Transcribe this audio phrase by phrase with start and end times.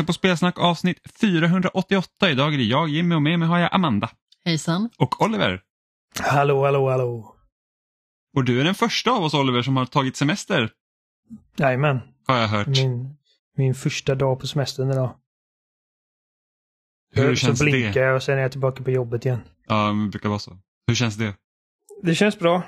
[0.00, 2.30] Lyssnar på Spelsnack avsnitt 488.
[2.30, 4.10] Idag är det jag, Jimmy och med mig har jag Amanda.
[4.44, 4.90] Hejsan.
[4.98, 5.62] Och Oliver.
[6.20, 7.36] Hallå, hallå, hallå.
[8.36, 10.70] Och du är den första av oss Oliver som har tagit semester.
[11.56, 12.00] Jajamän.
[12.26, 12.66] Har jag hört.
[12.66, 13.16] Min,
[13.56, 15.14] min första dag på semestern idag.
[17.14, 18.06] Hur känns så blinkar det?
[18.06, 19.40] jag och sen är jag tillbaka på jobbet igen.
[19.66, 20.58] Ja, men det brukar vara så.
[20.86, 21.34] Hur känns det?
[22.02, 22.62] Det känns bra.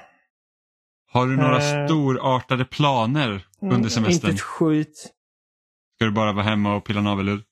[1.12, 1.86] Har du några Eh.
[1.86, 4.12] storartade planer under Mm, semestern?
[4.12, 5.12] Inte ett skit.
[6.02, 7.42] Ska du bara vara hemma och pilla navelludd?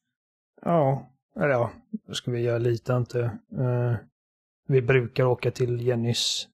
[0.62, 1.70] Ja, eller ja,
[2.06, 3.20] det ska vi göra lite inte.
[3.58, 3.94] Eh,
[4.68, 6.48] vi brukar åka till Jennys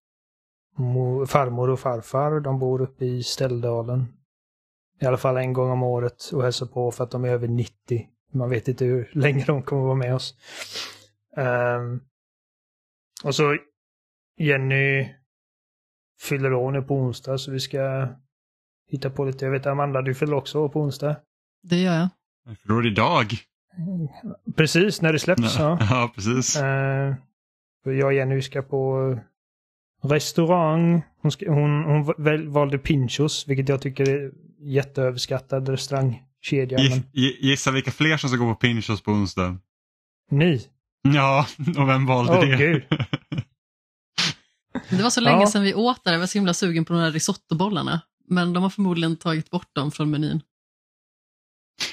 [1.27, 2.41] farmor och farfar.
[2.41, 4.07] De bor uppe i Ställdalen.
[5.01, 7.49] I alla fall en gång om året och hälsa på för att de är över
[7.49, 8.07] 90.
[8.33, 10.35] Man vet inte hur länge de kommer vara med oss.
[11.37, 12.01] Um,
[13.25, 13.57] och så
[14.37, 15.15] Jenny
[16.21, 18.09] fyller år nu på onsdag så vi ska
[18.89, 19.45] hitta på lite.
[19.45, 21.17] Jag vet Amanda, du fyller också år på onsdag.
[21.63, 22.09] Det gör jag.
[22.47, 23.35] Jag förlorar idag.
[24.57, 25.59] Precis, när det släpps.
[25.59, 25.79] Ja.
[25.81, 26.53] ja, precis.
[27.85, 29.19] För jag och Jenny ska på
[30.03, 31.03] restaurang.
[31.23, 36.79] Hon, ska, hon, hon väl, valde Pinchos, vilket jag tycker är jätteöverskattad restaurangkedja.
[36.91, 37.03] Men
[37.41, 39.59] gissa vilka fler som ska gå på Pinchos på onsdag.
[40.31, 40.61] ni?
[41.03, 41.47] Ja,
[41.79, 42.57] och vem valde Åh, det?
[42.57, 42.83] gud.
[44.91, 45.47] Det var så länge Ja.
[45.47, 48.01] sedan vi åt där, jag var så himla sugen på de här risottobollarna.
[48.29, 50.41] Men de har förmodligen tagit bort dem från menyn.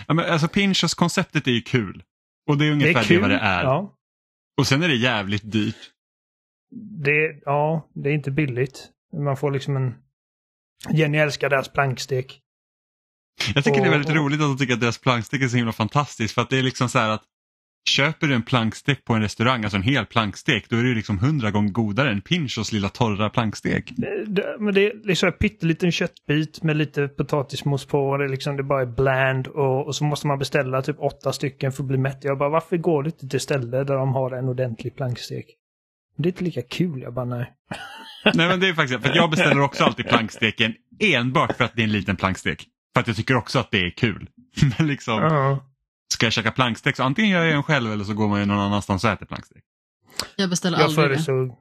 [0.07, 2.03] Ja, men alltså Pinchos-konceptet är ju kul.
[2.49, 3.21] Och det är Det ungefär är det, kul.
[3.21, 3.63] vad det är.
[3.63, 3.97] Ja,
[4.57, 5.75] Och sen är det jävligt dyrt.
[7.03, 8.89] det, ja, det är inte billigt.
[9.23, 9.95] Man får liksom en...
[10.93, 12.39] Jenny älskar deras plankstek.
[13.55, 15.57] Jag tycker det är väldigt Och- roligt att de tycker att deras plankstek är så
[15.57, 17.23] himla fantastiskt för att det är liksom så här att
[17.89, 21.19] köper du en plankstek på en restaurang, alltså en hel plankstek, då är det liksom
[21.19, 23.93] hundra gånger godare än Pinchos lilla torra plankstek.
[24.27, 28.09] Det, men det är liksom en pytteliten köttbit med lite potatismos på.
[28.09, 31.33] Och det, liksom, det bara är bland och, och så måste man beställa typ åtta
[31.33, 32.19] stycken för att bli mätt.
[32.21, 35.45] Jag bara, varför går du inte till ställe där de har en ordentlig plankstek?
[36.17, 37.01] Det är inte lika kul.
[37.01, 37.53] Jag bara, nej.
[38.33, 41.81] Nej men det är faktiskt, för jag beställer också alltid planksteken enbart för att det
[41.81, 42.65] är en liten plankstek.
[42.93, 44.29] För att jag tycker också att det är kul.
[44.77, 45.69] Men liksom, Ja.
[46.13, 48.45] Ska jag käka plankstek så antingen gör jag en själv eller så går man ju
[48.45, 49.63] någon annanstans och äter plankstek.
[50.35, 51.15] Jag beställer Jag aldrig det.
[51.15, 51.57] föreslog...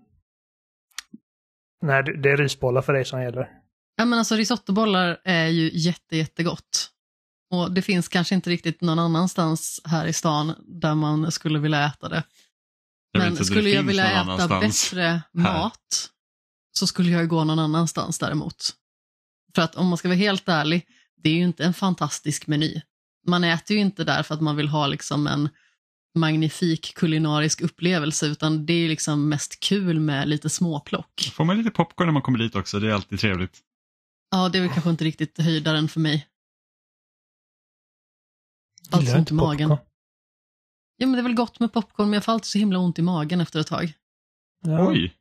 [1.82, 3.48] Nej, det det är risbollar för dig som gäller.
[3.96, 6.90] Ja, men alltså risottobollar är ju jätte, jättegott.
[7.50, 11.86] Och det finns kanske inte riktigt någon annanstans här i stan där man skulle vilja
[11.86, 12.24] äta det.
[13.12, 16.10] Jag Men det skulle jag vilja äta bättre mat
[16.72, 18.74] så skulle jag ju gå någon annanstans däremot.
[19.54, 20.86] För att om man ska vara helt ärlig,
[21.16, 22.80] det är ju inte en fantastisk meny.
[23.26, 25.48] Man äter ju inte där för att man vill ha liksom en
[26.14, 31.30] magnifik kulinarisk upplevelse utan det är liksom mest kul med lite småplock.
[31.34, 33.60] Får man lite popcorn när man kommer dit också, det är alltid trevligt.
[34.30, 36.28] Ja, det är väl kanske inte riktigt höjdaren för mig.
[38.90, 39.68] Alltså du ont i magen.
[39.68, 39.88] popcorn?
[40.96, 42.98] Ja, men det är väl gott med popcorn, men jag får alltid så himla ont
[42.98, 43.92] i magen efter ett tag.
[44.64, 44.88] Ja.
[44.88, 45.14] Oj!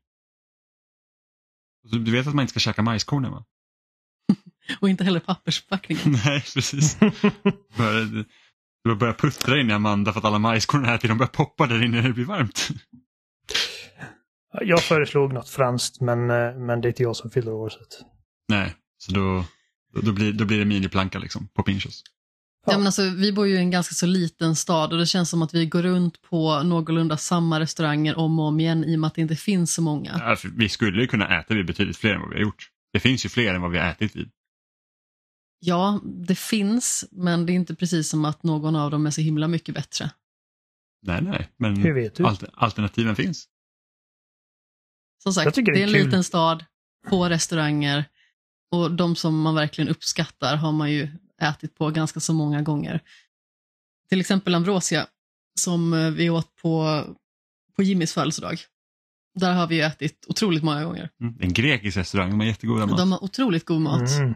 [1.84, 3.46] Du vet att man inte ska käka majskornen va?
[4.80, 6.20] Och inte heller pappersförpackningen.
[6.26, 6.98] Nej, precis.
[8.84, 11.68] Du börjar puttra in i Amanda för att alla majskorn här till de börjar poppa
[11.68, 12.70] där inne när det blir varmt.
[14.62, 17.74] Jag föreslog något franskt, men, eh, men det är inte jag som fyller år.
[18.50, 19.46] Nej, så då,
[20.02, 22.04] då, blir, då blir det miniplanka liksom på Pinchos.
[22.66, 22.78] Ja.
[22.78, 25.42] men alltså, vi bor ju i en ganska så liten stad och det känns som
[25.42, 29.08] att vi går runt på någorlunda samma restauranger om och om igen i och med
[29.08, 30.12] att det inte finns så många.
[30.20, 32.70] Ja, vi skulle ju kunna äta vid betydligt fler än vad vi har gjort.
[32.94, 34.30] Det finns ju fler än vad vi har ätit vid.
[35.64, 39.22] Ja, det finns, men det är inte precis som att någon av dem är så
[39.22, 40.12] himla mycket bättre.
[41.02, 42.26] Nej, nej, men Hur vet du?
[42.26, 43.48] alter, alternativen finns.
[45.24, 46.06] Som sagt, Jag tycker det det är är en kul.
[46.06, 46.66] liten stad,
[47.10, 48.06] få restauranger
[48.72, 51.08] och de som man verkligen uppskattar har man ju
[51.42, 53.02] ätit på ganska så många gånger.
[54.10, 55.08] Till exempel Ambrosia
[55.60, 57.04] som eh, vi åt på,
[57.76, 58.58] på Jimmys födelsedag.
[59.40, 61.10] Där har vi ju ätit otroligt många gånger.
[61.22, 61.36] Mm.
[61.40, 62.98] En grekisk restaurang, de har jättegoda mat.
[62.98, 64.10] De har otroligt god mat.
[64.20, 64.34] Mm.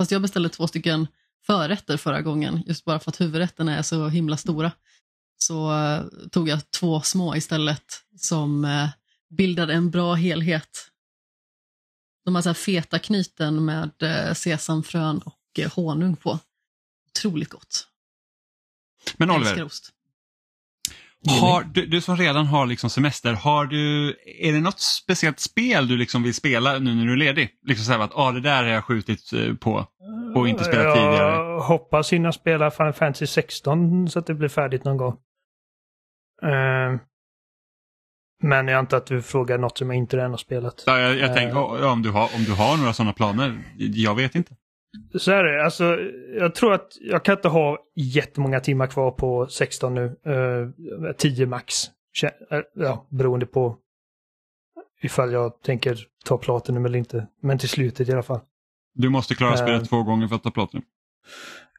[0.00, 1.06] Fast jag beställde två stycken
[1.46, 4.72] förrätter förra gången, just bara för att huvudrätterna är så himla stora.
[5.38, 8.88] Så eh, tog jag två små istället som eh,
[9.30, 10.90] bildade en bra helhet.
[12.24, 16.38] De har så här feta knyten med eh, sesamfrön och eh, honung på.
[17.08, 17.88] Otroligt gott.
[19.16, 19.92] Men Oliver, ost.
[21.28, 24.08] Har, du, du som redan har liksom semester, har du,
[24.40, 27.50] är det något speciellt spel du liksom vill spela nu när du är ledig?
[27.66, 29.86] Liksom så här att ah, det där har jag skjutit eh, på
[30.34, 31.34] och inte spelat jag tidigare.
[31.34, 35.16] Jag hoppas hinna spela Final Fantasy 16 så att det blir färdigt någon gång.
[36.42, 37.00] Eh,
[38.42, 40.84] men jag antar att du frågar något som jag inte redan har spelat.
[40.86, 41.34] Ja, jag, jag Eh.
[41.34, 44.54] tänker ja, om, du har, om du har några sådana planer, jag vet inte.
[45.18, 45.64] Så är det.
[45.64, 45.98] Alltså,
[46.38, 50.16] jag tror att jag kan inte ha jättemånga timmar kvar på 16 nu.
[50.26, 51.74] Uh, 10 max.
[52.22, 53.76] Kä- Ja, beroende på
[55.02, 57.26] ifall jag tänker ta Platinum eller inte.
[57.42, 58.40] Men till slutet i alla fall.
[58.94, 59.56] Du måste klara Eh.
[59.56, 60.84] spelet två gånger för att ta Platinum.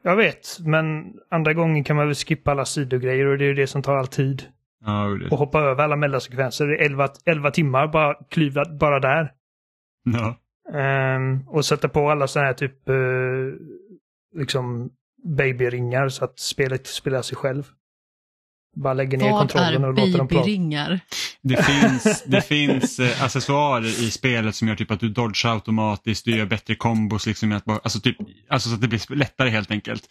[0.04, 3.54] Jag vet, men andra gången kan man väl skippa alla sidogrejer och det är ju
[3.54, 4.44] det som tar all tid.
[4.86, 5.30] Ja, det.
[5.30, 6.68] Och hoppa över alla mellansekvenser.
[6.68, 9.32] Det är 11, 11 timmar bara klyvda bara där.
[10.04, 10.36] Ja.
[10.74, 12.96] Ehm, och sätta på alla sådana här typ eh,
[14.40, 14.90] liksom
[15.38, 17.64] babyringar så att spelet spelar sig själv.
[18.76, 20.42] Bara lägger ner Vad kontrollen och låter dem prata.
[20.42, 21.00] babyringar?
[21.42, 26.26] Det finns, det finns eh, accessoarer i spelet som gör typ att du dodgar automatiskt,
[26.26, 28.18] du gör bättre kombos, liksom, att bara- alltså, typ,
[28.50, 30.04] alltså så att det blir lättare helt enkelt.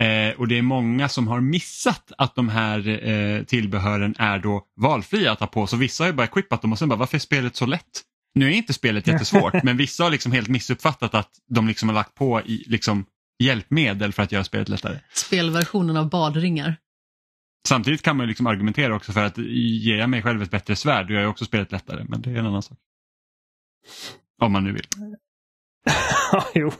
[0.00, 4.62] Eh, och det är många som har missat att de här eh, tillbehören är då
[4.76, 7.16] valfria att ha på, så vissa har ju bara equippat dem och sen bara varför
[7.16, 8.02] är spelet så lätt?
[8.36, 11.94] Nu är inte spelet jättesvårt, men vissa har liksom helt missuppfattat att de liksom har
[11.94, 13.06] lagt på i, liksom,
[13.38, 14.98] hjälpmedel för att göra spelet lättare.
[15.12, 16.76] Spelversionen av badringar.
[17.68, 20.76] Samtidigt kan man ju liksom argumentera också för att ger jag mig själv ett bättre
[20.76, 22.78] svärd, då gör jag också spelet lättare, men det är en annan sak.
[24.42, 24.86] Om man nu vill.
[26.32, 26.72] Ja, jo.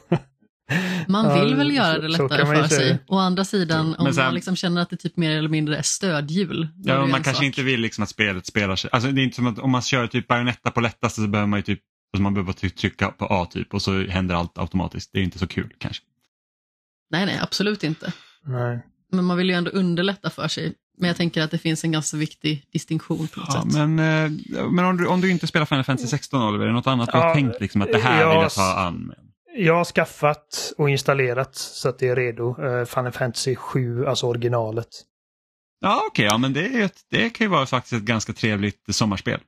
[1.07, 2.99] Man vill väl göra det lättare för sig.
[3.07, 5.81] Å andra sidan, om sen- man liksom känner att det typ mer eller mindre är
[5.81, 6.67] stödhjul.
[6.83, 7.43] Ja, man kanske sak.
[7.43, 8.89] inte vill liksom att spelet spelar sig.
[8.93, 11.47] Alltså det är inte som att om man kör typ Bayonetta på lättaste så behöver
[11.47, 11.79] man ju typ
[12.13, 15.09] alltså man behöver trycka på A typ och så händer allt automatiskt.
[15.13, 16.03] Det är inte så kul kanske.
[17.11, 18.13] Nej, nej, absolut inte.
[18.45, 18.79] Nej.
[19.11, 20.73] Men man vill ju ändå underlätta för sig.
[20.99, 23.73] Men jag tänker att det finns en ganska viktig distinktion på något Ja, sätt.
[23.73, 24.31] men eh,
[24.71, 27.09] men om, du, om du inte spelar Final Fantasy 16 Oliver, är det något annat
[27.11, 29.17] du har Ja, tänkt liksom att det här ja, vill jag ta an med?
[29.57, 32.61] Jag har skaffat och installerat så att det är redo.
[32.63, 34.87] Uh, Final Fantasy 7, alltså originalet.
[35.79, 39.39] Ja okej, ja men det, ett, det kan ju vara faktiskt ett ganska trevligt sommarspel.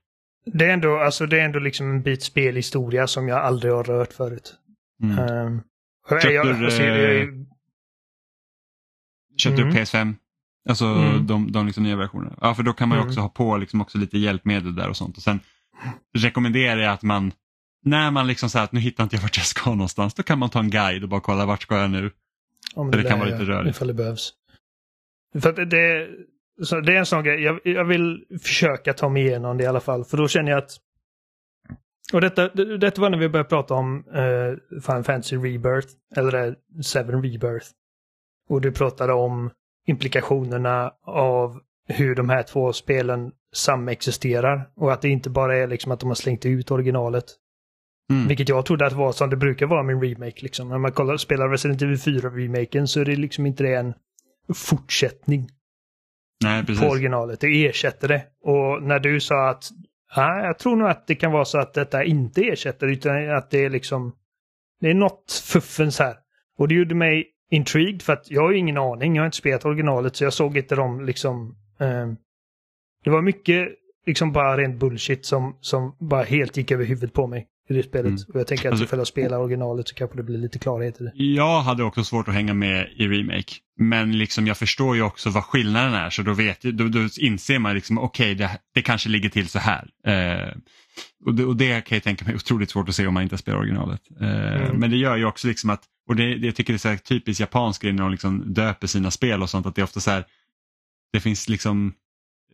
[0.46, 3.84] Det är ändå, alltså, det är ändå liksom en bit spelhistoria som jag aldrig har
[3.84, 4.54] rört förut.
[5.04, 5.20] Mm.
[5.46, 5.62] Um,
[6.10, 7.28] Köpte jag, du, alltså, eh,
[9.38, 9.74] Köpte Mm.
[9.74, 10.16] du PS5?
[10.70, 11.28] Alltså Mm.
[11.28, 12.36] de, de liksom nya versionerna.
[12.42, 13.10] Ja, för då kan man ju Mm.
[13.10, 15.18] också ha på liksom också lite hjälpmedel där och sånt.
[15.18, 15.40] Och sen
[16.18, 17.32] rekommenderar jag att man,
[17.86, 20.40] när man liksom säger att nu hittar inte jag vart jag ska någonstans, då kan
[20.40, 22.12] man ta en guide och bara kolla vart ska jag nu.
[22.76, 23.76] Om För det kan vara lite rörigt.
[23.76, 24.34] Ifall det behövs.
[25.42, 26.08] För det- det,
[26.66, 27.42] så det är en sån grej.
[27.44, 30.06] Jag, jag vill försöka ta mig igenom det i alla fall.
[30.06, 30.72] För då känner jag att...
[32.14, 35.88] Och detta, det- detta var när vi började prata om uh, Final Fantasy Rebirth.
[36.16, 37.68] Eller Seven Rebirth.
[38.50, 39.52] Och du pratade om
[39.88, 44.70] implikationerna av hur de här två spelen samexisterar.
[44.76, 47.26] Och att det inte bara är liksom att de har slängt ut originalet.
[48.10, 48.28] Mm.
[48.28, 50.42] Vilket jag trodde att var som det brukar vara med en remake.
[50.42, 50.70] Liksom.
[50.70, 53.94] När man kollar, spelar Resident Evil 4-remaken så är det liksom inte det en
[54.54, 55.50] fortsättning
[56.44, 56.82] Nej, precis.
[56.82, 57.40] på originalet.
[57.40, 58.24] Det ersätter det.
[58.44, 59.70] Och när du sa att
[60.18, 63.50] nej, jag tror nog att det kan vara så att detta inte ersätter utan att
[63.52, 64.16] det är liksom
[64.82, 66.16] det är något fuffens här.
[66.58, 69.16] Och det gjorde mig intrigued för att jag har ju ingen aning.
[69.16, 71.56] Jag har inte spelat originalet så jag såg inte dem liksom.
[71.80, 72.16] ehm,
[73.04, 73.68] det var mycket
[74.06, 77.84] liksom bara rent bullshit som, som bara helt gick över huvudet på mig i det
[77.84, 78.06] spelet.
[78.06, 78.22] Mm.
[78.34, 81.02] Och jag tänker att Alltså- ifall jag spelar originalet så kanske det blir lite klarhet
[81.02, 81.12] i det.
[81.16, 83.54] Jag hade också svårt att hänga med i remake.
[83.78, 87.60] Men liksom jag förstår ju också vad skillnaden är så då, vet, då, då inser
[87.60, 89.88] man liksom okej det, det kanske ligger till så här.
[90.08, 90.54] Eh,
[91.26, 93.24] och, det, och det kan jag tänka mig är otroligt svårt att se om man
[93.24, 94.02] inte spelar originalet.
[94.22, 94.78] Eh, Mm.
[94.78, 96.90] Men det gör ju också liksom att, och det, det jag tycker det är så
[96.90, 99.84] här typiskt japanskt grej när de liksom döper sina spel och sånt att det är
[99.84, 100.24] ofta så här,
[101.14, 101.94] det finns liksom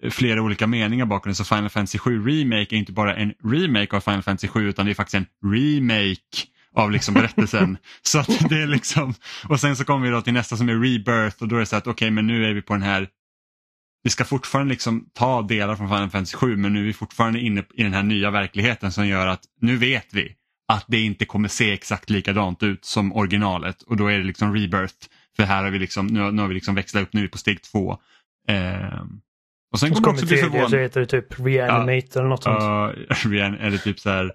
[0.10, 1.36] flera olika meningar bakom det.
[1.36, 4.86] Så Final Fantasy 7 Remake är inte bara en remake av Final Fantasy 7 utan
[4.86, 7.78] det är faktiskt en remake av liksom berättelsen.
[8.02, 9.14] så att det är liksom,
[9.50, 11.66] och sen så kommer vi då till nästa som är Rebirth och då är det
[11.66, 13.08] så att okej men nu är vi på den här
[14.04, 17.40] vi ska fortfarande liksom ta delar från Final Fantasy 7 men nu är vi fortfarande
[17.40, 20.36] inne i den här nya verkligheten som gör att nu vet vi
[20.68, 24.54] att det inte kommer se exakt likadant ut som originalet och då är det liksom
[24.56, 24.94] Rebirth.
[25.36, 27.24] För här har vi liksom, nu, har- nu har vi liksom växlat upp, nu är
[27.24, 27.98] vi på steg två.
[28.48, 29.20] Ehm,
[29.75, 30.84] och sen Och så kommer också bli tredje så förvånad.
[30.84, 32.62] heter det typ Reanimate eller något sånt.
[32.62, 34.32] Ja, Rian- eller typ så här,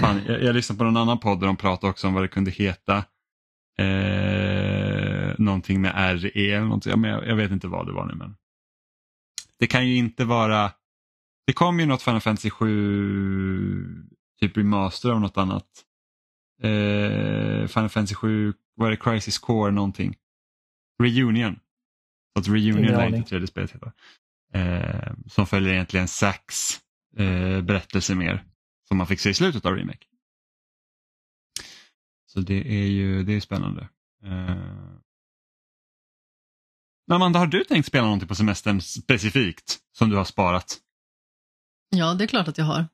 [0.00, 2.28] fan, jag, jag lyssnade på någon annan podd där de pratade också om vad det
[2.28, 3.04] kunde heta.
[3.78, 8.14] Eh, någonting med RE eller någonting, ja, jag, jag vet inte vad det var nu
[8.14, 8.36] men.
[9.58, 10.70] Det kan ju inte vara,
[11.46, 14.04] det kom ju något Final Fantasy 7
[14.40, 15.66] typ remaster av något annat.
[16.62, 20.16] Eh, Final Fantasy 7, vad är det, Crisis Core någonting.
[21.02, 21.60] Reunion.
[22.34, 23.92] Så att Reunion är inte tredje spelet heter.
[24.52, 26.80] Eh, som följer egentligen Sacks
[27.16, 28.44] eh, berättelse mer.
[28.88, 30.06] Som man fick se i slutet av Remake.
[32.26, 33.88] Så det är ju det är spännande.
[34.24, 34.56] Eh.
[37.10, 40.78] Amanda, har du tänkt spela någonting på semestern specifikt som du har sparat?
[41.90, 42.88] Ja, det är klart att jag har.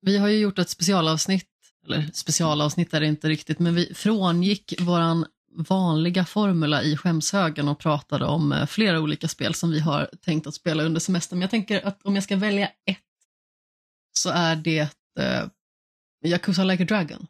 [0.00, 1.48] Vi har ju gjort ett specialavsnitt
[1.86, 7.78] eller specialavsnitt är det inte riktigt, men vi frångick våran vanliga formula i skämshögen och
[7.78, 11.38] pratade om eh, flera olika spel som vi har tänkt att spela under semestern.
[11.38, 12.98] Men jag tänker att om jag ska välja ett
[14.12, 14.80] så är det
[15.18, 15.46] eh,
[16.24, 17.26] Yakuza Like a Dragon.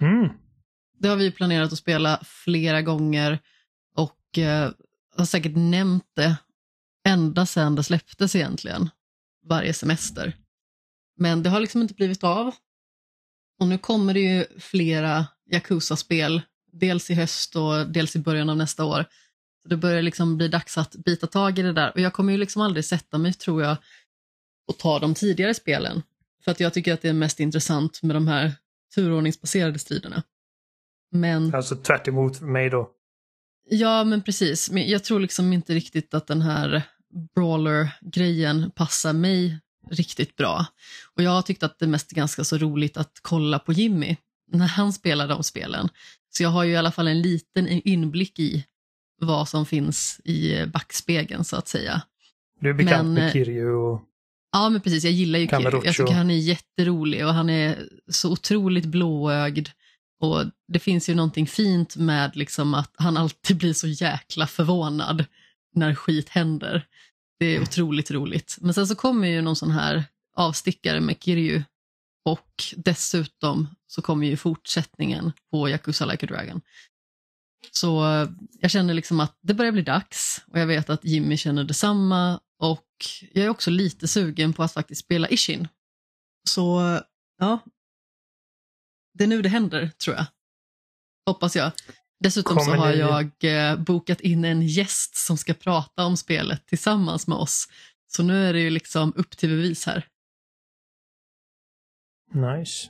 [0.00, 0.28] Mm.
[0.98, 3.38] Det har vi planerat att spela flera gånger
[3.96, 4.70] och eh,
[5.16, 6.36] har säkert nämnt det
[7.04, 8.90] ända sedan det släpptes egentligen,
[9.44, 10.36] varje semester.
[11.16, 12.54] Men det har liksom inte blivit av.
[13.60, 16.42] Och nu kommer det ju flera Yakuza-spel,
[16.74, 19.04] dels i höst och dels i början av nästa år.
[19.62, 21.92] Så det börjar liksom bli dags att bita tag i det där.
[21.94, 23.76] Och jag kommer ju liksom aldrig sätta mig, tror jag,
[24.68, 26.02] och ta de tidigare spelen.
[26.44, 28.52] För att jag tycker att det är mest intressant med de här
[28.94, 30.22] turordningsbaserade striderna.
[31.10, 31.54] Men...
[31.54, 32.90] Alltså tvärt emot mig då.
[33.70, 34.70] Ja, men precis.
[34.70, 36.82] Men jag tror liksom inte riktigt att den här
[37.34, 39.58] brawler-grejen passar mig
[39.90, 40.66] riktigt bra.
[41.14, 44.16] Och jag har tyckt att det mest är ganska så roligt att kolla på Jimmy
[44.52, 45.88] när han spelar de spelen.
[46.36, 48.64] Så jag har ju i alla fall en liten inblick i
[49.20, 52.02] vad som finns i backspegeln så att säga.
[52.60, 54.02] Du är bekant Men, med eh, Kirju och...
[54.52, 55.04] Ja, men precis.
[55.04, 55.46] Jag gillar ju.
[55.46, 55.84] Kamerucho.
[55.84, 59.68] Jag tycker han är jätterolig och han är så otroligt blåögd.
[60.20, 65.24] Och det finns ju någonting fint med liksom att han alltid blir så jäkla förvånad
[65.74, 66.86] när skit händer.
[67.38, 68.56] Det är otroligt roligt.
[68.60, 70.04] Men sen så kommer ju någon sån här
[70.36, 71.62] avstickare med Kiryu
[72.24, 76.60] och dessutom så kommer ju fortsättningen på Yakuza Like a Dragon.
[77.70, 78.28] Så eh,
[78.60, 82.40] jag känner liksom att det börjar bli dags och jag vet att Jimmy känner detsamma
[82.58, 82.86] och
[83.32, 85.68] jag är också lite sugen på att faktiskt spela Ishin.
[86.48, 86.80] Så
[87.38, 87.58] ja,
[89.18, 90.26] det är nu det händer tror jag.
[91.26, 91.72] Hoppas jag.
[92.20, 96.16] Dessutom så Kommer har ni- jag eh, bokat in en gäst som ska prata om
[96.16, 97.68] spelet tillsammans med oss.
[98.06, 100.08] Så nu är det ju liksom upp till bevis här.
[102.34, 102.88] Nice.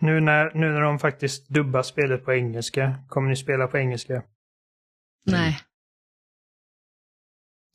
[0.00, 4.22] Nu när, nu när de faktiskt dubbar spelet på engelska, kommer ni spela på engelska?
[5.26, 5.60] Nej,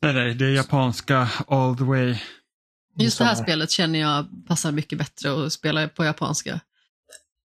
[0.01, 2.15] Nej, nej, det är japanska all the way.
[2.95, 6.60] just det här spelet känner jag passar mycket bättre att spela på japanska.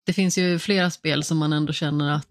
[0.05, 2.27] Det finns ju flera spel som man ändå känner att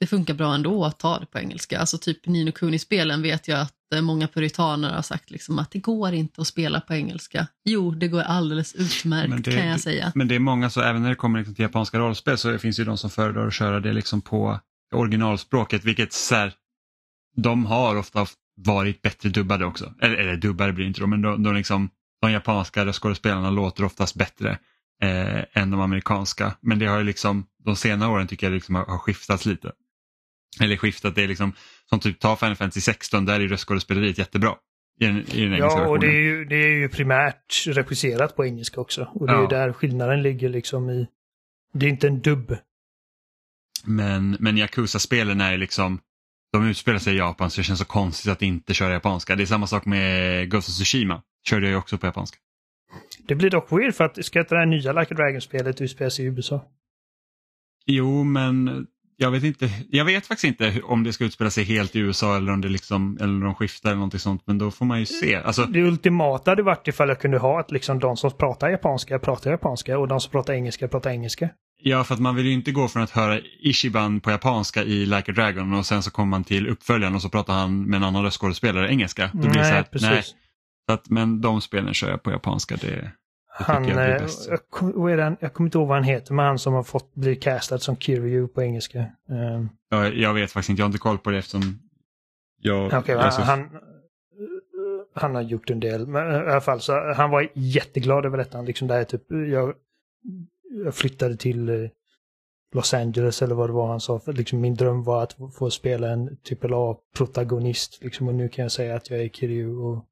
[0.00, 1.78] det funkar bra ändå att ta det på engelska.
[1.80, 5.78] Alltså typ Nino Kuni-spelen vet jag att eh, många puritaner har sagt liksom att det
[5.78, 7.46] går inte att spela på engelska.
[7.64, 10.12] Jo, det går alldeles utmärkt det- kan jag säga.
[10.14, 12.76] Men det är många, så även när det kommer liksom till japanska rollspel så finns
[12.76, 14.60] det ju de som föredrar att köra det liksom på
[14.94, 16.52] originalspråket, vilket så här,
[17.36, 19.94] de har ofta varit bättre dubbade också.
[20.00, 24.14] Eller, eller dubbade blir inte då, men de, de, liksom, de japanska röstskådespelarna låter oftast
[24.14, 24.58] bättre
[25.02, 26.56] eh, än de amerikanska.
[26.60, 29.72] Men det har ju liksom, de senare åren tycker jag liksom har, har skiftats lite.
[30.60, 31.52] Eller skiftat, det är liksom,
[31.88, 34.54] som typ ta Final Fantasy 16, där är röstskådespeleriet jättebra.
[35.00, 38.44] I den, i den Ja, och det är, ju, det är ju primärt regisserat på
[38.46, 39.08] engelska också.
[39.14, 39.42] Och det är Ja.
[39.42, 41.06] ju där skillnaden ligger liksom i...
[41.72, 42.56] Det är inte en dubb.
[43.84, 46.00] Men, men Yakuza-spelen är liksom,
[46.52, 49.36] de utspelar sig i Japan så det känns så konstigt att inte köra japanska.
[49.36, 52.38] Det är samma sak med Ghost of Tsushima, körde jag ju också på japanska.
[53.18, 56.10] Det blir dock weird för att ska inte det här nya Like a Dragon-spelet utspela
[56.10, 56.64] sig i USA?
[57.86, 61.96] Jo, men jag vet inte, jag vet faktiskt inte om det ska utspela sig helt
[61.96, 64.70] i USA eller om det liksom, eller om de skiftar eller någonting sånt, men då
[64.70, 65.34] får man ju se.
[65.34, 69.18] Alltså, Det ultimata hade varit ifall jag kunde ha att liksom de som pratar japanska
[69.18, 71.48] pratar japanska och de som pratar engelska pratar engelska.
[71.82, 75.06] ja, för att man vill ju inte gå från att höra Ishiban på japanska i
[75.06, 77.96] Like a Dragon och sen så kommer man till uppföljaren och så pratar han med
[77.96, 79.30] en annan röstskådespelare engelska.
[79.32, 80.08] Då blir det så här, precis.
[80.10, 80.22] nej,
[80.88, 82.76] så att, men de spelen kör jag på japanska.
[82.76, 83.12] Det
[83.56, 84.26] Han, jag eh,
[84.80, 87.14] jag, är det, jag kommer inte ihåg vad han heter, men han som har fått
[87.14, 89.06] bli castad som Kiryu på engelska.
[89.28, 91.78] Um, Jag, jag vet faktiskt inte, jag har inte koll på det eftersom
[92.60, 92.86] jag...
[92.86, 93.68] Okej, jag är så- han,
[95.14, 96.06] han har gjort en del.
[96.06, 98.58] Men i alla fall så han var jätteglad över detta.
[98.58, 99.74] Han Liksom där, typ, jag,
[100.84, 101.90] jag flyttade till eh,
[102.74, 104.18] Los Angeles eller vad det var han sa.
[104.18, 107.98] För liksom min dröm var att få spela en AAA-protagonist.
[108.04, 110.04] Liksom, och nu kan jag säga att jag är Kiryu och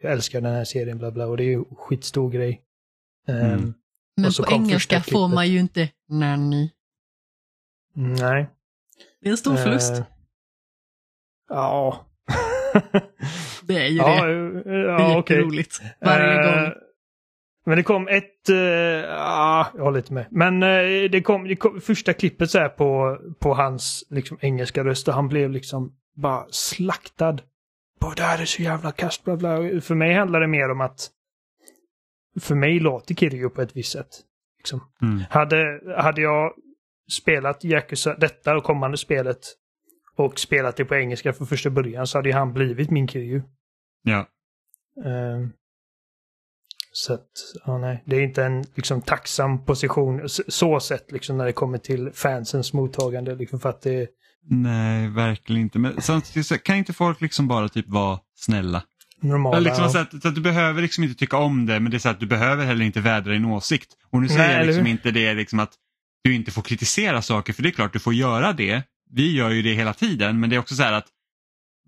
[0.00, 1.26] jag älskar den här serien bla bla.
[1.26, 2.62] Och det är ju skitstor grej.
[3.28, 3.74] Ehm, Mm.
[4.16, 6.70] Men och så på engelska får man ju inte nanny.
[7.94, 8.48] Nej.
[9.20, 9.92] Det är en stor förlust.
[9.92, 10.04] Eh,
[11.48, 12.06] ja.
[13.62, 14.32] Det är ju ja, det.
[14.32, 15.36] eh, Det är ja okej.
[15.36, 15.80] jätteroligt.
[16.00, 16.72] Varje Eh, gång.
[17.66, 18.50] Men det kom ett...
[18.50, 20.26] Uh, ja, jag håller inte med.
[20.30, 24.84] Men eh, det, kom, det kom första klippet så här på, på hans liksom, engelska
[24.84, 27.36] röst och han blev liksom bara slaktad.
[28.00, 29.56] Bara, det här är så jävla kast, bla bla.
[29.80, 31.10] För mig handlar det mer om att...
[32.40, 34.08] För mig låter Kiryu på ett visst sätt.
[34.58, 34.80] Liksom.
[35.02, 35.22] Mm.
[35.30, 36.52] Hade, hade jag
[37.10, 39.38] spelat Yakuza, detta och kommande spelet
[40.16, 43.42] och spelat det på engelska från första början så hade han blivit min Kiryu.
[44.02, 44.26] Ja.
[45.04, 45.52] Ehm,
[46.92, 47.30] Så att,
[47.64, 51.78] ja nej, det är inte en liksom tacksam position så sett liksom när det kommer
[51.78, 53.34] till fansens mottagande.
[53.34, 54.08] Liksom för att det
[54.50, 55.78] Nej, verkligen inte.
[55.78, 58.82] Men samtidigt kan inte folk liksom bara typ vara snälla?
[59.20, 59.58] Normala.
[59.60, 61.98] Liksom så, att, så att du behöver liksom inte tycka om det men det är
[61.98, 63.88] så att du behöver heller inte vädra din åsikt.
[64.10, 65.72] Och nu säger jag liksom inte det liksom att
[66.24, 68.82] du inte får kritisera saker för det är klart du får göra det.
[69.10, 71.06] Vi gör ju det hela tiden men det är också så här att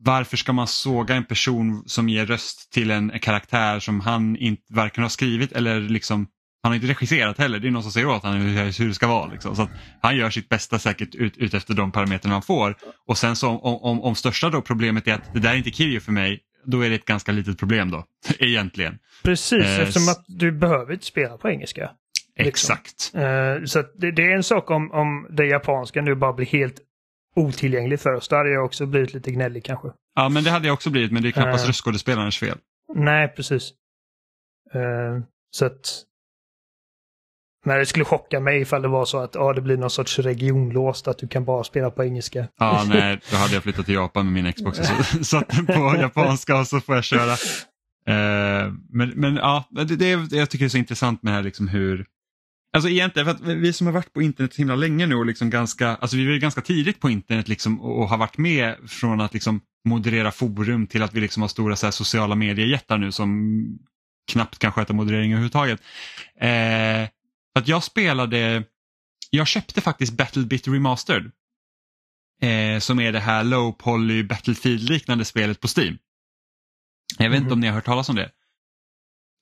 [0.03, 4.63] varför ska man såga en person som ger röst till en karaktär som han inte
[4.75, 6.27] varken har skrivit eller liksom
[6.63, 7.59] han har inte regisserat heller.
[7.59, 9.33] Det är någon som säger åt honom hur det ska vara.
[9.33, 9.57] Liksom.
[9.57, 9.69] Så
[10.03, 12.77] han gör sitt bästa säkert ut, ut efter de parametrarna han får.
[13.07, 15.71] Och sen så om, om, om största då problemet är att det där är inte
[15.71, 18.05] Kirjo för mig, då är det ett ganska litet problem då.
[18.39, 18.99] Egentligen.
[19.23, 21.91] Precis, Eh, eftersom att du behöver inte spela på engelska.
[22.37, 22.49] Liksom.
[22.49, 23.11] Exakt.
[23.15, 26.77] Eh, så det, det är en sak om, om det japanska nu bara blir helt
[27.37, 28.29] otillgängligt för oss.
[28.29, 29.89] Då hade jag också blivit lite gnällig kanske.
[30.15, 31.69] Ja men det hade jag också blivit men det är knappast Eh.
[31.69, 32.59] röstskådespelarens fel.
[32.95, 33.71] Nej, precis.
[34.75, 36.03] Eh, så att...
[37.65, 40.19] Men det skulle chocka mig ifall det var så att ja, det blir någon sorts
[40.19, 42.49] regionlåst, att du kan bara spela på engelska.
[42.59, 45.67] Ja nej, då hade jag flyttat till Japan med min Xbox och så, satt den
[45.67, 47.33] på japanska och så får jag köra.
[48.07, 51.69] Eh, men, men ja, det, det, jag tycker det är så intressant med här liksom
[51.69, 52.07] hur
[52.73, 55.27] Alltså egentligen, för att vi som har varit på internet så himla länge nu och
[55.27, 58.39] liksom ganska, alltså vi var ju ganska tidigt på internet liksom och, och har varit
[58.39, 62.35] med från att liksom moderera forum till att vi liksom har stora så här, sociala
[62.35, 63.79] mediejättar nu som
[64.33, 65.81] knappt kan sköta moderering överhuvudtaget.
[66.41, 67.09] Eh,
[67.53, 68.65] för att jag spelade,
[69.31, 71.31] jag köpte faktiskt Battlebit Remastered.
[72.43, 75.99] Eh, som är det här low poly Battlefield liknande spelet på Steam.
[77.19, 77.53] Jag vet inte Mhm.
[77.53, 78.31] om ni har hört talas om det.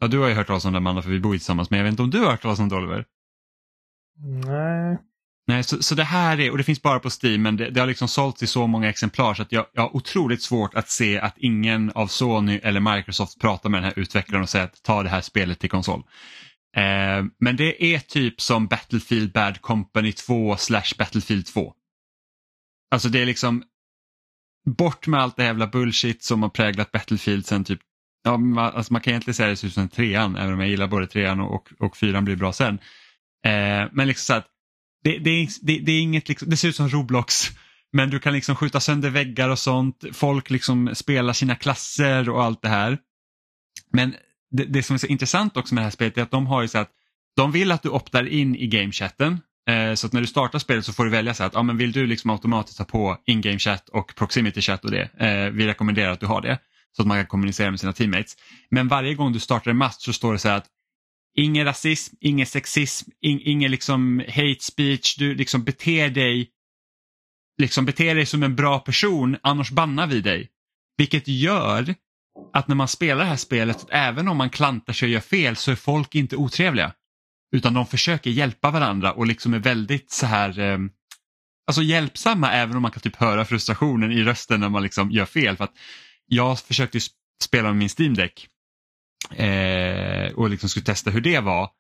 [0.00, 1.78] Ja, du har ju hört talas om det Amanda för vi bor ju tillsammans men
[1.78, 3.04] jag vet inte om du har hört talas om det Oliver?
[4.44, 4.98] Nej.
[5.46, 7.80] Nej, så, så det här är, och det finns bara på Steam, men det, det
[7.80, 10.88] har liksom sålts i så många exemplar så att jag, jag har otroligt svårt att
[10.90, 14.82] se att ingen av Sony eller Microsoft pratar med den här utvecklaren och säger att
[14.82, 16.02] ta det här spelet till konsol.
[16.78, 21.74] Eh, men det är typ som Battlefield Bad Company 2 slash Battlefield 2.
[22.90, 23.62] Alltså det är liksom
[24.76, 27.80] bort med allt det jävla bullshit som har präglat Battlefield sen typ
[28.22, 30.68] Ja, man, alltså man kan egentligen säga det ser ut som trean, även om jag
[30.68, 32.74] gillar både trean och, och, och fyran blir bra sen.
[33.44, 34.46] Eh, men liksom så att
[35.04, 37.44] det, det, det, det är inget, liksom, det ser ut som Roblox.
[37.92, 40.04] Men du kan liksom skjuta sönder väggar och sånt.
[40.12, 42.98] Folk liksom spelar sina klasser och allt det här.
[43.92, 44.14] Men
[44.50, 46.62] det, det som är så intressant också med det här spelet är att de har
[46.62, 46.90] ju så att
[47.36, 49.40] de vill att du optar in i gamechatten.
[49.68, 51.76] Eh, så att när du startar spelet så får du välja så att ah, men
[51.76, 55.10] vill du liksom automatiskt ha på in-game chat och proximity chat och det.
[55.18, 56.58] Eh, vi rekommenderar att du har det.
[56.96, 58.36] Så att man kan kommunicera med sina teammates.
[58.70, 60.66] Men varje gång du startar en match så står det så här att
[61.34, 65.16] ingen rasism, ingen sexism, in, ingen liksom hate speech.
[65.16, 66.50] Du liksom beter dig
[67.58, 70.48] liksom beter dig som en bra person, annars bannar vi dig.
[70.96, 71.94] Vilket gör
[72.52, 75.56] att när man spelar det här spelet, även om man klantar sig och gör fel
[75.56, 76.92] så är folk inte otrevliga.
[77.56, 80.78] Utan de försöker hjälpa varandra och liksom är väldigt så här eh,
[81.68, 85.24] Alltså hjälpsamma även om man kan typ höra frustrationen i rösten när man liksom gör
[85.24, 85.56] fel.
[85.56, 85.74] För att
[86.26, 87.02] jag försökte ju
[87.42, 88.48] spela med min Steam Deck
[89.34, 91.70] eh, och liksom skulle testa hur det var.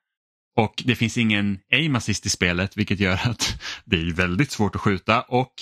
[0.56, 4.74] Och det finns ingen aim assist i spelet vilket gör att det är väldigt svårt
[4.74, 5.52] att skjuta och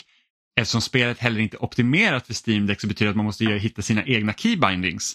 [0.56, 3.44] eftersom spelet heller inte är optimerat för Steam Deck så betyder det att man måste
[3.44, 5.14] hitta sina egna keybindings.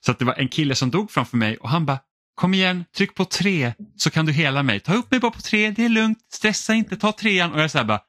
[0.00, 1.98] Så att det var en kille som dog framför mig och han bara
[2.36, 4.80] Kom igen, tryck på tre så kan du hela mig.
[4.80, 7.52] Ta upp mig bara på tre, det är lugnt, stressa inte, ta trean.
[7.52, 8.00] Och jag säger bara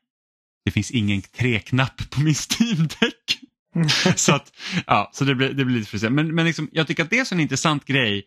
[0.66, 3.40] Det finns ingen tre-knapp på min Steam Deck.
[4.16, 4.56] så att,
[4.88, 6.24] ja, så det blir, det blir lite frustrerande.
[6.24, 8.26] Men, men liksom, jag tycker att det är så en intressant grej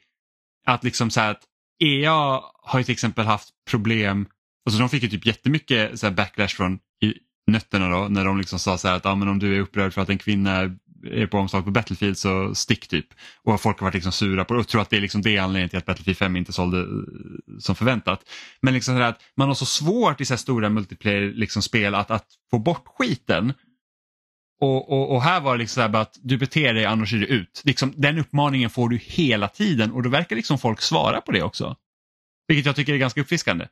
[0.66, 1.42] att liksom så här att
[1.84, 4.26] EA har ju till exempel haft problem,
[4.66, 6.78] alltså de fick ju typ jättemycket så här backlash från
[7.50, 9.92] nötterna då när de liksom sa så här att ah, men om du är upprörd
[9.92, 10.70] för att en kvinna
[11.04, 13.06] är på omslag på Battlefield så stick typ.
[13.44, 15.38] Och folk har varit liksom sura på det och tror att det är liksom det
[15.38, 16.84] anledningen till att Battlefield 5 inte sålde eh,
[17.58, 18.20] som förväntat.
[18.60, 21.62] Men liksom så här att man har så svårt i så här stora multiplayer liksom
[21.62, 23.52] spel att, att få bort skiten.
[24.60, 27.18] Och, och, och här var det liksom så här att du beter dig annars är
[27.18, 27.62] du ut.
[27.64, 31.42] Liksom, den uppmaningen får du hela tiden och då verkar liksom folk svara på det
[31.42, 31.76] också.
[32.48, 33.66] Vilket jag tycker är ganska uppfriskande.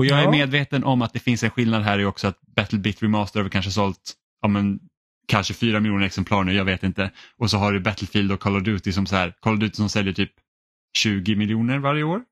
[0.00, 0.30] Och jag är Ja.
[0.30, 3.70] medveten om att det finns en skillnad här i också att Battlebit Remaster har kanske
[3.70, 4.78] sålt ja, men,
[5.28, 7.10] kanske fyra miljoner exemplar nu, jag vet inte.
[7.36, 9.74] Och så har du Battlefield och Call of Duty som så här, Call of Duty
[9.74, 10.32] som säljer typ
[10.98, 12.22] 20 miljoner varje år.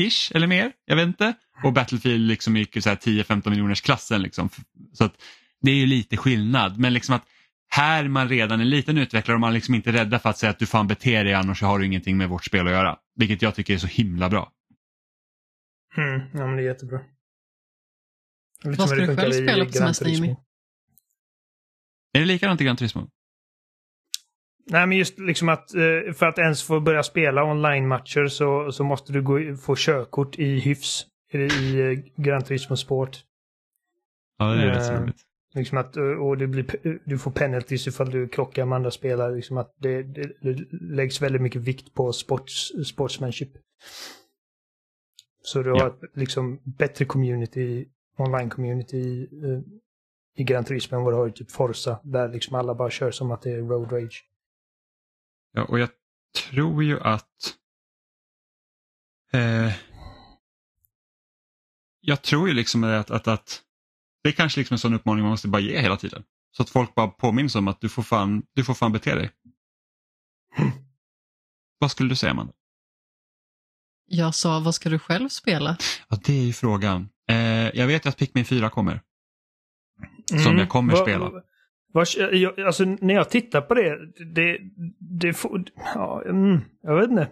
[0.00, 1.34] Ish, eller mer, jag vet inte.
[1.64, 4.48] Och Battlefield liksom gick i så här 10-15 miljoners klassen liksom.
[4.92, 5.14] Så att
[5.60, 7.24] det är ju lite skillnad, men liksom att
[7.68, 10.38] här är man redan en liten utvecklare och man är liksom inte rädda för att
[10.38, 12.96] säga att du fan beter dig annars har du ingenting med vårt spel att göra.
[13.16, 14.52] Vilket jag tycker är så himla bra.
[15.96, 17.00] Mm, ja, men det är jättebra.
[18.64, 20.24] Lite Vad ska du själv spela på Gran semester, Turismo.
[20.24, 20.36] Jimmy?
[22.12, 23.08] Är det likadant i Gran Turismo?
[24.70, 28.84] Nej, men just liksom att eh, för att ens få börja spela online-matcher så, så
[28.84, 33.24] måste du gå, få körkort i hyfs i, i eh, Gran Turismo Sport.
[34.38, 35.22] Ja, det är rätt så Eh, roligt.
[35.54, 39.36] Liksom att, och det blir, du får penalties ifall du krockar med andra spelare.
[39.36, 43.50] Liksom att det, det, det läggs väldigt mycket vikt på sports, sportsmanship.
[45.46, 45.86] Så du har Ja.
[45.86, 49.60] ett liksom, bättre community, online-community eh,
[50.34, 52.00] i Gran Turismo än vad du har i typ Forza.
[52.04, 54.24] Där liksom alla bara kör som att det är road rage.
[55.52, 55.88] Ja, och jag
[56.50, 57.56] tror ju att...
[59.32, 59.72] Eh,
[62.00, 63.62] jag tror ju liksom att, att, att
[64.22, 66.24] det är kanske liksom en sån uppmaning man måste bara ge hela tiden.
[66.56, 69.30] Så att folk bara påminns om att du får fan, du får fan bete dig.
[71.78, 72.52] Vad skulle du säga Amanda?
[74.06, 75.76] Jag sa, vad ska du själv spela?
[76.08, 77.08] Ja, det är ju frågan.
[77.28, 77.36] Eh,
[77.78, 79.00] jag vet att Pikmin 4 kommer.
[80.30, 80.58] Som Mm.
[80.58, 81.30] jag kommer Vad- spela.
[81.92, 83.98] vad- jag, alltså när jag tittar på det,
[84.34, 84.58] det,
[84.98, 85.64] det får,
[85.94, 87.28] ja, mm, jag vet inte.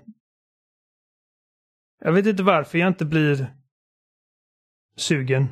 [2.04, 3.46] Jag vet inte varför jag inte blir
[4.96, 5.46] sugen.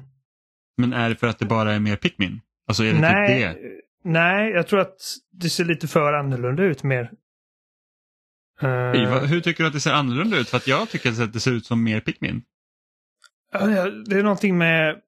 [0.76, 2.40] Men är det för att det bara är mer Pikmin?
[2.66, 3.70] Alltså är det Nej, typ det?
[4.11, 4.96] nej, jag tror att
[5.30, 7.11] det ser lite för annorlunda ut mer.
[8.62, 10.48] Vad- Hur tycker du att det ser annorlunda ut?
[10.48, 12.42] För att jag tycker att det ser ut som mer Pikmin.
[13.53, 15.01] ja, det är någonting med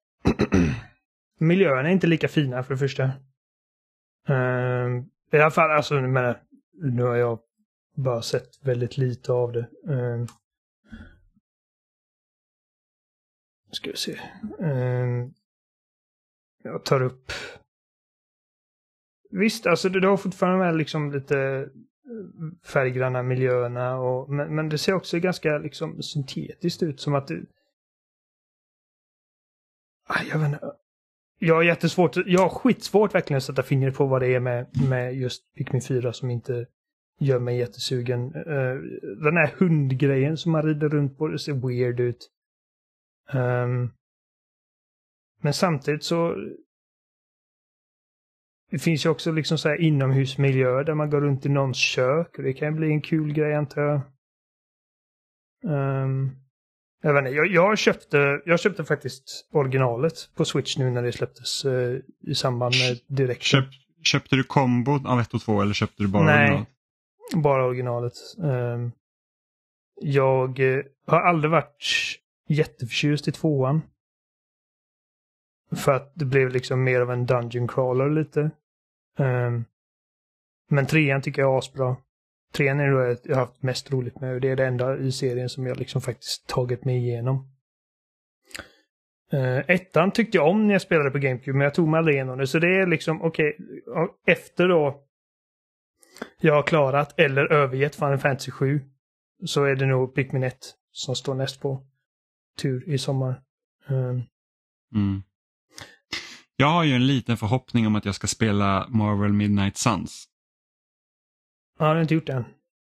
[1.41, 3.03] miljöerna är inte lika fina för det första.
[4.29, 4.89] Eh,
[5.33, 6.43] I alla fall, alltså, menar,
[6.83, 7.39] nu har jag
[7.97, 9.69] bara sett väldigt lite av det.
[9.89, 10.27] Uh,
[13.71, 14.21] ska vi se.
[14.61, 15.07] Eh,
[16.63, 17.33] jag tar upp...
[19.31, 21.69] Visst, alltså det, det har fortfarande med liksom lite
[22.65, 27.41] färggranna miljöerna och, men, men det ser också ganska liksom syntetiskt ut som att det...
[30.07, 30.73] Ah, jag vet inte.
[31.39, 34.67] Jag har jättesvårt, jag har skitsvårt verkligen att sätta fingret på vad det är med,
[34.89, 36.67] med just Pikmin 4 som inte
[37.19, 38.35] gör mig jättesugen.
[38.35, 38.77] Eh,
[39.23, 42.31] den här hundgrejen som man rider runt på, det ser weird ut.
[43.33, 43.91] Ehm,
[45.41, 46.37] men samtidigt så
[48.75, 52.39] det finns ju också liksom så här inomhusmiljöer där man går runt i någons kök
[52.39, 54.01] och det kan ju bli en kul grej antar jag.
[55.75, 56.31] Ehm,
[57.03, 61.13] jag, vet inte, jag, jag, köpte, jag köpte faktiskt originalet på Switch nu när det
[61.13, 63.43] släpptes eh, i samband med direkt.
[63.43, 63.65] Köp,
[64.03, 66.45] köpte du kombo av 1 och 2 eller köpte du bara Nej.
[66.45, 66.67] original?
[67.35, 68.15] Bara originalet.
[68.45, 68.93] Ehm,
[70.01, 71.85] jag eh, har aldrig varit
[72.49, 73.83] jätteförtjust i tvåan.
[75.77, 78.51] För att det blev liksom mer av en dungeon crawler lite.
[79.19, 79.65] Um,
[80.69, 81.97] men trean tycker jag är asbra.
[82.53, 85.13] Trean är det jag har haft mest roligt med och det är det enda i
[85.13, 87.51] serien som jag liksom faktiskt tagit mig igenom.
[89.35, 92.15] Uh, ettan tyckte jag om när jag spelade på GameCube men jag tog mig aldrig
[92.15, 92.47] igenom det.
[92.47, 95.03] Så det är liksom okej, okay, efter då
[96.41, 98.81] jag har klarat eller övergett Final Fantasy 7
[99.45, 100.59] så är det nog Pikmin 1
[100.91, 101.87] som står näst på
[102.59, 103.43] tur i sommar.
[103.89, 104.23] Um,
[104.95, 105.23] Mm.
[106.57, 110.29] Jag har ju en liten förhoppning om att jag ska spela Marvel Midnight Suns.
[111.79, 112.45] jag har inte gjort det än.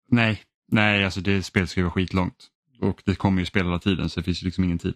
[0.09, 0.43] Nej,
[0.73, 2.47] nej alltså det spelet ska ju vara skitlångt.
[2.81, 4.95] Och det kommer ju spela hela tiden så det finns ju liksom ingen tid.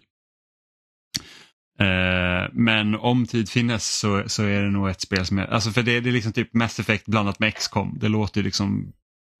[1.79, 5.71] Eh, men om tid finnes så, så är det nog ett spel som är, alltså
[5.71, 7.97] för det, det är liksom typ Mass Effect blandat med XCOM.
[7.99, 8.93] Det låter ju liksom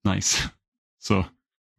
[0.03, 0.49] nice.
[0.99, 1.25] Så,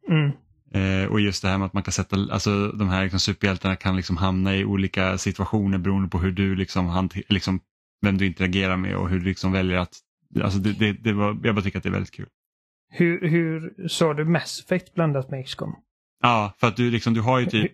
[0.09, 0.31] Mm.
[0.73, 3.75] Eh, och just det här med att man kan sätta, alltså de här liksom superhjältarna
[3.75, 7.59] kan liksom hamna i olika situationer beroende på hur du liksom, liksom
[8.01, 9.97] vem du interagerar med och hur du liksom väljer att,
[10.43, 12.27] alltså det, det, det var, jag bara tycker att det är väldigt kul.
[12.91, 15.75] Hur, hur sa du Mass Effect blandat med XCOM?
[16.21, 17.71] Ja, för att du, liksom, du har ju typ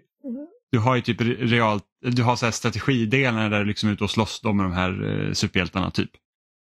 [0.71, 3.93] du har ju typ re- realt, du har så här strategidelen där du liksom är
[3.93, 6.11] ute och slåss med de här eh, superhjältarna typ.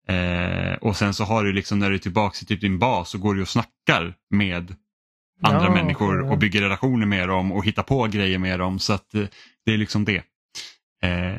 [0.08, 3.10] Eh, och sen så har du liksom när du är tillbaka i typ din bas
[3.10, 4.74] så går du och snackar med
[5.42, 8.92] andra Ja, människor och bygger relationer med dem och hittar på grejer med dem så
[8.92, 9.26] att eh,
[9.64, 10.22] det är liksom det.
[11.02, 11.38] Eh,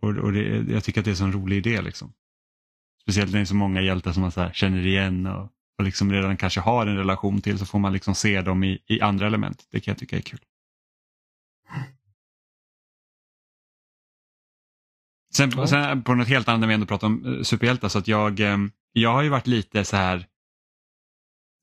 [0.00, 2.12] och och det, jag tycker att det är en sån rolig idé liksom.
[3.02, 6.12] Speciellt när det är så många hjältar som man så känner igen och, och liksom
[6.12, 9.26] redan kanske har en relation till så får man liksom se dem i, i andra
[9.26, 9.68] element.
[9.70, 10.40] Det kan jag tycka är kul.
[15.34, 18.08] Sen, sen på något helt annat när vi ändå pratar om eh, superhjältar så att
[18.08, 18.58] jag, eh,
[18.92, 20.26] jag har ju varit lite så här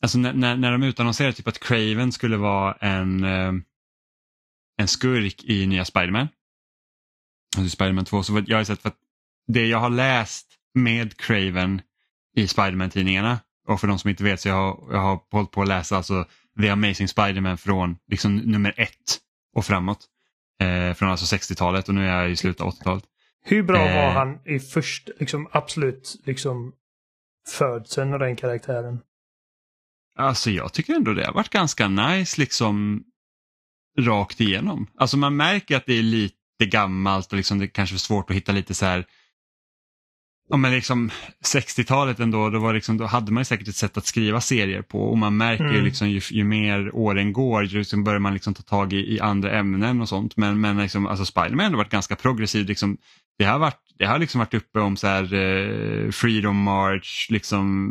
[0.03, 3.53] Alltså när, när, när de utannonserade typ att Craven skulle vara en, eh,
[4.77, 6.27] en skurk i nya Spiderman.
[7.57, 8.23] Alltså Spiderman 2.
[8.23, 8.97] Så jag har sett för att
[9.47, 11.81] det jag har läst med Craven
[12.35, 15.61] i Spiderman-tidningarna och för de som inte vet så jag har, jag har hållit på
[15.61, 16.25] att läsa alltså
[16.61, 19.19] The Amazing Spiderman från liksom nummer ett
[19.55, 20.07] och framåt.
[20.61, 23.03] Eh, från alltså 60-talet och nu är jag i slutet av 80-talet.
[23.45, 24.13] Hur bra var Eh.
[24.13, 26.73] han i först, liksom absolut, liksom
[27.57, 28.99] födseln av den karaktären.
[30.19, 33.03] Alltså jag tycker ändå det har varit ganska nice liksom
[33.99, 34.87] rakt igenom.
[34.97, 38.35] Alltså man märker att det är lite gammalt och liksom det kanske är svårt att
[38.35, 39.05] hitta lite så här
[40.49, 41.11] Ja, men liksom
[41.45, 45.03] 60-talet ändå, då, var liksom, då hade man säkert ett sätt att skriva serier på
[45.03, 45.75] och man märker mm.
[45.75, 49.15] ju, liksom, ju, ju, mer åren går ju liksom börjar man liksom ta tag i,
[49.15, 50.37] i andra ämnen och sånt.
[50.37, 52.65] Men, men liksom, alltså Spiderman har varit ganska progressiv.
[52.67, 52.97] Liksom,
[53.37, 57.89] det har varit, det har liksom varit uppe om så här, eh, Freedom March, liksom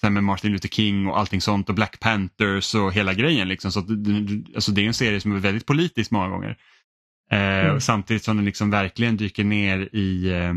[0.00, 3.48] sen med Martin Luther King och allting sånt och Black Panthers och hela grejen.
[3.48, 3.72] Liksom.
[3.72, 6.58] Så det, alltså det är en serie som är väldigt politisk många gånger.
[7.30, 7.80] Eh, mm.
[7.80, 10.54] Samtidigt som den liksom verkligen dyker ner i, eh,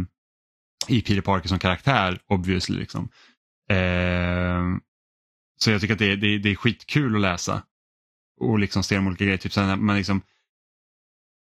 [0.87, 2.79] i Peter Parker som karaktär, obviously.
[2.79, 3.09] Liksom.
[3.69, 4.63] Eh,
[5.57, 7.63] så jag tycker att det, det, det är skitkul att läsa
[8.39, 9.37] och liksom se de olika grejer.
[9.37, 10.21] Typ här, man liksom,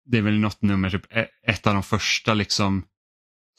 [0.05, 2.85] det är väl något nummer, typ e, ett av de första liksom,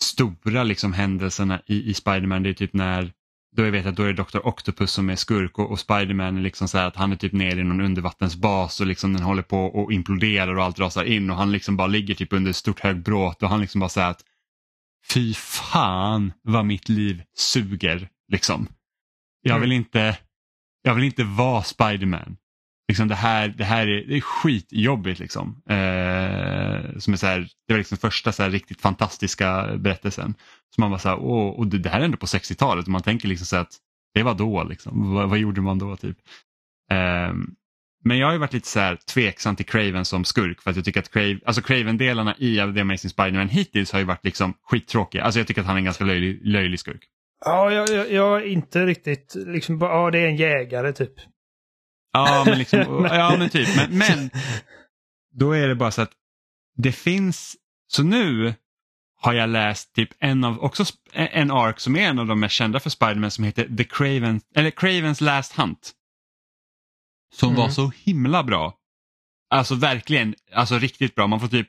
[0.01, 2.43] stora liksom, händelserna i, i Spiderman.
[2.43, 3.13] Det är typ när
[3.55, 4.47] då jag vet att då är det Dr.
[4.47, 7.59] Octopus som är skurk och, och Spiderman är liksom så att han är typ nere
[7.59, 11.37] i någon undervattensbas och liksom den håller på att implodera och allt rasar in och
[11.37, 14.23] han liksom bara ligger typ under ett stort högbråt och han liksom bara säger att
[15.13, 18.67] fy fan vad mitt liv suger liksom.
[19.41, 19.61] Jag mm.
[19.61, 20.17] vill inte,
[20.81, 22.37] jag vill inte vara Spiderman.
[22.89, 25.19] Liksom det, här, det här är, det är skitjobbigt.
[25.19, 25.61] Liksom.
[25.69, 30.33] Eh, som är så här, det var liksom första så här, riktigt fantastiska berättelsen.
[30.75, 32.91] Så man var så här, Åh, och det, det här är ändå på 60-talet och
[32.91, 33.73] man tänker liksom så att
[34.13, 35.13] det var då, liksom.
[35.13, 35.97] vad, vad gjorde man då?
[35.97, 36.17] typ?
[36.91, 37.33] Eh,
[38.03, 40.75] men jag har ju varit lite så här tveksam till Craven som skurk för att
[40.75, 44.53] jag tycker att Crave, alltså Craven-delarna i The Amazing Spiderman hittills har ju varit liksom
[44.63, 45.23] skittråkiga.
[45.23, 47.03] Alltså jag tycker att han är en ganska löjlig, löjlig skurk.
[47.45, 51.13] Ja, jag, jag, jag är inte riktigt liksom, ja det är en jägare typ.
[52.11, 53.75] Ja, men, liksom, ja, men typ.
[53.75, 54.29] Men, men
[55.33, 56.11] då är det bara så att
[56.77, 57.55] det finns,
[57.87, 58.53] så nu
[59.21, 62.55] har jag läst typ en av, också en ark som är en av de mest
[62.55, 65.91] kända för Spiderman som heter The Craven, eller Cravens Last Hunt.
[67.35, 67.61] Som mm.
[67.61, 68.75] var så himla bra.
[69.49, 71.27] Alltså verkligen, alltså riktigt bra.
[71.27, 71.67] Man får typ,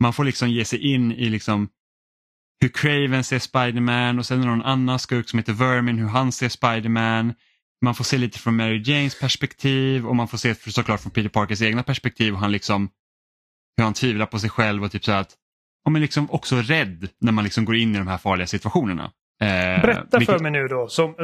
[0.00, 1.68] man får liksom ge sig in i liksom
[2.60, 6.08] hur Craven ser Spiderman och sen är det någon annan skurk som heter Vermin, hur
[6.08, 7.34] han ser Spiderman
[7.84, 11.28] man får se lite från Mary Janes perspektiv och man får se såklart från Peter
[11.28, 12.90] Parkers egna perspektiv hur han liksom
[13.76, 15.34] hur han tvivlar på sig själv och typ så att
[15.84, 19.10] och men liksom också rädd när man liksom går in i de här farliga situationerna.
[19.40, 20.36] Eh, Berätta vilket...
[20.36, 21.14] för mig nu då, som,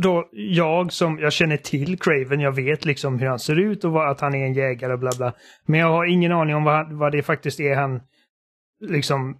[0.00, 0.28] då.
[0.32, 4.20] Jag som jag känner till Craven, jag vet liksom hur han ser ut och att
[4.20, 5.32] han är en jägare och bla bla.
[5.66, 8.00] Men jag har ingen aning om vad, vad det faktiskt är han
[8.88, 9.36] liksom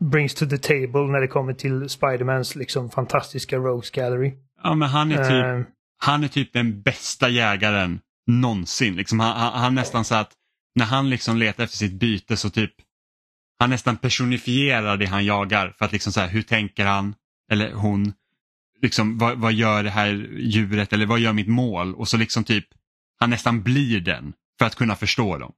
[0.00, 4.32] brings to the table när det kommer till Spidermans liksom fantastiska Rose Gallery.
[4.62, 8.96] Ja, men han är typ, uh, han är typ den bästa jägaren någonsin.
[8.96, 10.32] Liksom, han, han, han nästan så att
[10.74, 12.72] när han liksom letar efter sitt byte så typ
[13.58, 17.14] han nästan personifierar det han jagar för att liksom så här, hur tänker han
[17.50, 18.12] eller hon?
[18.82, 21.94] Liksom, vad, vad gör det här djuret eller vad gör mitt mål?
[21.94, 22.66] Och så liksom typ
[23.18, 25.52] han nästan blir den för att kunna förstå dem.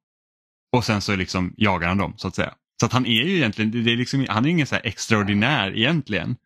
[0.72, 2.54] Och sen så liksom jagar han dem så att säga.
[2.80, 6.36] Så att han är ju egentligen, det är liksom, han är ingen så extraordinär egentligen.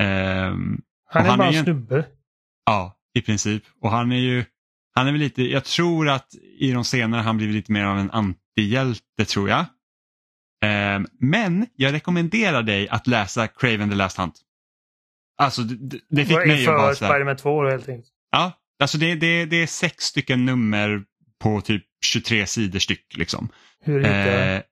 [0.00, 2.06] Um, han är han bara en snubbe.
[2.66, 3.62] Ja, i princip.
[3.80, 4.44] Och han är ju,
[4.94, 7.98] han är väl lite, jag tror att i de senare han blivit lite mer av
[7.98, 9.64] en antihjälte tror jag.
[10.64, 14.34] Um, men jag rekommenderar dig att läsa Craven the Last Hunt.
[15.36, 18.12] Alltså det, det fick mig att vara Spiderman 2 helt enkelt.
[18.30, 21.04] Ja, alltså det, det, det är sex stycken nummer
[21.42, 23.16] på typ 23 sidor styck.
[23.16, 23.48] Liksom.
[23.80, 24.56] Hur hittar jag?
[24.56, 24.62] Uh,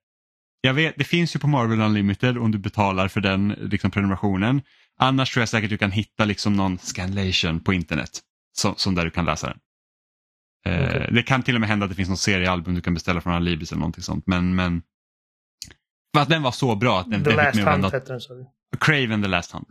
[0.61, 4.61] jag vet, det finns ju på Marvel Unlimited om du betalar för den liksom, prenumerationen.
[4.99, 8.21] Annars tror jag säkert du kan hitta liksom någon scanlation på internet
[8.57, 9.59] som, som där du kan läsa den.
[10.65, 11.11] Eh, okay.
[11.11, 13.33] det kan till och med hända att det finns någon seriealbum du kan beställa från
[13.33, 14.27] Alibis eller någonting sånt.
[14.27, 14.81] Men, men
[16.15, 18.21] för att den var så bra att den, The den Last Hunt hette den.
[18.21, 18.45] Sorry.
[18.79, 19.69] Craven the Last Hunt.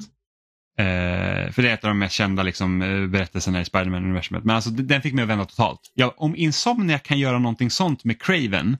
[0.78, 4.44] Eh, för det är ett av de mest kända liksom, eh, berättelserna i Spiderman-universumet.
[4.44, 5.80] Men alltså, den fick mig att vända totalt.
[5.94, 8.78] Ja, om Insomnia kan göra någonting sånt med Craven,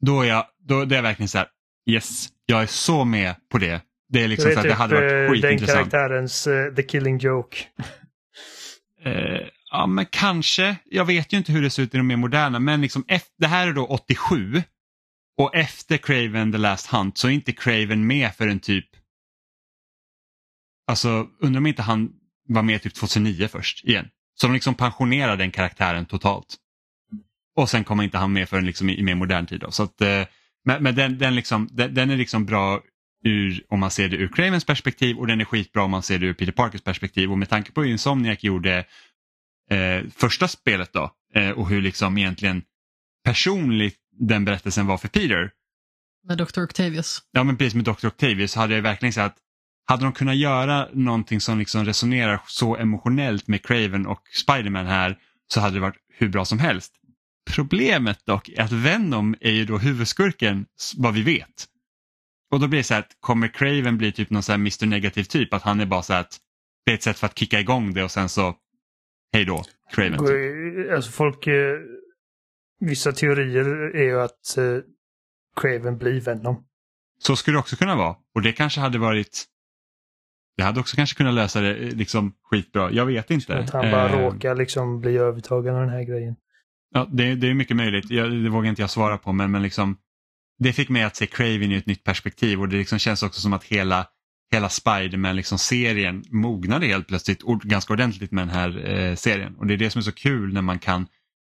[0.00, 1.48] då är jag, då, då är jag verkligen så här,
[1.90, 3.80] yes, jag är så med på det.
[4.12, 5.90] Det är liksom det är så att typ, det hade varit eh, skitintressant.
[5.90, 7.56] Den karaktärens uh, The Killing Joke.
[9.06, 9.12] uh,
[9.70, 10.76] ja men kanske.
[10.84, 13.04] Jag vet ju inte hur det ser ut i de mer moderna men liksom
[13.38, 14.62] det här är då 87
[15.38, 18.86] och efter Craven the Last Hunt så är inte Craven med för en typ
[20.86, 22.10] Alltså undrar om inte han
[22.48, 24.08] var med typ 2009 först igen.
[24.34, 26.56] Så de liksom pensionerar den karaktären totalt.
[27.56, 29.60] Och sen kommer inte han med förrän liksom i, i mer modern tid.
[29.60, 29.70] Då.
[29.70, 30.00] Så att,
[30.64, 32.80] men men den, den, liksom, den, den, är liksom bra
[33.24, 36.18] ur, om man ser det ur Cravens perspektiv och den är skitbra om man ser
[36.18, 37.30] det ur Peter Parkers perspektiv.
[37.30, 38.84] Och med tanke på hur Insomniac gjorde
[39.70, 42.62] eh, första spelet då eh, och hur liksom egentligen
[43.24, 45.50] personligt den berättelsen var för Peter.
[46.28, 46.62] Med Dr.
[46.62, 47.22] Octavius.
[47.32, 48.06] Ja men precis med Dr.
[48.06, 49.38] Octavius hade jag verkligen sagt
[49.84, 55.18] hade de kunnat göra någonting som liksom resonerar så emotionellt med Craven och Spiderman här
[55.48, 56.92] så hade det varit hur bra som helst.
[57.50, 61.68] Problemet dock är att Venom är ju då huvudskurken vad vi vet.
[62.52, 64.86] Och då blir det så här att kommer Craven bli typ någon så här Mr
[64.86, 66.38] Negativ typ att han är bara så här att
[66.84, 68.54] det är ett sätt för att kicka igång det och sen så
[69.32, 70.18] hej då Craven.
[70.18, 70.92] Typ.
[70.92, 71.78] Alltså folk, eh,
[72.80, 74.78] vissa teorier är ju att eh,
[75.60, 76.64] Craven blir Venom.
[77.18, 79.44] Så skulle det också kunna vara och det kanske hade varit
[80.56, 82.90] det hade också kanske kunnat lösa det eh, liksom skitbra.
[82.90, 83.58] Jag vet inte.
[83.58, 86.36] Att han bara eh, råkar liksom bli övertagen av den här grejen.
[86.94, 88.10] Ja, det, det är mycket möjligt.
[88.10, 89.96] Jag, det vågar inte jag svara på men, men liksom,
[90.62, 93.40] det fick mig att se Craven i ett nytt perspektiv och det liksom känns också
[93.40, 94.06] som att hela,
[94.52, 99.56] hela Spiderman-serien liksom mognade helt plötsligt ganska ordentligt med den här eh, serien.
[99.56, 101.06] Och det är det som är så kul när man kan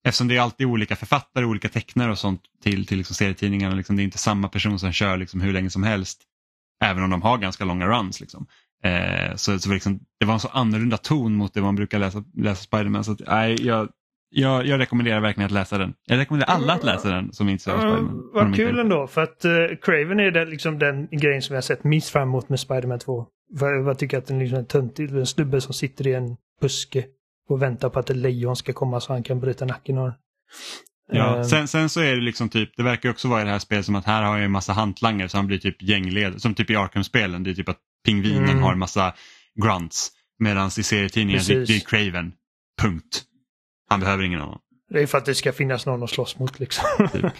[0.04, 3.74] Eftersom det är alltid olika författare, olika tecknare och sånt till, till liksom serietidningarna.
[3.74, 6.22] Liksom, det är inte samma person som kör liksom hur länge som helst.
[6.84, 8.20] Även om de har ganska långa runs.
[8.20, 8.46] Liksom.
[8.84, 12.24] Eh, så, så liksom, det var en så annorlunda ton mot det man brukar läsa,
[12.36, 13.04] läsa Spiderman.
[13.04, 13.88] Så att, nej, jag,
[14.34, 15.94] jag, jag, rekommenderar verkligen att läsa den.
[16.06, 18.30] Jag rekommenderar alla att läsa den som är intresserade av Spiderman.
[18.32, 21.84] Vad kul ändå, för att uh, Craven är det, liksom den grejen som jag sett
[21.84, 23.26] minst fram emot med Spiderman 2.
[23.58, 25.10] För jag tycker att den liksom är töntig.
[25.10, 27.04] En snubbe som sitter i en buske
[27.48, 30.12] och väntar på att ett lejon ska komma så han kan bryta nacken av
[31.12, 33.50] Ja, uh, sen, sen, så är det liksom typ, det verkar också vara i det
[33.50, 36.40] här spelet som att här har jag en massa hantlangare så han blir typ gängledare.
[36.40, 38.62] Som typ i Arkham-spelen, det är typ att pingvinen mm.
[38.62, 39.14] har en massa
[39.62, 40.10] grunts.
[40.38, 42.32] Medan i serietidningen det, det är Craven.
[42.80, 43.24] Punkt.
[43.92, 44.58] Han behöver ingen annan.
[44.90, 47.08] Det är för att det ska finnas någon att slåss mot liksom.
[47.12, 47.32] Typ.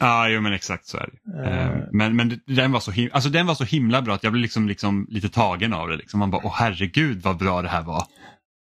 [0.00, 1.42] Ja, jo men exakt så är det.
[1.42, 1.88] Uh.
[1.92, 4.42] Men, men den, var så himla, alltså, den var så himla bra att jag blev
[4.42, 5.96] liksom, liksom lite tagen av det.
[5.96, 6.20] Liksom.
[6.20, 8.06] Man bara, åh herregud vad bra det här var.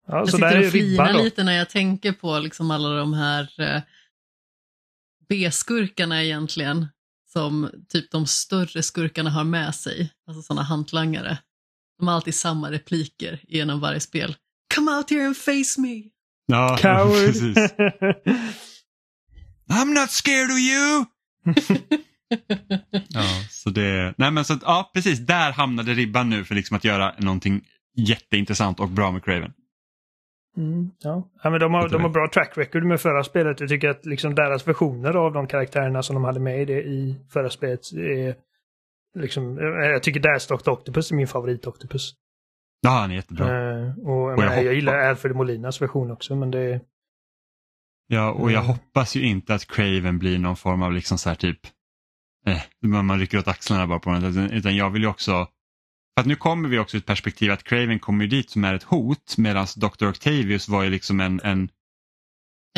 [0.08, 3.82] Ja, jag sitter och flinar lite när jag tänker på liksom alla de här eh,
[5.28, 6.86] B-skurkarna egentligen.
[7.32, 10.12] Som typ de större skurkarna har med sig.
[10.26, 11.38] Alltså sådana hantlangare.
[11.98, 14.36] De har alltid samma repliker genom varje spel.
[14.74, 16.02] Come out here and face me.
[16.46, 17.26] Ja, Coward.
[17.26, 17.56] precis.
[19.70, 21.04] I'm not scared of you!
[23.08, 26.84] ja, så det, nej men så ja precis, där hamnade ribban nu för liksom att
[26.84, 27.60] göra någonting
[27.96, 29.52] jätteintressant och bra med Craven.
[30.56, 31.28] Mm, ja.
[31.42, 33.60] ja, men de har, de har bra track record med förra spelet.
[33.60, 36.82] Jag tycker att liksom deras versioner av de karaktärerna som de hade med i, det,
[36.82, 38.34] i förra spelet är
[39.18, 42.14] liksom, jag tycker Dasdock Octopus är min favorit Octopus.
[42.82, 43.76] Ja, han är jättebra.
[43.76, 46.80] Uh, och, och jag, jag gillar Alfred Molinas version också, men det...
[48.06, 48.66] Ja, och jag uh.
[48.66, 51.60] hoppas ju inte att Craven blir någon form av liksom så här typ,
[52.46, 55.48] eh, man rycker åt axlarna bara på den, utan jag vill ju också
[56.14, 58.74] för att nu kommer vi också i ett perspektiv att Craven kommer dit som är
[58.74, 60.08] ett hot medan Dr.
[60.08, 61.68] Octavius var ju liksom en, en,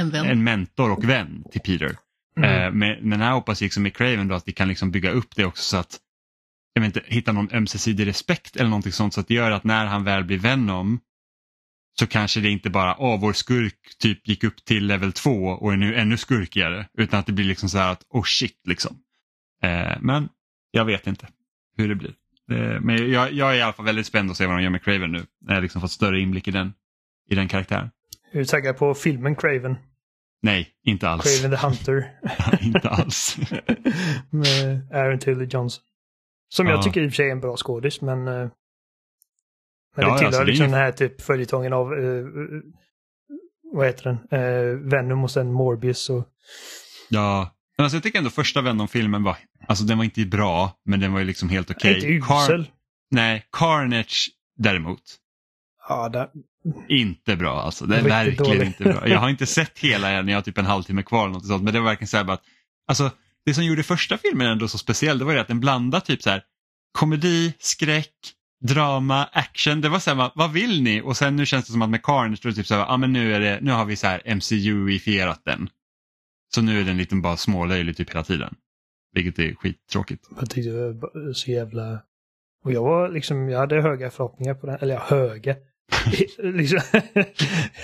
[0.01, 1.97] en, en mentor och vän till Peter.
[2.37, 2.51] Mm.
[2.51, 5.11] Eh, men, men här hoppas jag liksom med Craven då att vi kan liksom bygga
[5.11, 6.01] upp det också så att
[6.75, 9.65] jag vet inte, hitta någon ömsesidig respekt eller någonting sånt så att det gör att
[9.65, 11.01] när han väl blir Venom
[11.99, 15.73] så kanske det inte bara, åh vår skurk typ gick upp till level 2 och
[15.73, 18.97] är nu ännu skurkigare utan att det blir liksom så här att, oh shit liksom.
[19.63, 20.29] Eh, men
[20.71, 21.29] jag vet inte
[21.77, 22.15] hur det blir.
[22.51, 24.71] Eh, men jag, jag, är i alla fall väldigt spänd att se vad de gör
[24.71, 25.27] med Craven nu.
[25.41, 26.73] När jag liksom fått större inblick i den,
[27.31, 27.91] i den karaktären.
[28.33, 29.77] Är du taggad på filmen Craven?
[30.43, 31.41] Nej, inte alls.
[31.41, 32.11] Craven the Hunter.
[32.61, 33.37] inte alls.
[34.31, 35.85] med Aaron Taylor Johnson.
[36.55, 36.73] Som ja.
[36.73, 38.29] jag tycker i och för sig är en bra skådis, men...
[38.29, 38.35] Eh,
[39.97, 41.93] men ja, det tillhör alltså, liksom den här typ följetongen av...
[41.93, 42.27] Uh,
[43.73, 44.41] vad heter den?
[44.41, 46.29] Uh, Venom och sen Morbius och...
[47.09, 49.37] Ja, men alltså jag tycker ändå första Venom-filmen var,
[49.69, 51.97] alltså den var inte bra, men den var ju liksom helt okej.
[51.99, 52.15] Okay.
[52.15, 52.71] Inte usel.
[53.11, 55.03] Nej, Carnage däremot.
[55.89, 56.31] Ja, det...
[56.89, 58.67] Inte bra alltså, det är verkligen dålig.
[58.67, 59.09] inte bra.
[59.09, 61.63] Jag har inte sett hela än, jag har typ en halvtimme kvar eller något sånt,
[61.63, 62.45] men det var verkligen så här bara att,
[62.87, 63.11] alltså
[63.45, 66.23] det som gjorde första filmen ändå så speciell, det var ju att den blandade typ
[66.23, 66.43] så här
[66.93, 68.15] komedi, skräck,
[68.65, 69.81] drama, action.
[69.81, 71.01] Det var så här, vad vill ni?
[71.01, 73.13] Och sen nu känns det som att med Carnage, då typ så här, ja men
[73.13, 75.69] nu, är det, nu har vi så här MCU-ifierat den.
[76.55, 78.55] Så nu är den lite bara smålöjlig typ hela tiden.
[79.13, 80.29] Vilket är skittråkigt.
[80.39, 82.03] Jag tyckte det var så jävla...
[82.65, 84.79] Och jag var liksom, jag hade höga förhoppningar på den.
[84.81, 85.57] Eller ja, höga.
[86.39, 86.81] liksom,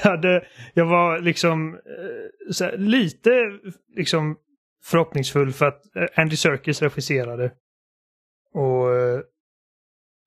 [0.02, 3.30] jag, hade, jag var liksom eh, här, lite
[3.96, 4.36] liksom
[4.82, 7.54] förhoppningsfull för att eh, Andy Serkis regisserade.
[8.52, 9.20] Och uh,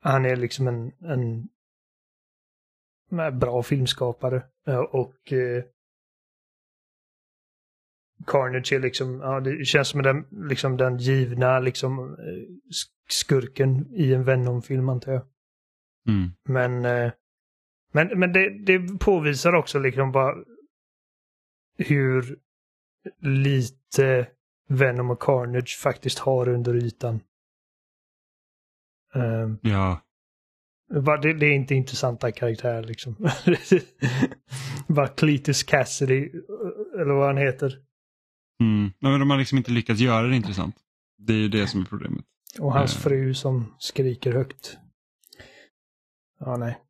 [0.02, 1.50] han är liksom en, en,
[3.40, 4.44] bra filmskapare.
[4.68, 5.64] Uh, och uh,
[8.28, 12.18] Carnage är liksom, ja, det känns som den, liksom den givna liksom
[13.10, 15.28] skurken i en Venom-film antar jag.
[16.08, 16.32] Mm.
[16.44, 16.82] Men,
[17.94, 20.36] men, men det, det påvisar också liksom bara
[21.78, 22.40] hur
[23.20, 24.28] lite
[24.70, 27.20] Venom och Carnage faktiskt har under ytan.
[29.14, 30.02] Um, ja.
[31.22, 33.16] Det, det är inte intressanta karaktärer liksom.
[34.88, 36.30] Bara Cletus Cassidy,
[37.00, 37.80] eller vad han heter.
[38.62, 38.92] Mm.
[39.00, 40.76] Men de har liksom inte lyckats göra det intressant.
[41.18, 42.26] Det är ju det som är problemet.
[42.60, 43.02] Och hans Eh.
[43.02, 44.78] fru som skriker högt.
[46.40, 46.83] Ja, nej.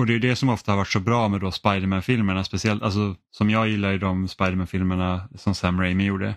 [0.00, 3.16] Och det är det som ofta har varit så bra med då Spiderman-filmerna, speciellt alltså,
[3.30, 6.34] som jag gillar i de Spiderman-filmerna som Sam Raimi gjorde.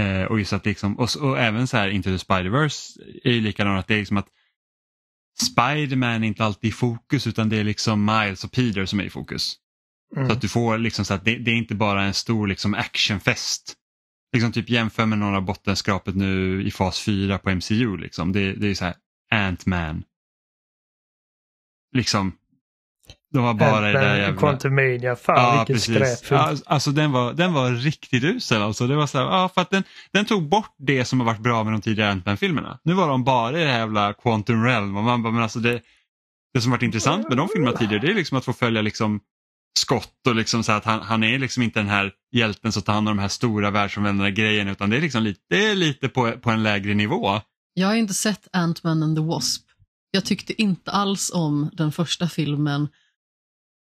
[0.00, 3.40] Eh, och just att liksom, och, och även så här Into the Spider-Verse är ju
[3.40, 4.28] likadant att det är liksom att
[5.40, 9.04] Spiderman är inte alltid i fokus utan det är liksom Miles och Peter som är
[9.04, 9.56] i fokus.
[10.16, 10.28] Mm.
[10.28, 12.74] Så att du får liksom så att det, det är inte bara en stor liksom
[12.74, 13.74] actionfest.
[14.32, 17.96] Liksom typ jämför med några bottenskrapet nu i fas 4 på MCU.
[17.96, 18.32] Liksom.
[18.32, 18.94] Det, det är så här
[19.32, 20.04] Ant-Man.
[21.96, 22.32] Liksom.
[23.32, 24.40] De har bara det där jävla...
[24.40, 26.40] Quantumania, fan vilken skräpfilm.
[26.40, 28.62] Ja, alltså den var, den var riktigt usel.
[28.62, 28.86] Alltså.
[28.86, 31.40] Det var så här, ja, för att den, den tog bort det som har varit
[31.40, 32.78] bra med de tidigare Ant-Man-filmerna.
[32.82, 34.96] Nu var de bara i det här jävla Quantum Realm.
[34.96, 35.80] Och man bara, men alltså det,
[36.54, 39.20] det som varit intressant med de filmerna tidigare det är liksom att få följa liksom
[39.78, 42.92] skott och liksom så att han, han är liksom inte den här hjälten som tar
[42.92, 46.08] hand om de här stora världsomvändande grejerna utan det är liksom lite, det är lite
[46.08, 47.40] på, på en lägre nivå.
[47.74, 49.62] Jag har inte sett Ant-Man and the Wasp.
[50.10, 52.88] Jag tyckte inte alls om den första filmen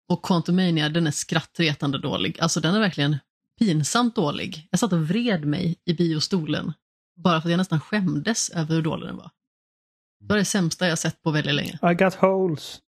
[0.10, 2.39] och Quantumania, den är skrattretande dålig.
[2.39, 3.18] Alltså den är verkligen
[3.60, 4.68] pinsamt dålig.
[4.72, 6.74] Jag satt och vred mig i biostolen
[7.16, 9.32] bara för att jag nästan skämdes över hur dålig den var.
[10.20, 11.80] Det var det sämsta jag sett på väldigt länge.
[11.91, 12.80] I got holes.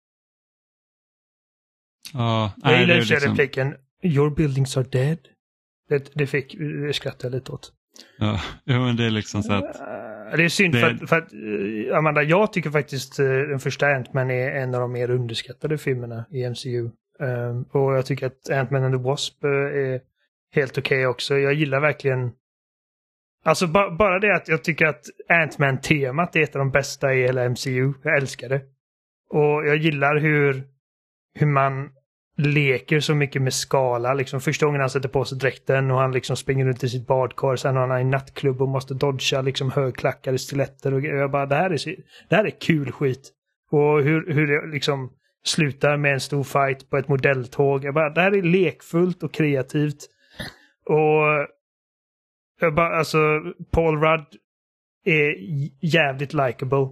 [2.12, 5.18] Ja, Jag nej, gillar i liksom, repliken Your buildings are dead.
[5.88, 7.72] Det, det fick, det skrattade jag lite åt.
[8.18, 9.72] ja, men det är liksom så att,
[10.36, 11.32] Det är synd Det- för att, för att
[11.92, 15.78] eh, Amanda, jag tycker faktiskt eh, den första Ant-Man är en av de mer underskattade
[15.78, 16.90] filmerna i MCU.
[17.20, 20.00] Ehm, och jag tycker att Ant-Man and the Wasp eh, är
[20.54, 21.38] helt okej också.
[21.38, 22.32] Jag gillar verkligen
[23.44, 27.22] Alltså ba bara det att jag tycker att Ant-Man-temat är ett av de bästa i
[27.22, 27.92] hela MCU.
[28.02, 28.60] Jag älskar det.
[29.30, 30.64] Och jag gillar hur,
[31.34, 31.90] hur man
[32.36, 34.14] leker så mycket med skala.
[34.14, 37.06] Liksom första gången han sätter på sig dräkten och han liksom springer runt i sitt
[37.06, 37.56] badkar.
[37.56, 41.00] Sen har han en nattklubb och måste dodga liksom högklackade stiletter och.
[41.00, 41.94] Jag bara, det här är, så-
[42.28, 43.30] det här är kul skit.
[43.70, 45.12] Och hur, hur det liksom
[45.44, 47.84] slutar med en stor fight på ett modelltåg.
[47.84, 50.06] Jag bara, det här är lekfullt och kreativt.
[50.86, 51.48] Och
[52.60, 53.18] jag bara, alltså,
[53.70, 54.26] Paul Rudd
[55.04, 55.34] är
[55.80, 56.88] jävligt likable.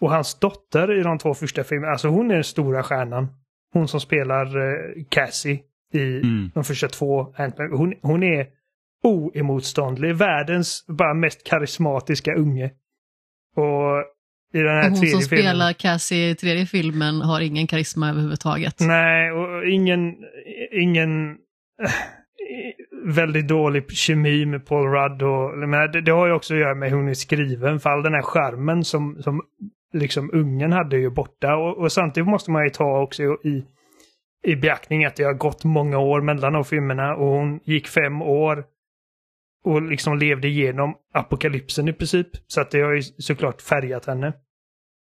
[0.00, 3.26] Och hans dotter i de två första filmerna, alltså hon är den stora stjärnan.
[3.72, 5.60] Hon som spelar eh, Cassie
[5.92, 7.34] i mm, de första två.
[7.72, 8.46] Hon, hon är
[9.02, 10.14] oemotståndlig.
[10.14, 12.70] Världens bara mest karismatiska unge.
[13.56, 14.04] Och
[14.52, 15.44] i den här Och hon tredje som filmen...
[15.44, 18.76] spelar Cassie i tredje filmen har ingen karisma överhuvudtaget.
[18.80, 20.14] Nej, och ingen,
[20.72, 21.36] ingen
[23.04, 25.22] väldigt dålig kemi med Paul Rudd.
[25.22, 27.80] Och, men det, det har ju också att göra med hur hon är skriven.
[27.80, 29.42] För all den här skärmen som, som
[29.92, 31.56] liksom ungen hade ju borta.
[31.56, 33.64] Och, och samtidigt måste man ju ta också i,
[34.46, 37.14] i beaktning att det har gått många år mellan de filmerna.
[37.14, 38.64] Och hon gick fem år
[39.64, 42.28] och liksom levde igenom apokalypsen i princip.
[42.46, 44.32] Så att det har ju såklart färgat henne.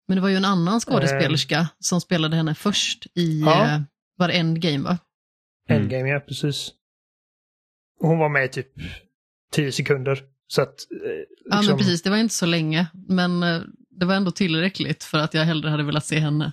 [0.07, 3.65] Men det var ju en annan skådespelerska som spelade henne först i Ja.
[3.75, 3.81] eh,
[4.17, 4.97] var det Endgame va?
[5.69, 5.81] Mm.
[5.81, 6.71] Endgame, ja precis.
[7.99, 8.71] Och hon var med i typ
[9.51, 10.23] 10 sekunder.
[10.47, 10.69] Så att...
[10.91, 11.09] Eh,
[11.45, 12.87] Ja liksom, men precis, det var inte så länge.
[13.07, 16.51] Men eh, det var ändå tillräckligt för att jag hellre hade velat se henne.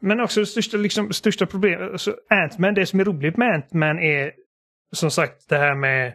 [0.00, 3.98] Men också det största, liksom, största problemet, alltså Ant-Man, det som är roligt med Ant-Man
[3.98, 4.32] är
[4.92, 6.14] som sagt det här med,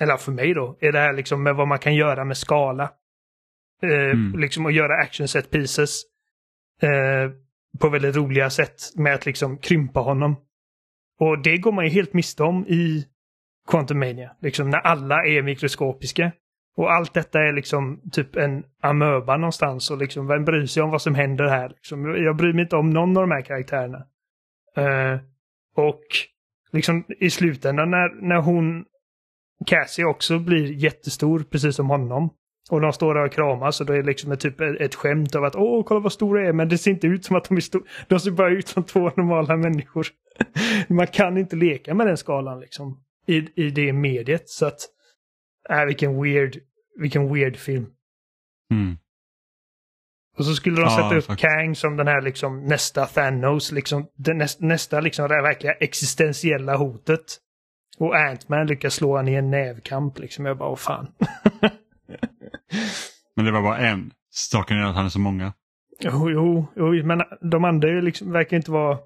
[0.00, 2.90] eller för mig då, är det här liksom med vad man kan göra med skala.
[3.82, 4.40] Eh, Mm.
[4.40, 6.02] Liksom att göra action set pieces.
[6.82, 7.30] Eh,
[7.80, 10.36] på väldigt roliga sätt med att liksom krympa honom.
[11.20, 13.06] Och det går man ju helt miste om i
[13.68, 14.30] Quantum Mania.
[14.40, 16.32] Liksom när alla är mikroskopiska.
[16.76, 20.90] Och allt detta är liksom typ en amöba någonstans och liksom vem bryr sig om
[20.90, 21.68] vad som händer här?
[21.68, 24.06] Liksom, jag bryr mig inte om någon av de här karaktärerna.
[24.76, 25.20] Eh,
[25.76, 26.02] och
[26.72, 28.84] liksom i slutändan när, när hon,
[29.66, 32.30] Cassie också blir jättestor precis som honom.
[32.70, 35.34] Och de står där och kramas och då är det liksom ett, typ ett, skämt
[35.34, 37.44] av att åh, kolla vad stora de är, men det ser inte ut som att
[37.44, 37.84] de är stora.
[38.08, 40.06] De ser bara ut som två normala människor.
[40.88, 43.00] Man kan inte leka med den skalan liksom.
[43.26, 44.48] I, i det mediet.
[44.48, 44.80] Så att,
[45.70, 46.56] äh, vilken weird,
[47.00, 47.86] vilken weird film.
[48.70, 48.96] mm.
[50.38, 51.50] Och så skulle de Ja, sätta upp faktiskt.
[51.50, 55.72] Kang som den här liksom nästa Thanos, liksom den näst, nästa liksom det här verkliga
[55.72, 57.38] existentiella hotet.
[57.98, 60.46] Och Ant-Man lyckas slå han i en nävkamp liksom.
[60.46, 61.06] Jag bara, åh fan.
[63.36, 64.12] Men det var bara en.
[64.30, 65.52] Saken är att han är så många.
[66.00, 68.98] Jo, jo, jo, men de andra liksom, verkar inte vara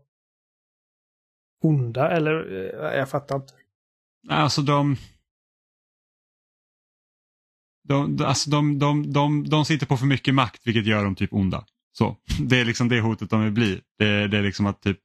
[1.63, 3.55] onda eller eh, jag fattar inte.
[4.29, 4.97] Alltså de...
[7.89, 11.15] De, de, alltså de, de, de, de sitter på för mycket makt vilket gör dem
[11.15, 11.65] typ onda.
[11.93, 13.81] Så, Det är liksom det hotet de vill bli.
[13.99, 15.01] Det, det är liksom att typ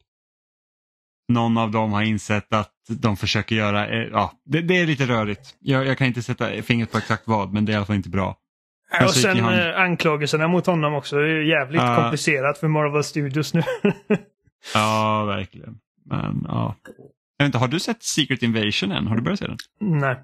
[1.27, 5.05] någon av dem har insett att de försöker göra, eh, ja, det, det är lite
[5.05, 5.55] rörigt.
[5.59, 7.95] Jag, jag, kan inte sätta fingret på exakt vad men det är i alla fall
[7.95, 8.37] inte bra.
[9.03, 9.53] Och sen han...
[9.53, 11.15] Eh, anklagelserna mot honom också.
[11.15, 13.63] Det är jävligt uh, komplicerat för Marvel Studios nu.
[14.73, 15.77] ja, verkligen.
[16.05, 16.75] Men ja.
[17.37, 19.07] Jag vet inte, har du sett Secret Invasion än?
[19.07, 19.57] Har du börjat se den?
[19.79, 20.17] Nej.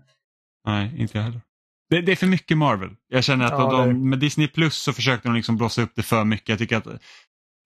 [0.65, 1.41] Nej, inte jag heller.
[1.89, 2.89] Det, det är för mycket Marvel.
[3.09, 6.03] Jag känner att ja, de, med Disney Plus så försökte de liksom blåsa upp det
[6.03, 6.49] för mycket.
[6.49, 6.87] Jag tycker att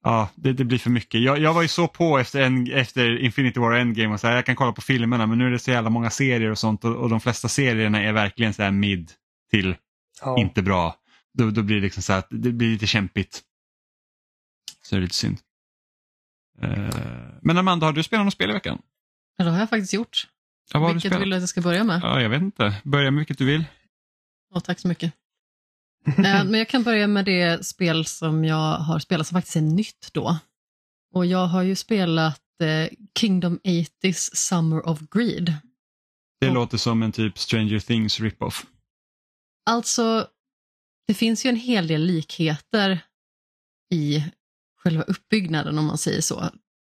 [0.03, 1.21] ja, det, det blir för mycket.
[1.21, 4.35] Jag, jag var ju så på efter, en, efter Infinity War Endgame och så här,
[4.35, 6.85] jag kan kolla på filmerna men nu är det så jävla många serier och sånt
[6.85, 9.11] och, och de flesta serierna är verkligen så här mid
[9.51, 9.75] till
[10.21, 10.39] ja.
[10.39, 10.95] inte bra.
[11.33, 13.43] Då, då blir det liksom så här, det blir lite kämpigt.
[14.81, 15.37] Så det är lite synd.
[16.63, 16.89] Uh,
[17.41, 18.81] men Amanda, har du spelat något spel i veckan?
[19.37, 20.27] Ja, det har jag faktiskt gjort.
[20.73, 22.01] Ja, vilket vill du att jag ska börja med?
[22.03, 22.81] Ja, jag vet inte.
[22.83, 23.65] Börja med vilket du vill.
[24.53, 25.13] Oh, tack så mycket.
[26.17, 29.61] Eh, men jag kan börja med det spel som jag har spelat som faktiskt är
[29.61, 30.37] nytt då.
[31.13, 35.53] Och jag har ju spelat eh, Kingdom 80s Summer of Greed.
[36.39, 38.65] Det och, låter som en typ Stranger Things rip-off.
[39.65, 40.27] Alltså,
[41.07, 42.99] det finns ju en hel del likheter
[43.93, 44.23] i
[44.77, 46.49] själva uppbyggnaden om man säger så.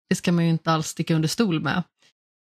[0.08, 1.82] Det ska man ju inte alls sticka under stol med.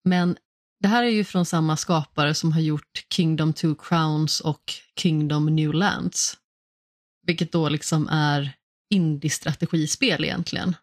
[0.04, 0.38] Men
[0.80, 5.46] det här är ju från samma skapare som har gjort Kingdom Two Crowns och Kingdom
[5.46, 6.38] New Lands.
[7.26, 8.54] Vilket då liksom är
[8.90, 10.76] indie-strategispel egentligen.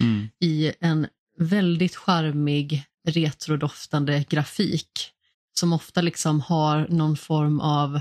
[0.00, 0.28] Mm.
[0.40, 1.06] I en
[1.38, 5.12] väldigt charmig retrodoftande grafik
[5.58, 8.00] som ofta liksom har någon form av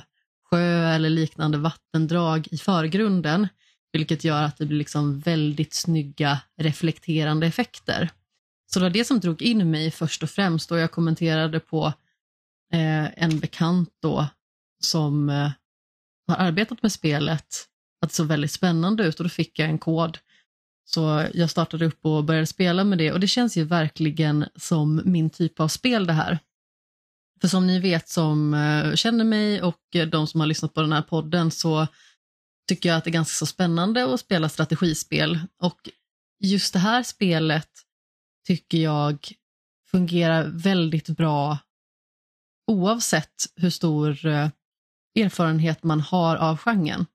[0.51, 3.47] sjö eller liknande vattendrag i förgrunden,
[3.93, 8.09] vilket gör att det blir liksom väldigt snygga reflekterande effekter.
[8.73, 11.93] Så det var det som drog in mig först och främst och jag kommenterade på
[12.73, 14.27] eh, en bekant då
[14.83, 15.51] som eh,
[16.27, 17.67] har arbetat med spelet
[18.01, 20.17] att det såg väldigt spännande ut och då fick jag en kod.
[20.85, 25.01] Så jag startade upp och började spela med det och det känns ju verkligen som
[25.05, 26.39] min typ av spel det här.
[27.41, 30.81] För som ni vet som eh, känner mig och eh, de som har lyssnat på
[30.81, 31.87] den här podden så
[32.67, 35.89] tycker jag att det är ganska så spännande att spela strategispel och
[36.39, 37.69] just det här spelet
[38.47, 39.31] tycker jag
[39.91, 41.57] fungerar väldigt bra
[42.67, 44.49] oavsett hur stor eh,
[45.15, 47.05] erfarenhet man har av genren.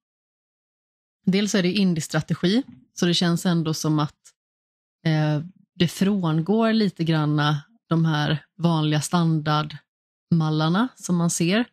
[1.27, 2.63] Dels är det indie-strategi,
[2.95, 4.33] så det känns ändå som att
[5.07, 5.41] eh,
[5.75, 9.77] det frångår lite granna de här vanliga standard
[10.31, 11.65] mallarna som man ser.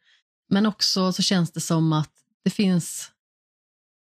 [0.49, 2.11] Men också så känns det som att
[2.43, 3.11] det finns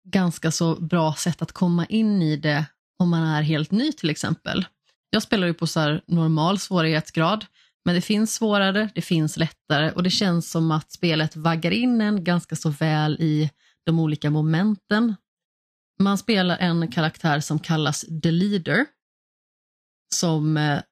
[0.04, 2.64] ganska så bra sätt att komma in i det
[2.98, 4.66] om man är helt ny till exempel.
[5.10, 7.46] Jag spelar ju på så normal svårighetsgrad,
[7.84, 12.00] men det finns svårare, det finns lättare och det känns som att spelet vaggar in
[12.00, 13.50] en ganska så väl i
[13.84, 15.14] de olika momenten
[16.00, 18.86] man spelar en karaktär som kallas The Leader,
[20.14, 20.82] som eh,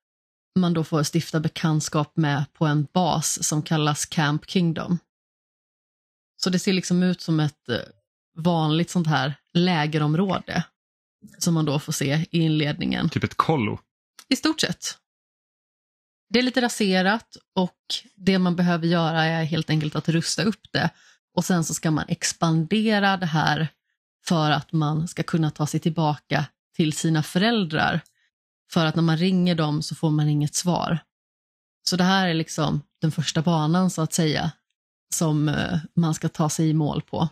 [0.57, 4.99] man då får stifta bekantskap med på en bas som kallas Camp Kingdom.
[6.37, 7.79] Så det ser liksom ut som ett eh,
[8.37, 10.65] vanligt sånt här lägerområde
[11.39, 13.09] som man då får se i inledningen.
[13.09, 13.79] Typ ett kollo?
[14.29, 14.99] I stort sett.
[16.31, 17.79] Det är lite raserat och
[18.15, 20.91] det man behöver göra är helt enkelt att rusta upp det
[21.35, 23.69] och sen så ska man expandera det här
[24.27, 26.47] för att man ska kunna ta sig tillbaka
[26.77, 28.01] till sina föräldrar.
[28.73, 30.99] För att när man ringer dem så får man inget svar.
[31.89, 34.53] Så det här är liksom den första banan så att säga
[35.15, 37.29] som eh, man ska ta sig i mål på.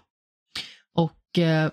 [0.95, 1.71] Och eh,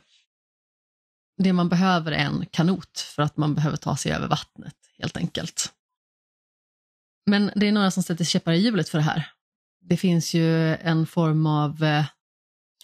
[1.38, 5.18] det man behöver är en kanot för att man behöver ta sig över vattnet helt
[5.18, 5.74] enkelt.
[7.26, 9.32] Men det är några som sätter käppar i hjulet för det här.
[9.82, 12.06] Det finns ju en form av eh,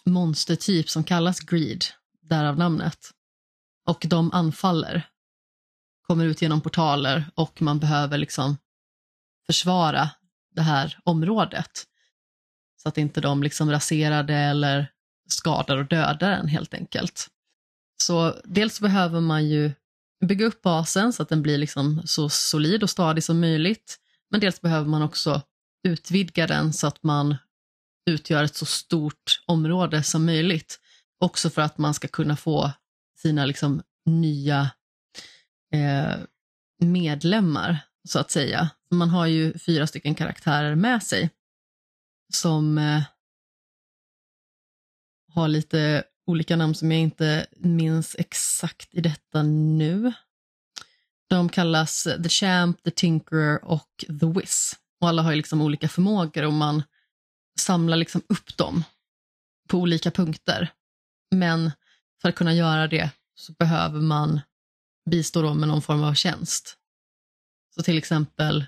[0.05, 1.85] monstertyp som kallas greed
[2.21, 3.11] därav namnet.
[3.85, 5.07] Och de anfaller,
[6.09, 8.57] kommer ut genom portaler och man behöver liksom
[9.45, 10.09] försvara
[10.55, 11.83] det här området.
[12.83, 14.91] Så att inte de liksom raserar det eller
[15.27, 17.27] skadar och dödar en helt enkelt.
[18.03, 19.71] Så dels behöver man ju
[20.25, 23.99] bygga upp basen så att den blir liksom så solid och stadig som möjligt.
[24.31, 25.41] Men dels behöver man också
[25.87, 27.37] utvidga den så att man
[28.09, 30.79] utgör ett så stort område som möjligt.
[31.19, 32.71] Också för att man ska kunna få
[33.17, 34.69] sina liksom, nya
[35.73, 36.15] eh,
[36.79, 38.69] medlemmar, så att säga.
[38.91, 41.29] Man har ju fyra stycken karaktärer med sig
[42.33, 43.03] som eh,
[45.33, 50.13] har lite olika namn som jag inte minns exakt i detta nu.
[51.29, 54.75] De kallas The Champ, The Tinkerer och The Wiz.
[55.01, 56.83] Och alla har ju liksom olika förmågor och man
[57.59, 58.83] samlar liksom upp dem
[59.67, 60.71] på olika punkter.
[61.31, 61.71] Men
[62.21, 64.41] för att kunna göra det så behöver man
[65.09, 66.77] bistå dem med någon form av tjänst.
[67.75, 68.65] Så till exempel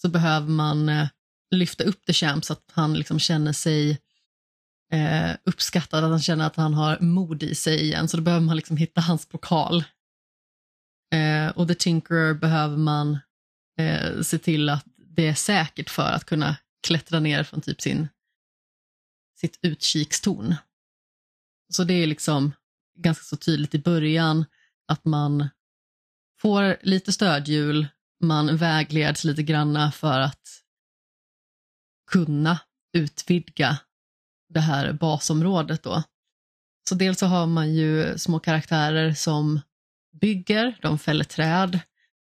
[0.00, 1.08] så behöver man eh,
[1.50, 4.00] lyfta upp The Champ så att han liksom känner sig
[4.92, 8.08] eh, uppskattad, att han känner att han har mod i sig igen.
[8.08, 9.84] Så då behöver man liksom hitta hans pokal.
[11.14, 13.18] Eh, och The Tinkerer behöver man
[13.78, 18.08] eh, se till att det är säkert för att kunna klättra ner från typ sin,
[19.40, 20.54] sitt utkikstorn.
[21.72, 22.52] Så det är liksom
[22.98, 24.44] ganska så tydligt i början
[24.88, 25.48] att man
[26.40, 27.88] får lite stödhjul,
[28.20, 30.48] man vägleds lite granna för att
[32.10, 32.58] kunna
[32.92, 33.78] utvidga
[34.48, 36.02] det här basområdet då.
[36.88, 39.60] Så dels så har man ju små karaktärer som
[40.20, 41.80] bygger, de fäller träd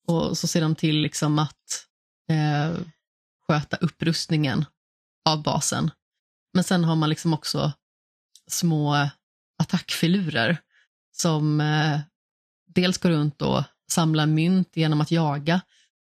[0.06, 1.86] och så ser de till liksom att
[2.30, 2.78] eh,
[3.46, 4.64] sköta upprustningen
[5.28, 5.90] av basen.
[6.54, 7.72] Men sen har man liksom också
[8.46, 9.08] små
[9.58, 10.58] attackfilurer
[11.12, 12.00] som eh,
[12.74, 15.60] dels gå runt och samla mynt genom att jaga,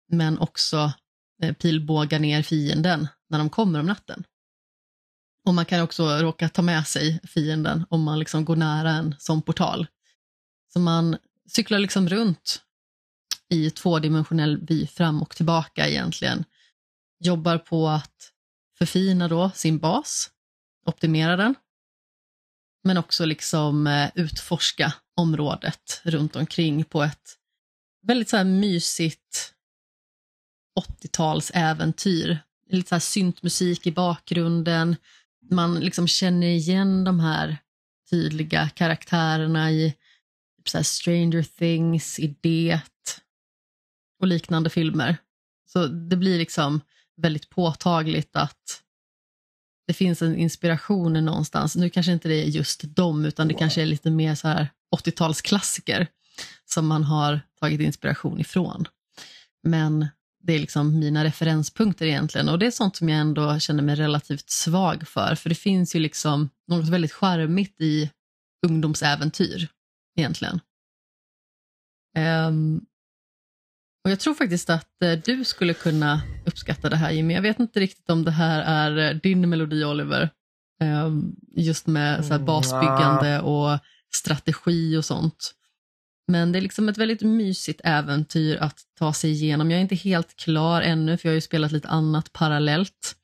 [0.09, 0.93] men också
[1.43, 4.25] eh, pilbåga ner fienden när de kommer om natten.
[5.47, 9.15] Och man kan också råka ta med sig fienden om man liksom går nära en
[9.19, 9.87] sån portal.
[10.73, 11.17] Så man
[11.49, 12.63] cyklar liksom runt
[13.49, 16.45] i tvådimensionell vy fram och tillbaka egentligen.
[17.21, 18.33] Jobbar på att
[18.79, 20.31] förfina då sin bas,
[20.87, 21.55] optimera den,
[22.85, 27.39] men också liksom eh, utforska området runt omkring på ett
[28.07, 29.55] väldigt så här mysigt
[30.81, 32.39] 80-tals äventyr.
[32.71, 34.97] Lite så här syntmusik i bakgrunden.
[35.51, 37.57] Man liksom känner igen de här
[38.11, 39.95] tydliga karaktärerna i
[40.57, 42.81] typ så Stranger Things, i Det
[44.21, 45.17] och liknande filmer.
[45.67, 46.81] Så det blir liksom
[47.17, 48.83] väldigt påtagligt att
[49.93, 51.77] det finns en inspiration någonstans.
[51.77, 54.69] Nu kanske inte det är just dem, utan det kanske är lite mer så här
[54.97, 56.07] 80-talsklassiker
[56.65, 58.89] som man har tagit inspiration ifrån.
[59.63, 60.07] Men
[60.43, 63.95] det är liksom mina referenspunkter egentligen och det är sånt som jag ändå känner mig
[63.95, 68.11] relativt svag för, för det finns ju liksom något väldigt charmigt i
[68.67, 69.69] ungdomsäventyr
[70.19, 70.61] egentligen.
[72.49, 72.87] Um,
[74.05, 77.35] och Jag tror faktiskt att uh, du skulle kunna uppskatta det här Jimmy.
[77.35, 80.31] Jag vet inte riktigt om det här är din melodi Oliver.
[80.83, 83.79] Um, just med så här, basbyggande och
[84.15, 85.55] strategi och sånt.
[86.29, 89.71] Men det är liksom ett väldigt mysigt äventyr att ta sig igenom.
[89.71, 93.17] Jag är inte helt klar ännu för jag har ju spelat lite annat parallellt.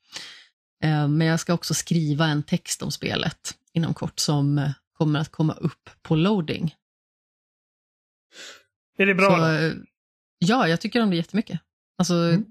[0.83, 5.19] Eh, men jag ska också skriva en text om spelet inom kort som eh, kommer
[5.19, 6.75] att komma upp på loading.
[8.97, 9.37] Är det bra?
[9.37, 9.73] Så, eh,
[10.39, 11.59] ja, jag tycker om det jättemycket.
[11.97, 12.45] Alltså, mm.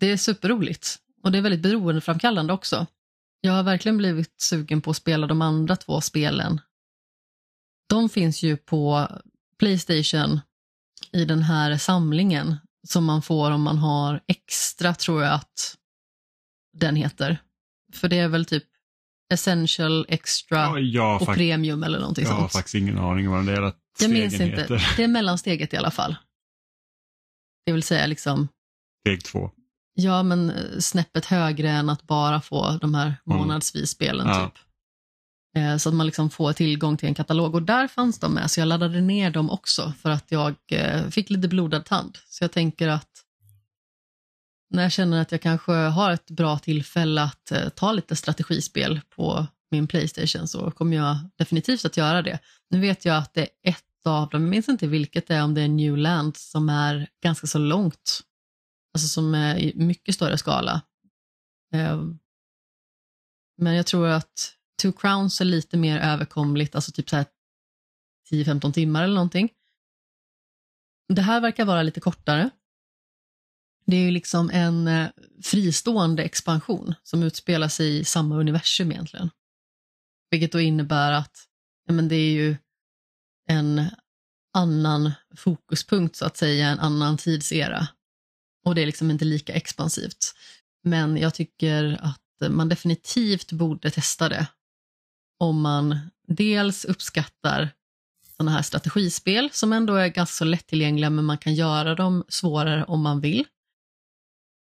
[0.00, 2.86] Det är superroligt och det är väldigt beroendeframkallande också.
[3.40, 6.60] Jag har verkligen blivit sugen på att spela de andra två spelen.
[7.88, 9.08] De finns ju på
[9.58, 10.40] Playstation
[11.12, 12.56] i den här samlingen
[12.88, 15.76] som man får om man har extra, tror jag att
[16.72, 17.42] den heter.
[17.94, 18.64] För det är väl typ
[19.32, 22.38] Essential, Extra ja, och Premium eller någonting jag sånt.
[22.38, 24.44] Jag har faktiskt ingen aning vad den där Jag minns inte.
[24.44, 24.94] Heter.
[24.96, 26.16] Det är mellansteget i alla fall.
[27.66, 28.48] Det vill säga liksom...
[29.06, 29.50] Steg två.
[29.94, 34.26] Ja, men eh, snäppet högre än att bara få de här månadsvis spelen.
[34.26, 34.50] Mm.
[34.50, 34.58] Typ.
[35.56, 38.50] Eh, så att man liksom får tillgång till en katalog och där fanns de med
[38.50, 42.18] så jag laddade ner dem också för att jag eh, fick lite blodad tand.
[42.28, 43.24] Så jag tänker att
[44.70, 49.46] när jag känner att jag kanske har ett bra tillfälle att ta lite strategispel på
[49.70, 52.38] min Playstation så kommer jag definitivt att göra det.
[52.70, 55.44] Nu vet jag att det är ett av dem, jag minns inte vilket det är,
[55.44, 58.20] om det är Newland som är ganska så långt.
[58.94, 60.82] Alltså som är i mycket större skala.
[61.74, 62.02] Eh,
[63.56, 67.06] men jag tror att Two Crowns är lite mer överkomligt, alltså typ
[68.30, 69.50] 10-15 timmar eller någonting.
[71.08, 72.50] Det här verkar vara lite kortare.
[73.86, 75.08] Det är ju liksom en eh,
[75.42, 79.30] fristående expansion som utspelar sig i samma universum egentligen.
[80.30, 81.48] Vilket då innebär att
[81.86, 82.56] ja, men det är ju
[83.48, 83.90] en
[84.54, 87.88] annan fokuspunkt så att säga, en annan tidsera.
[88.64, 90.34] Och det är liksom inte lika expansivt.
[90.84, 94.46] Men jag tycker att man definitivt borde testa det
[95.38, 97.70] om man dels uppskattar
[98.36, 102.84] sådana här strategispel som ändå är ganska så lättillgängliga men man kan göra dem svårare
[102.84, 103.44] om man vill.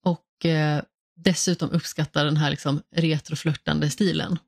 [0.05, 0.83] Och eh,
[1.15, 4.39] dessutom uppskattar den här liksom retroflörtande stilen.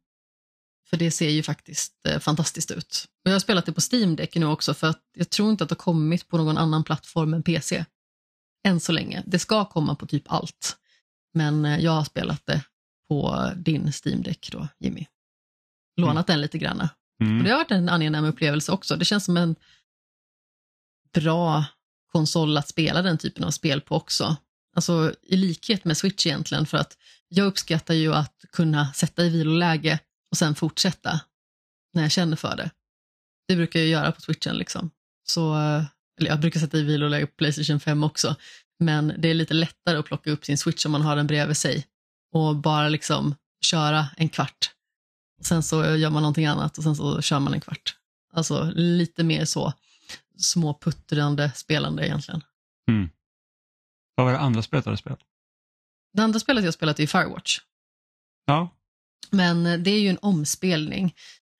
[0.89, 3.05] För det ser ju faktiskt eh, fantastiskt ut.
[3.25, 5.63] Och jag har spelat det på Steam Deck nu också för att jag tror inte
[5.63, 7.86] att det har kommit på någon annan plattform än PC.
[8.65, 9.23] Än så länge.
[9.25, 10.77] Det ska komma på typ allt.
[11.34, 12.61] Men eh, jag har spelat det
[13.07, 15.05] på din Steam Deck då, Jimmy.
[15.97, 16.81] lånat den lite grann.
[16.81, 16.88] Och
[17.21, 17.43] Mm.
[17.43, 18.95] det har varit en angenäm upplevelse också.
[18.95, 19.55] Det känns som en
[21.13, 21.65] bra
[22.11, 24.36] konsol att spela den typen av spel på också.
[24.75, 29.29] Alltså i likhet med Switch egentligen, för att jag uppskattar ju att kunna sätta i
[29.29, 29.99] viloläge
[30.34, 31.19] och sen fortsätta
[31.93, 32.71] när jag känner för det.
[33.47, 34.91] Det brukar jag göra på Switchen liksom.
[35.23, 35.55] Så,
[36.19, 38.36] eller jag brukar sätta i viloläge på Playstation 5 också,
[38.79, 41.57] men det är lite lättare att plocka upp sin Switch om man har den bredvid
[41.57, 41.88] sig
[42.31, 44.71] och bara liksom köra en kvart.
[45.41, 47.95] Sen så gör man någonting annat och sen så kör man en kvart.
[48.34, 49.73] Alltså lite mer så
[50.38, 52.41] småputtrande spelande egentligen.
[54.15, 55.19] Vad var det andra spelet du hade spelat?
[56.13, 57.59] Det andra spelet jag spelat är Firewatch.
[58.45, 58.69] Ja.
[59.32, 61.13] Men eh, det är ju en omspelning.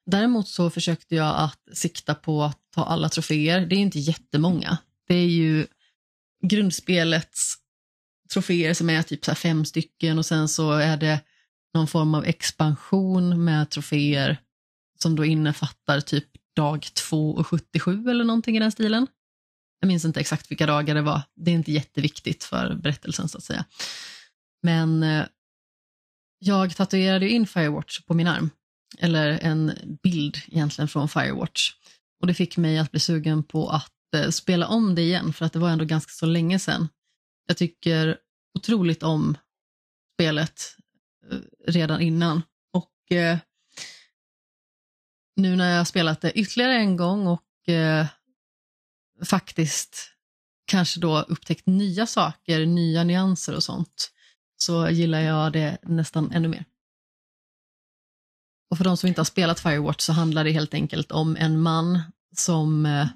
[0.06, 3.66] Däremot så försökte jag att sikta på att ta alla troféer.
[3.66, 4.78] Det är inte jättemånga.
[5.08, 5.68] Det är ju
[6.48, 7.56] grundspelets
[8.34, 11.20] troféer som är typ så här fem stycken och sen så är det
[11.74, 14.38] någon form av expansion med troféer
[15.00, 19.08] som då innefattar typ dag 2 och 77 eller någonting i den stilen.
[19.80, 21.22] Jag minns inte exakt vilka dagar det var.
[21.36, 23.66] Det är inte jätteviktigt för berättelsen så att säga.
[24.62, 25.26] Men eh,
[26.46, 28.50] jag tatuerade in Firewatch på min arm.
[28.98, 29.74] Eller en
[30.04, 31.72] bild egentligen från Firewatch.
[32.20, 35.46] Och det fick mig att bli sugen på att eh, spela om det igen, för
[35.46, 36.88] att det var ändå ganska så länge sedan.
[37.48, 38.18] Jag tycker
[38.60, 39.38] otroligt om
[40.14, 40.62] spelet
[41.32, 41.38] eh,
[41.68, 42.42] redan innan.
[42.74, 43.38] Och eh,
[45.36, 48.06] nu när jag har spelat det ytterligare en gång och eh,
[49.26, 50.10] faktiskt
[50.66, 54.12] kanske då upptäckt nya saker, nya nyanser och sånt,
[54.64, 56.66] så gillar jag det nästan ännu mer.
[58.70, 61.62] Och för de som inte har spelat Firewatch så handlar det helt enkelt om en
[61.62, 62.02] man
[62.36, 63.08] som eh,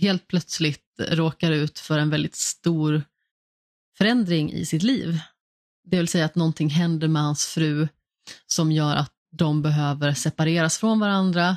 [0.00, 3.02] helt plötsligt råkar ut för en väldigt stor
[3.98, 5.20] förändring i sitt liv.
[5.84, 7.88] Det vill säga att någonting händer med hans fru
[8.46, 11.56] som gör att de behöver separeras från varandra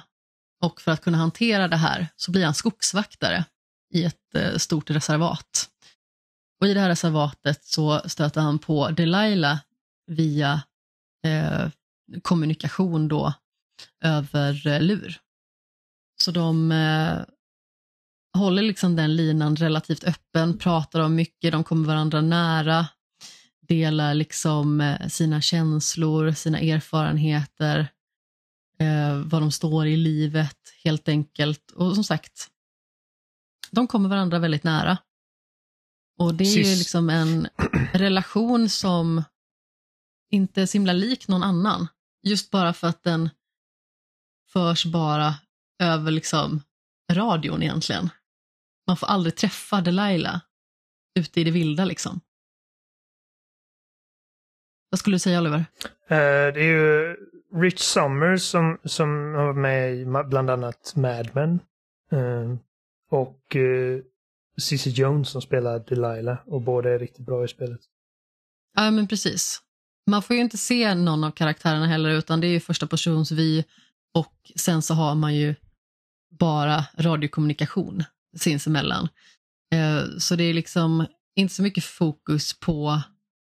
[0.62, 3.46] och för att kunna hantera det här så blir han skogsvaktare
[3.94, 5.70] i ett eh, stort reservat.
[6.62, 9.60] Och I det här reservatet så stöter han på Delilah
[10.08, 10.64] via
[11.26, 11.70] eh,
[12.22, 13.34] kommunikation då
[14.04, 15.18] över eh, lur.
[16.22, 17.20] Så de eh,
[18.36, 22.88] håller liksom den linan relativt öppen, pratar om mycket, de kommer varandra nära,
[23.68, 27.88] delar liksom eh, sina känslor, sina erfarenheter,
[28.80, 31.72] eh, vad de står i livet helt enkelt.
[31.72, 32.48] Och som sagt,
[33.72, 34.98] de kommer varandra väldigt nära.
[36.18, 37.48] Och det är ju liksom en
[37.94, 39.24] relation som
[40.32, 41.88] inte är så himla lik någon annan.
[42.24, 43.30] Just bara för att den
[44.54, 45.36] förs bara
[45.80, 46.62] över liksom
[47.12, 48.10] radion egentligen.
[48.88, 50.42] Man får aldrig träffa Delilah
[51.20, 52.22] ute i det vilda liksom.
[54.90, 55.66] Vad skulle du säga Oliver?
[56.08, 57.16] Eh, det är ju
[57.54, 61.60] Rich Summers som, som har med i bland annat Mad Men.
[62.12, 62.58] Eh,
[63.10, 64.02] och uh,
[64.62, 67.80] Cissi Jones som spelar Delilah och båda är riktigt bra i spelet.
[68.76, 69.62] Ja, men precis.
[70.10, 73.32] Man får ju inte se någon av karaktärerna heller, utan det är ju första persons
[73.32, 73.64] vy
[74.14, 75.56] och sen så har man ju
[76.40, 78.04] bara radiokommunikation
[78.38, 79.10] sinsemellan.
[79.74, 83.02] Eh, så det är liksom inte så mycket fokus på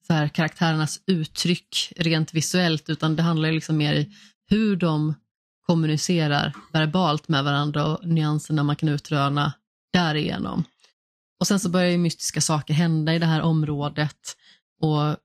[0.08, 4.12] så här, karaktärernas uttryck rent visuellt, utan det handlar ju liksom mer i
[4.50, 5.14] hur de
[5.66, 9.54] kommunicerar verbalt med varandra och nyanserna man kan utröna
[9.94, 10.64] därigenom.
[11.40, 14.38] Och sen så börjar ju mystiska saker hända i det här området
[14.82, 15.18] och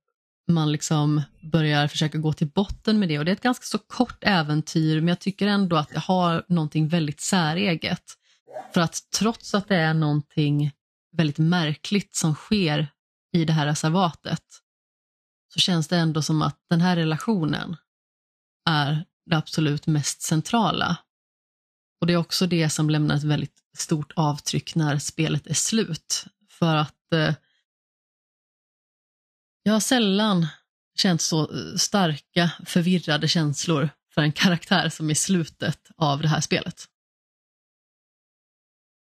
[0.49, 3.19] man liksom börjar försöka gå till botten med det.
[3.19, 6.45] Och det är ett ganska så kort äventyr, men jag tycker ändå att det har
[6.49, 8.03] någonting väldigt säreget.
[8.75, 10.73] För att trots att det är någonting
[11.17, 12.89] väldigt märkligt som sker
[13.33, 14.43] i det här reservatet,
[15.55, 17.77] så känns det ändå som att den här relationen
[18.69, 20.97] är det absolut mest centrala.
[22.05, 26.25] Och det är också det som lämnar ett väldigt stort avtryck när spelet är slut.
[26.51, 27.35] För att eh,
[29.63, 30.47] jag har sällan
[30.99, 36.41] känt så eh, starka, förvirrade känslor för en karaktär som i slutet av det här
[36.41, 36.85] spelet.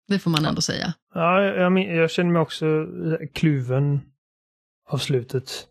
[0.08, 0.94] Det får man ändå säga.
[1.14, 4.02] Ja, jag, jag känner mig också eh, kluven
[4.90, 5.68] av slutet.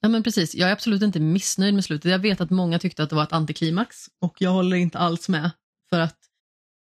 [0.00, 0.54] Ja, men precis.
[0.54, 2.10] Jag är absolut inte missnöjd med slutet.
[2.10, 5.28] Jag vet att många tyckte att det var ett antiklimax och jag håller inte alls
[5.28, 5.50] med.
[5.90, 6.25] För att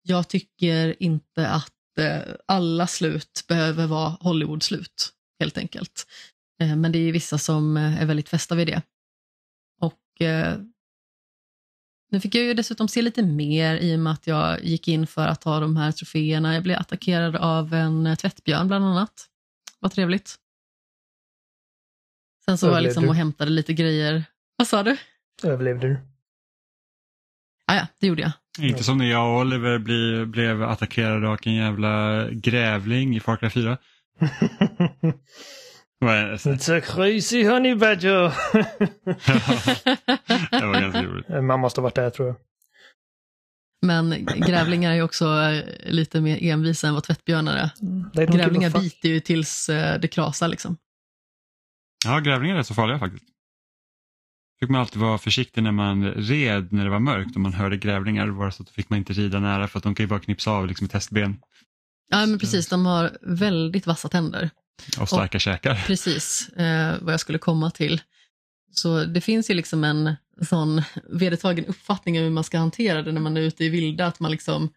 [0.04, 6.08] jag tycker inte att eh, alla slut behöver vara Hollywood-slut, helt enkelt.
[6.62, 8.82] Eh, men det är vissa som eh, är väldigt fästa vid det.
[9.82, 10.58] Och eh,
[12.12, 15.08] nu fick jag ju dessutom se lite mer i och med att jag gick in
[15.08, 16.54] för att ta de här troféerna.
[16.54, 19.30] Jag blev attackerad av en tvättbjörn bland annat.
[19.80, 20.36] Vad trevligt.
[22.45, 23.10] Sen så var jag liksom du?
[23.10, 24.24] och hämtade lite grejer.
[24.56, 24.97] Vad sa du?
[25.43, 26.12] Överlevde du?
[27.68, 28.32] Ah, ja, det gjorde jag.
[28.70, 33.38] Inte som när jag och Oliver bli, blev attackerade av en jävla grävling i Far
[33.38, 33.78] Cry 4.
[36.01, 38.20] It's a crazy honey badger.
[40.59, 41.30] det var ganska roligt.
[41.30, 42.36] Man måste ha varit där tror jag.
[43.82, 47.70] Men grävlingar är ju också eh, lite mer envisa än vad tvättbjörnar är.
[48.14, 50.78] Don't Grävlingar biter ju tills eh, det krasar liksom.
[52.05, 53.26] Ja, grävlingar är så farliga faktiskt.
[54.64, 57.78] Fick man alltid vara försiktig när man red när det var mörkt och man hörde
[57.78, 58.32] grävlingar.
[58.32, 60.51] Bara så att fick man inte rida nära för att de kan ju bara knipsa
[60.51, 61.39] av liksom ett hästben
[62.09, 62.68] Ja, men precis.
[62.68, 64.49] De har väldigt vassa tänder.
[64.99, 65.76] och starka käkar.
[65.88, 68.01] Precis eh, vad jag skulle komma till.
[68.72, 73.11] Så det finns ju liksom en sån vedertagen uppfattning om hur man ska hantera det
[73.11, 74.70] när man är ute i vilda, att man liksom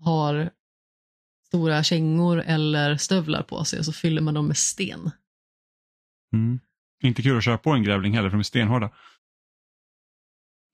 [0.00, 0.50] har
[1.46, 5.10] stora kängor eller stövlar på sig och så fyller man dem med sten.
[6.32, 6.60] Mm.
[7.02, 8.90] Inte kul att köra på en grävling heller för de är stenhårda.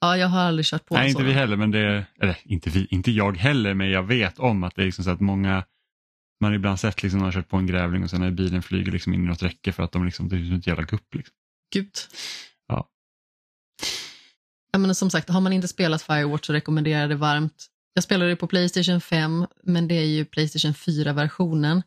[0.01, 2.87] Ja, jag har aldrig kört på Nej, inte vi heller, men det, eller inte vi,
[2.91, 5.65] inte jag heller, men jag vet om att det är liksom så att många,
[6.41, 8.63] man har ibland sett liksom, man har kört på en grävling och sen när bilen
[8.63, 10.83] flyger liksom in i något räcke för att de liksom, det är som ett jävla
[10.83, 11.15] gupp.
[11.15, 11.35] Liksom.
[11.73, 11.93] Gud.
[12.67, 12.89] Ja.
[14.73, 17.67] Ja, men som sagt, har man inte spelat Firewatch så rekommenderar jag det varmt.
[17.95, 21.83] Jag spelade det på Playstation 5, men det är ju Playstation 4-versionen.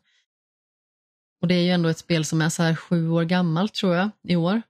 [1.42, 3.94] Och det är ju ändå ett spel som är så här sju år gammalt tror
[3.94, 4.62] jag, i år.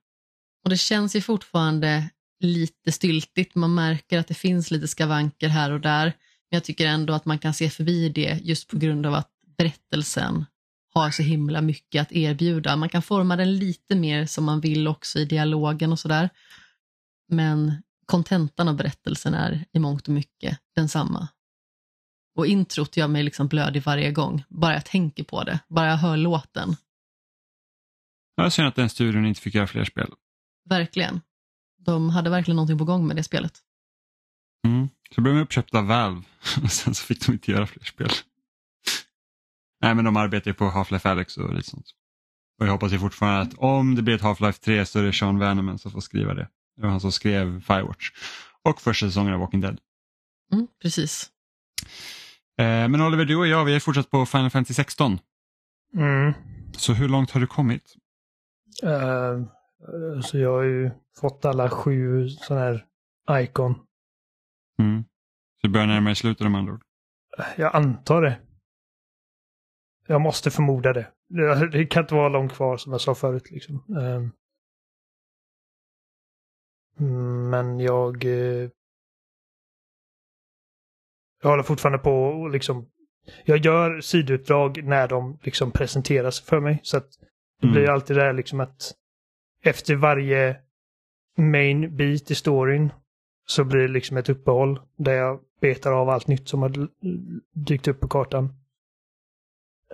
[0.65, 2.11] Och det känns ju fortfarande
[2.41, 3.55] lite styltigt.
[3.55, 6.05] Man märker att det finns lite skavanker här och där.
[6.05, 9.31] Men jag tycker ändå att man kan se förbi det just på grund av att
[9.59, 10.45] berättelsen
[10.95, 12.77] har så himla mycket att erbjuda.
[12.77, 16.31] Man kan forma den lite mer som man vill också i dialogen och sådär.
[17.29, 21.29] Men kontentan av berättelsen är i mångt och mycket densamma.
[22.37, 25.97] Och introt gör mig liksom blödig varje gång, bara jag tänker på det, bara jag
[25.97, 26.77] hör låten.
[28.37, 30.09] Jag synd att den studion inte fick göra fler spel.
[30.69, 31.21] Verkligen.
[31.85, 33.59] De hade verkligen någonting på gång med det spelet.
[34.67, 34.89] Mm.
[35.15, 36.23] Så blev de uppköpta av Valve
[36.63, 38.11] och sen så fick de inte göra fler spel.
[39.81, 41.87] Nej men de arbetar ju på Half-Life Alyx och lite sånt.
[42.61, 45.13] Och jag hoppas ju fortfarande att om det blir ett Half-Life 3 så är det
[45.13, 46.49] Sean Vanneman som får skriva det.
[46.77, 48.11] Det var han som skrev Firewatch.
[48.63, 49.79] Och första säsongen av Walking Dead.
[50.53, 51.31] Mm, precis.
[52.59, 55.19] Eh, men Oliver, du och jag vi har fortsatt på Final Fantasy 16.
[55.97, 56.33] Mm.
[56.77, 57.95] Så hur långt har du kommit?
[58.83, 59.41] Eh,
[60.23, 62.65] så jag har ju fått alla sju sådana
[63.29, 63.75] här icon.
[64.79, 65.05] Mm.
[65.61, 66.83] Så du börjar närma dig slutet om andra ord.
[67.57, 68.41] Jag antar det.
[70.07, 71.13] Jag måste förmoda det.
[71.73, 73.51] Det, kan inte vara långt kvar som jag sa förut.
[73.51, 73.85] Liksom.
[73.99, 74.31] Ehm.
[77.51, 78.25] Men jag...
[78.25, 78.71] eh,
[81.43, 82.91] Jag håller fortfarande på och liksom...
[83.45, 86.81] Jag gör sidutdrag när de liksom presenteras för mig.
[86.83, 87.11] Så att
[87.61, 87.75] det Mm.
[87.75, 88.93] blir alltid det här liksom att
[89.65, 90.57] efter varje
[91.37, 92.93] main bit i storyn
[93.47, 96.89] så blir det liksom ett uppehåll där jag betar av allt nytt som har
[97.53, 98.45] dykt upp på kartan.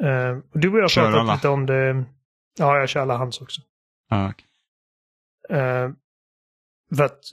[0.03, 1.35] Uh, du och jag har pratat alla.
[1.35, 2.05] lite om det.
[2.59, 3.61] Ja, jag kör alla hans också.
[4.09, 4.47] Ja, okej.
[5.59, 5.91] Eh,
[6.97, 7.25] för att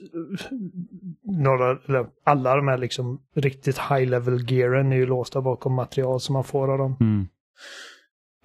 [1.22, 6.20] några, eller alla de här liksom riktigt high level gearen är ju låsta bakom material
[6.20, 6.96] som man får av dem.
[7.00, 7.28] mm.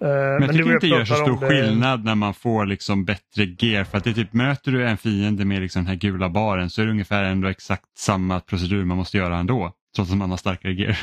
[0.04, 2.66] Eh, Men jag du tycker inte det gör så stor det- skillnad när man får
[2.66, 3.84] liksom bättre gear.
[3.84, 6.70] För att det är typ, möter du en fiende med liksom den här gula baren
[6.70, 9.72] så är det ungefär ändå exakt samma procedur man måste göra ändå.
[9.96, 10.98] Trots att man har starkare gear.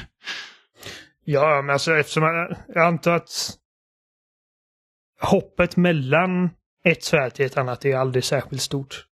[1.26, 3.30] Ja, men alltså eftersom jag, jag antar att
[5.22, 6.50] hoppet mellan
[6.86, 9.06] ett svärd till ett annat är aldrig särskilt stort.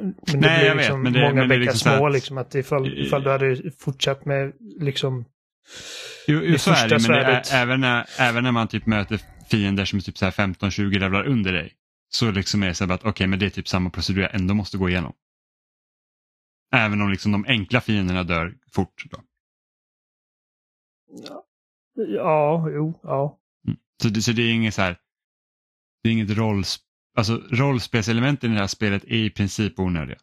[0.00, 2.12] Men det Nej, jag vet, liksom men det- många men det är liksom små att-
[2.12, 2.38] liksom.
[2.38, 5.24] Att ifall, ifall du hade fortsatt med liksom...
[6.30, 9.20] Jo, jo så är det, men svärdet- även, när, även när man typ möter
[9.50, 11.72] fiender som är typ så här 15-20 levlar under dig.
[12.08, 14.54] Så liksom är det så att okej, men det är typ samma procedur jag ändå
[14.54, 15.12] måste gå igenom.
[16.74, 19.04] Även om liksom de enkla fienderna dör fort.
[19.10, 19.22] Då.
[21.94, 23.38] Ja, jo, ja.
[24.02, 24.96] Så, det, så det är inget så här,
[26.02, 26.78] det är inget rolls,
[27.16, 30.18] alltså rollspelselementen i det här spelet är i princip onödiga.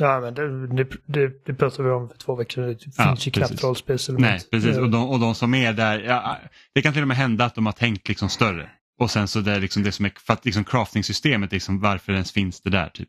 [0.00, 0.34] Ja, men
[0.76, 2.68] det, det, det, pratade vi om för två veckor sedan.
[2.68, 4.26] Det finns Ja, ju knappt rollspelselement.
[4.26, 4.78] Nej, precis.
[4.78, 6.38] Och de, och de som är där, ja,
[6.74, 8.68] det kan till och med hända att de har tänkt liksom större.
[9.00, 12.12] Och sen så det är liksom det som är, för att liksom crafting-systemet, liksom, varför
[12.12, 12.88] ens finns det där?
[12.88, 13.08] Typ.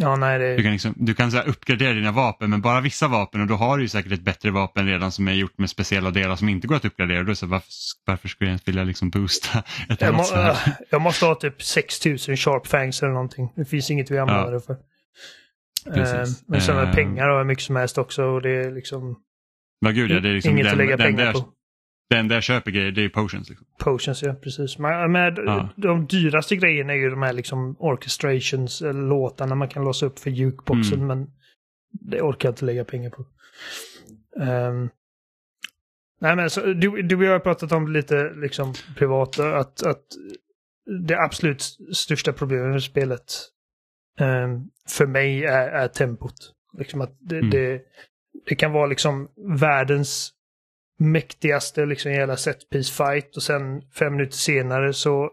[0.00, 0.62] Ja, nej, Du det...
[0.62, 3.76] kan, liksom, du kan så uppgradera dina vapen men bara vissa vapen och då har
[3.76, 6.66] du ju säkert ett bättre vapen redan som är gjort med speciella delar som inte
[6.66, 7.22] går att uppgradera.
[7.22, 7.68] Då så, varför,
[8.06, 10.24] varför skulle jag ens vilja liksom boosta ett Jag, må,
[10.90, 13.52] jag måste ha typ 6000 sharp fangs eller någonting.
[13.56, 14.50] Det finns inget vi använder Ja.
[14.50, 14.76] det för.
[15.84, 16.40] Precis.
[16.40, 16.94] Eh, men sen med Eh.
[16.94, 19.22] pengar har jag mycket som helst också och det är liksom
[19.80, 21.48] Ja, gud, ja, det är liksom inget den, att lägga den, pengar där, på.
[22.10, 23.48] den där köper grejer, det är potions.
[23.48, 23.66] Liksom.
[23.78, 24.78] Potions, ja precis.
[24.78, 25.68] Men, men Ja.
[25.76, 30.18] de dyraste grejerna är ju de här liksom orchestrations, eller låtarna man kan låsa upp
[30.18, 31.02] för jukeboxen.
[31.02, 31.06] Mm.
[31.06, 31.30] Men
[31.92, 33.26] det orkar jag inte lägga pengar på.
[34.36, 34.90] Um,
[36.20, 40.02] nej men så, du, du och jag har pratat om lite liksom privat, att, att
[41.08, 41.62] det absolut
[41.92, 43.22] största problemet med spelet
[44.20, 46.34] um, för mig är, är tempot.
[46.78, 47.50] Liksom att det, mm.
[47.50, 47.80] det,
[48.48, 49.28] det, kan vara liksom
[49.60, 50.32] världens
[50.98, 55.30] mäktigaste liksom jävla setpiece fight och sen fem minuter senare så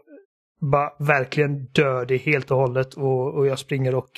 [0.62, 4.12] bara verkligen dör det helt och hållet och, och jag springer och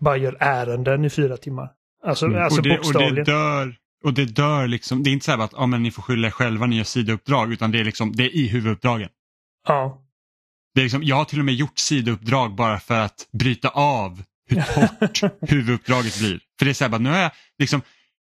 [0.00, 1.70] bara gör ärenden i fyra timmar.
[2.04, 2.42] Alltså, mm.
[2.42, 5.38] alltså och, det, och det dör och det dör liksom, det är inte så här
[5.38, 8.12] att ah, men ni får skylla er själva, ni gör sidouppdrag, utan det är liksom,
[8.12, 9.08] det är i huvuduppdragen.
[9.68, 10.06] Ja.
[10.74, 14.22] Det är liksom, jag har till och med gjort sidouppdrag bara för att bryta av
[14.50, 16.40] hur torrt huvuduppdraget blir.
[16.58, 17.82] För det är så här, bara, nu har jag liksom,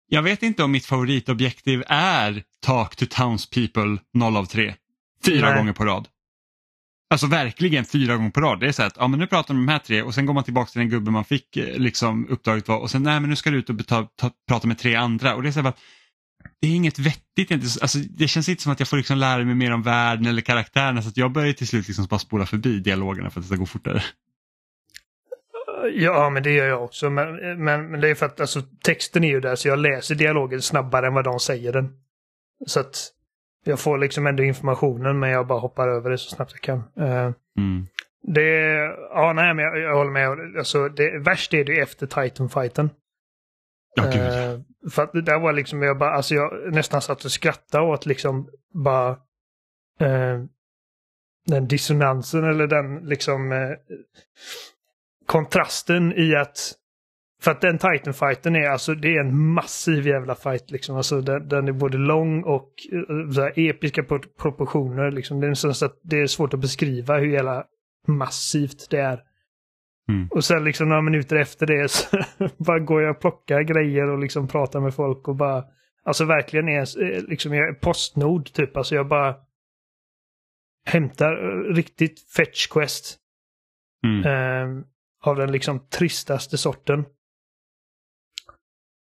[0.07, 4.75] jag vet inte om mitt favoritobjektiv är Talk to Townspeople 0 av 3.
[5.25, 5.57] Fyra Nej.
[5.57, 6.07] gånger på rad.
[7.09, 8.59] Alltså verkligen fyra gånger på rad.
[8.59, 10.25] Det är så att ja, men nu pratar man med de här tre och sen
[10.25, 13.19] går man tillbaka till den gubben man fick eh, liksom, uppdraget var och sen nej
[13.19, 15.35] men nu ska du ut och beta, ta, prata med tre andra.
[15.35, 15.79] Och det är så att,
[16.61, 17.51] det är inget vettigt.
[17.81, 20.41] Alltså, det känns inte som att jag får liksom lära mig mer om världen eller
[20.41, 23.55] karaktärerna så jag börjar till slut liksom bara spola förbi dialogerna för att det ska
[23.55, 24.03] gå fortare.
[25.87, 27.09] Ja, men det gör jag också.
[27.09, 30.15] Men, men, men det är för att alltså, texten är ju där så jag läser
[30.15, 31.97] dialogen snabbare än vad de säger den.
[32.65, 33.11] Så att
[33.63, 36.77] jag får liksom ändå informationen men jag bara hoppar över det så snabbt jag kan.
[36.77, 37.87] Uh, mm.
[38.23, 38.51] Det,
[39.09, 40.57] ja nej men jag, jag håller med.
[40.57, 42.89] Alltså, det, värst är det efter Titan-fighten.
[43.95, 44.61] Ja, uh,
[44.91, 48.05] för att det där var liksom, jag bara, alltså jag nästan satt och skrattade åt
[48.05, 49.11] liksom bara
[50.01, 50.45] uh,
[51.45, 53.51] den dissonansen eller den liksom
[55.31, 56.73] kontrasten i att
[57.41, 60.95] för att den Titan-fighten är alltså, det är en massiv jävla fight liksom.
[60.97, 64.03] Alltså den, den är både lång och uh, så här, episka
[64.41, 65.41] proportioner liksom.
[65.41, 67.63] Det är, så att det är svårt att beskriva hur jävla
[68.07, 69.19] massivt det är.
[70.09, 70.27] Mm.
[70.31, 72.17] Och sen liksom några minuter efter det så
[72.57, 75.63] bara går jag och plockar grejer och liksom pratar med folk och bara
[76.03, 78.77] Alltså verkligen är eh, liksom jag är postnod typ.
[78.77, 79.35] Alltså jag bara
[80.85, 83.17] hämtar eh, riktigt fetch quest.
[84.03, 84.25] Mm.
[84.25, 84.83] Uh,
[85.21, 87.05] av den liksom tristaste sorten.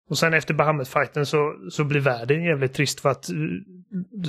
[0.10, 3.30] Och sen efter Bahamut-fighten så, så blir världen jävligt trist för att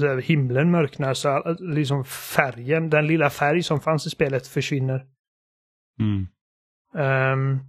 [0.01, 5.07] här, himlen mörknar så liksom färgen, den lilla färg som fanns i spelet försvinner.
[6.01, 6.27] Mm.
[6.95, 7.61] Um,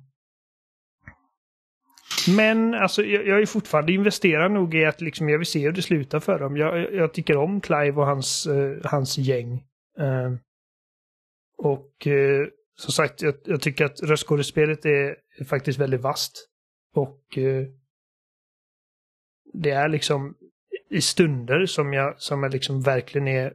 [2.36, 5.72] men alltså jag, jag är fortfarande investerad nog i att liksom, jag vill se hur
[5.72, 6.58] det slutar för dem.
[6.58, 9.64] Jag, jag tycker om Clive och hans, uh, hans gäng.
[9.98, 10.40] Um,
[11.58, 16.50] och uh, som sagt, jag, jag tycker att röstskådespelet är, är faktiskt väldigt vasst.
[16.96, 17.68] Och uh,
[19.54, 20.36] det är liksom
[20.90, 23.54] i stunder som jag, som jag liksom verkligen är,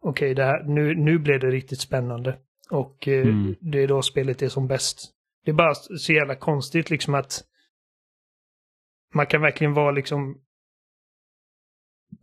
[0.00, 2.38] okej, okay, nu, nu blev det riktigt spännande.
[2.70, 3.56] Och eh, mm.
[3.60, 5.10] det är då spelet är som bäst.
[5.44, 7.44] Det är bara så jävla konstigt liksom att
[9.14, 10.40] man kan verkligen vara liksom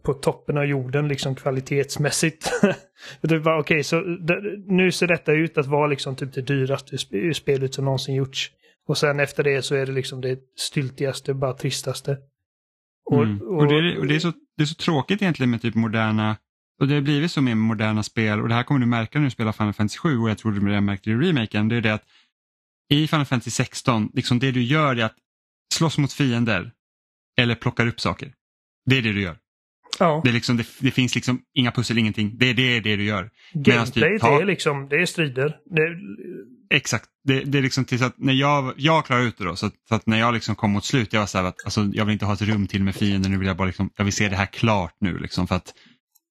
[0.03, 2.51] på toppen av jorden liksom kvalitetsmässigt.
[3.21, 6.97] det var okay, så det, nu ser detta ut att vara liksom typ det dyraste
[7.33, 8.51] spelet som någonsin gjorts.
[8.87, 12.17] Och sen efter det så är det liksom det styltigaste, bara tristaste.
[13.05, 13.41] Och, mm.
[13.41, 16.37] och, och, det, och det, är så, det är så tråkigt egentligen med typ moderna,
[16.79, 19.25] och det har blivit så med moderna spel och det här kommer du märka när
[19.25, 21.75] du spelar Final Fantasy 7 och jag tror du redan märkte det i remaken, det
[21.75, 22.03] är det att
[22.89, 25.15] i Final Fantasy 16, liksom det du gör är att
[25.73, 26.71] slåss mot fiender
[27.37, 28.33] eller plockar upp saker.
[28.85, 29.37] Det är det du gör.
[29.99, 30.21] Ja.
[30.23, 32.37] Det, liksom, det, det, finns liksom inga pussel, ingenting.
[32.37, 33.29] Det, det är det du gör.
[33.53, 34.35] Gameplay, typ, ta...
[34.37, 35.57] det är liksom, det är strider.
[35.65, 35.81] Det...
[36.75, 37.05] Exakt.
[37.23, 39.65] Det, det är liksom till så att när jag, jag klarar ut det då, så
[39.65, 41.89] att, så att när jag liksom kom mot slut, jag var så här att alltså,
[41.93, 44.03] jag vill inte ha ett rum till med fienden, nu vill jag bara liksom, jag
[44.03, 45.73] vill se det här klart nu liksom för att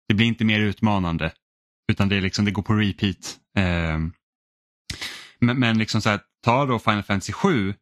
[0.09, 1.33] det blir inte mer utmanande.
[1.93, 3.37] Utan det, är liksom, det går på repeat.
[3.57, 3.99] Eh,
[5.41, 7.75] men, men liksom så här, ta då Final Fantasy 7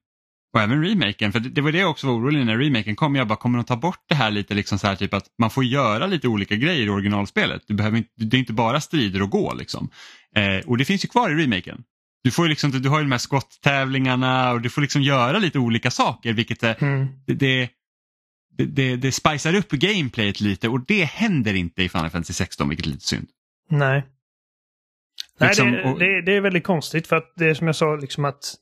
[0.52, 3.14] och även remaken, för det, det var det jag också var orolig när remaken kom.
[3.14, 5.50] Jag bara, kommer de ta bort det här lite, liksom så här, typ att man
[5.50, 7.62] får göra lite olika grejer i originalspelet.
[7.66, 9.90] Du behöver inte, det är inte bara strider och gå liksom.
[10.36, 11.84] Eh, och det finns ju kvar i remaken.
[12.24, 15.58] Du, får liksom, du har ju de här skotttävlingarna och du får liksom göra lite
[15.58, 17.08] olika saker vilket mm.
[17.26, 17.68] det, det,
[18.64, 22.86] det, det spicar upp gameplayet lite och det händer inte i Final Fantasy 16 vilket
[22.86, 23.28] är lite synd.
[23.70, 24.04] Nej.
[25.40, 25.98] Liksom, Nej, det, och...
[25.98, 28.54] det, det, är väldigt konstigt för att det är som jag sa liksom att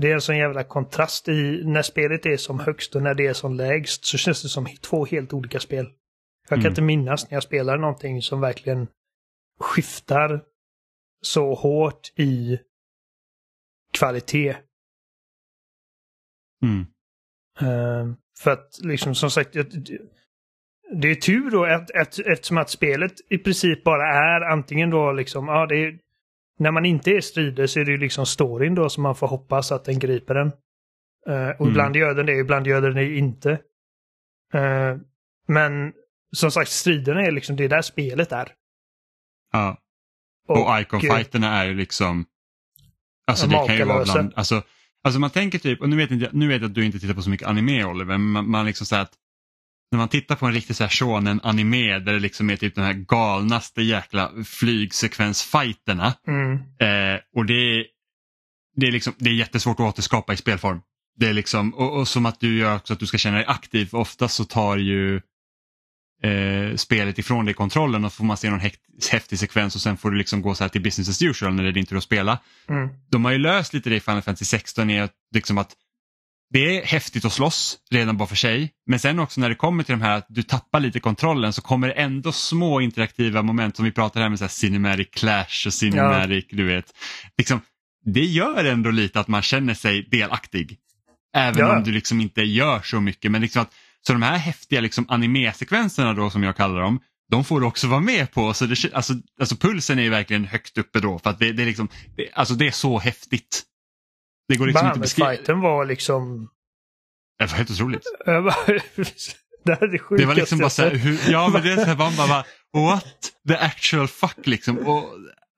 [0.00, 3.26] det är en sån jävla kontrast i när spelet är som högst och när det
[3.26, 5.86] är som lägst så känns det som två helt olika spel.
[6.48, 6.70] Jag kan mm.
[6.70, 8.88] inte minnas när jag spelar någonting som verkligen
[9.60, 10.44] skiftar
[11.22, 12.58] så hårt i
[13.92, 14.56] kvalitet.
[16.62, 16.86] Mm.
[17.62, 19.52] Uh, för att liksom som sagt,
[20.92, 25.12] det är tur då att, att, eftersom att spelet i princip bara är antingen då
[25.12, 25.98] liksom, ja det är
[26.60, 29.26] när man inte är strider så är det ju liksom storyn då som man får
[29.28, 30.46] hoppas att den griper den.
[31.28, 31.70] Eh, och Mm.
[31.70, 33.50] ibland gör den det, ibland gör den det inte.
[34.54, 34.96] Eh,
[35.48, 35.92] men
[36.36, 38.52] som sagt, striderna är liksom det är där spelet är.
[39.52, 39.76] Ja.
[40.48, 42.24] Och, Icon-fighterna är ju liksom...
[43.26, 44.32] Alltså det kan ju vara bland...
[44.36, 44.62] Alltså,
[45.04, 47.14] alltså man tänker typ, och nu vet, inte, nu vet jag att du inte tittar
[47.14, 49.12] på så mycket anime Oliver, men man, man liksom säger att
[49.90, 52.74] när man tittar på en riktig så här shonen anime där det liksom är typ
[52.74, 56.52] de här galnaste jäkla flygsekvensfighterna Mm.
[56.54, 57.84] eh, och det är,
[58.76, 60.80] det, är liksom, det är jättesvårt att återskapa i spelform.
[61.16, 63.46] Det är liksom, och, och som att du gör också att du ska känna dig
[63.46, 65.16] aktiv, för ofta så tar ju
[66.22, 68.60] eh, spelet ifrån dig kontrollen och får man se någon
[69.10, 71.62] häftig sekvens och sen får du liksom gå så här till business as usual när
[71.62, 72.38] det är din tur att spela.
[72.68, 72.88] Mm.
[73.10, 75.72] De har ju löst lite det i Final Fantasy 16 är liksom att
[76.52, 79.82] det är häftigt att slåss redan bara för sig men sen också när det kommer
[79.82, 83.76] till de här att du tappar lite kontrollen så kommer det ändå små interaktiva moment
[83.76, 86.84] som vi pratar här med så här cinematic clash och cinematic, du vet.
[87.38, 87.60] Liksom,
[88.04, 90.78] det gör ändå lite att man känner sig delaktig.
[91.36, 91.76] Även Ja.
[91.76, 93.30] om du liksom inte gör så mycket.
[93.30, 93.70] Men liksom att,
[94.06, 97.86] så de här häftiga liksom anime-sekvenserna då som jag kallar dem, de får du också
[97.88, 98.54] vara med på.
[98.54, 101.62] Så det, alltså, alltså pulsen är ju verkligen högt uppe då för att det, det
[101.62, 103.62] är liksom, det, alltså det är så häftigt.
[104.50, 105.26] Det går liksom inte beskriva.
[105.26, 106.48] Bahamut-fighten var liksom...
[107.38, 108.02] Det var helt otroligt.
[109.64, 111.72] Det här är det sjukaste Det var liksom bara så här, hur, ja men det
[111.72, 112.44] är så här, man bara, bara
[112.86, 114.78] what the actual fuck liksom.
[114.78, 115.04] Och,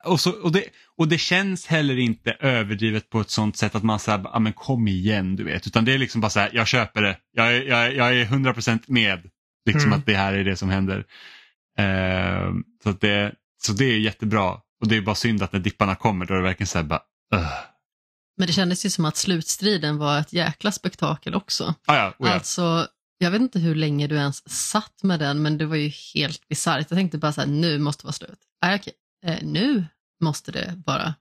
[0.04, 0.64] och, så, och, det,
[0.96, 4.52] och det känns heller inte överdrivet på ett sånt sätt att man säger, ja men
[4.52, 5.66] kom igen du vet.
[5.66, 7.16] Utan det är liksom bara så här, jag köper det.
[7.32, 9.30] Jag, är- jag, jag är 100% med.
[9.66, 9.98] Liksom Mm.
[9.98, 11.04] att det här är det som händer.
[11.78, 13.32] Ehm, så, att det,
[13.62, 14.50] så det är jättebra.
[14.80, 16.84] Och det är bara synd att när dipparna kommer då är det verkligen så här
[16.84, 17.00] bara,
[17.34, 17.46] uh.
[18.36, 21.74] Men det kändes ju som att slutstriden var ett jäkla spektakel också.
[21.86, 22.34] ah, ja, oh ja.
[22.34, 22.86] Alltså,
[23.18, 26.48] jag vet inte hur länge du ens satt med den, men det var ju helt
[26.48, 26.86] bisarrt.
[26.90, 28.38] Jag tänkte bara så här, nu måste det vara slut.
[28.60, 28.92] Ah, okej,
[29.24, 29.84] eh, nu
[30.20, 31.14] måste det vara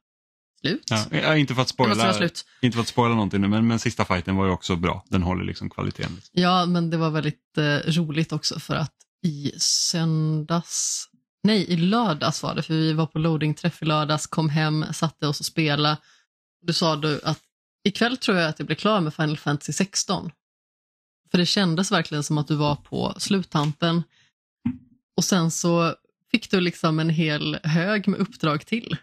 [0.61, 0.83] slut.
[0.89, 2.45] Ja, ja, inte för att spoila, slut.
[2.61, 5.05] inte för att spoila någonting nu, men, men sista fighten var ju också bra.
[5.07, 6.21] Den håller liksom kvaliteten.
[6.31, 8.93] Ja, men det var väldigt eh, roligt också för att
[9.23, 11.07] i söndags,
[11.43, 15.27] nej i lördags var det, för vi var på loading-träff i lördags, kom hem, satte
[15.27, 15.97] oss och spela.
[16.61, 17.39] Du sa du att
[17.83, 20.31] ikväll tror jag att jag blir klar med Final Fantasy 16.
[21.31, 24.03] För det kändes verkligen som att du var på sluttampen.
[25.17, 25.95] Och sen så
[26.31, 28.97] fick du liksom en hel hög med uppdrag till.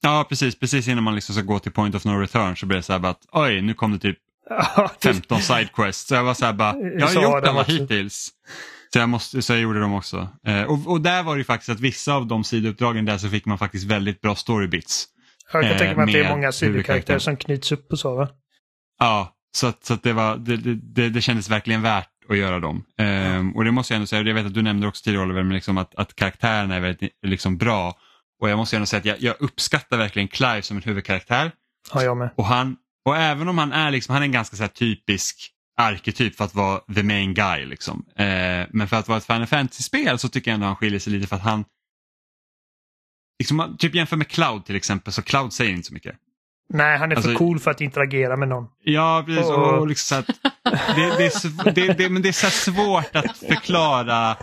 [0.00, 0.54] Ja, precis.
[0.58, 2.92] Precis innan man liksom ska gå till point of no return så blir det så
[2.92, 4.18] här bara att oj, nu kom det typ
[4.48, 6.06] Ja, det- 15 sidequests.
[6.08, 8.30] Så jag var så här bara, jag har gjort dem alla hittills.
[8.92, 10.28] Så jag, måste, så jag gjorde dem också.
[10.46, 13.28] Eh, och, och där var det ju faktiskt att vissa av de sidouppdragen där så
[13.28, 15.08] fick man faktiskt väldigt bra storybits.
[15.52, 18.14] Jag kan eh, tänka mig att det är många sidokaraktärer som knyts upp och så
[18.14, 18.28] va?
[18.98, 22.58] Ja, så att, så att det, var, det, det, det, kändes verkligen värt att göra
[22.60, 22.84] dem.
[22.98, 25.42] Ehm, och det måste jag ändå säga, jag vet att du nämnde också tidigare Oliver,
[25.42, 27.94] men liksom att, att karaktärerna är väldigt liksom, bra.
[28.40, 31.52] Och jag måste ändå säga att jag, jag uppskattar verkligen Clive som en huvudkaraktär.
[31.94, 32.30] Ja, jag med.
[32.36, 35.50] Och, han, och även om han är, liksom, han är en ganska så här, typisk
[35.76, 37.64] arketyp för att vara the main guy.
[37.64, 38.04] Liksom.
[38.16, 41.12] Eh, men för att vara ett Final Fantasy-spel så tycker jag ändå han skiljer sig
[41.12, 41.64] lite för att han
[43.38, 46.16] Liksom, typ jämför med Cloud till exempel, så Cloud säger inte så mycket.
[46.68, 48.66] Nej, han är Alltså- för cool för att interagera med någon.
[48.84, 49.44] Ja, precis.
[49.44, 50.38] Och- Och liksom så att,
[50.96, 54.36] det, det, är, det, det, men det är så svårt att förklara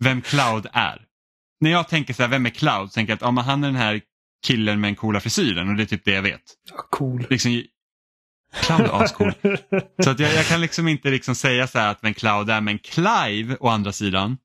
[0.00, 1.06] vem Cloud är.
[1.60, 2.88] När jag tänker så här, vem är Cloud?
[2.90, 4.00] Så tänker jag att ja, men han är den här
[4.46, 6.42] killen med den coola frisyren och det är typ det jag vet.
[6.70, 7.26] Ja, cool.
[7.30, 7.62] Liksom,
[8.62, 9.32] Cloud är ascool.
[10.04, 12.60] Så att jag, jag kan liksom inte liksom säga så här att vem Cloud är,
[12.60, 14.38] men Clive å andra sidan.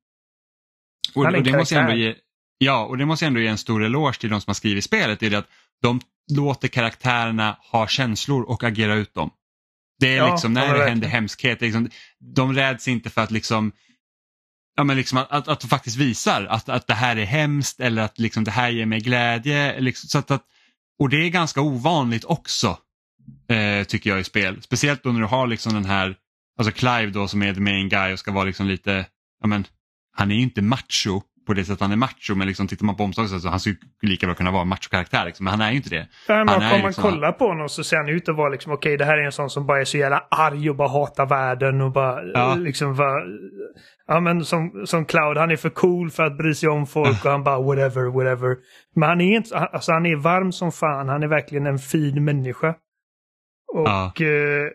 [1.16, 2.16] Och, och det måste jag ändå ge,
[2.58, 4.84] ja, och det måste jag ändå ge en stor eloge till de som har skrivit
[4.84, 5.24] spelet.
[5.24, 5.50] Är det att
[5.82, 6.02] de
[6.32, 9.30] låter karaktärerna ha känslor och agera ut dem.
[10.00, 10.90] Det är Ja, liksom när det verkligen.
[10.90, 11.90] händer hemskheter, liksom,
[12.36, 13.72] de räds inte för att liksom
[14.78, 17.80] Ja, men liksom att, att, att de faktiskt visar att, att det här är hemskt
[17.80, 19.80] eller att liksom det här ger mig glädje.
[19.80, 20.44] Liksom, så att, att,
[21.00, 22.78] och det är ganska ovanligt också
[23.50, 24.62] eh, tycker jag i spel.
[24.62, 26.16] Speciellt då när du har liksom den här,
[26.60, 29.06] alltså Clive då som är the main guy och ska vara liksom lite,
[29.42, 29.68] ja men
[30.12, 32.96] han är ju inte macho på det sättet han är macho men liksom tittar man
[32.96, 35.70] på omslaget så han skulle lika bra kunna vara en machokaraktär liksom, men han är
[35.72, 36.08] ju inte det.
[36.28, 38.72] Men Han om man liksom- kollar på honom så ser han ut att vara liksom,
[38.74, 41.26] okej det här är en sån som bara är så jävla arg och bara hatar
[41.26, 42.56] världen och bara Ja.
[42.56, 43.16] liksom bara,
[44.08, 47.26] ja men som, som Cloud, han är för cool för att bry sig om folk
[47.26, 48.56] och han bara whatever, whatever.
[48.96, 52.24] Men han är inte, alltså han är varm som fan, han är verkligen en fin
[52.24, 52.76] människa.
[53.74, 54.06] Och Ja.
[54.20, 54.68] eh,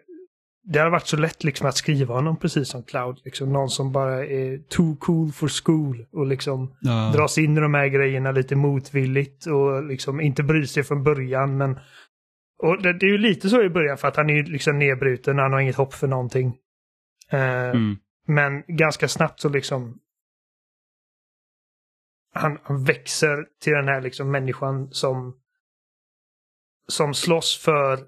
[0.63, 3.21] det har varit så lätt liksom att skriva honom precis som Cloud.
[3.25, 7.13] Liksom någon som bara är too cool for school och liksom Ja.
[7.15, 11.57] dras in i de här grejerna lite motvilligt och liksom inte bryr sig från början.
[11.57, 11.79] Men,
[12.63, 14.79] och det, det är ju lite så i början för att han är ju liksom
[14.79, 16.57] nedbruten, han har inget hopp för någonting.
[17.31, 17.97] Eh, Mm.
[18.27, 19.99] Men ganska snabbt så liksom
[22.35, 25.37] han, han växer till den här liksom människan som
[26.89, 27.99] som slåss för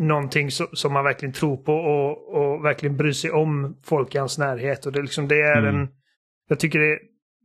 [0.00, 4.18] någonting so som man verkligen tror på och, och verkligen bryr sig om folk i
[4.18, 4.86] hans närhet.
[4.86, 5.74] Och det, liksom, det är Mm.
[5.74, 5.88] en...
[6.48, 6.98] Jag tycker det,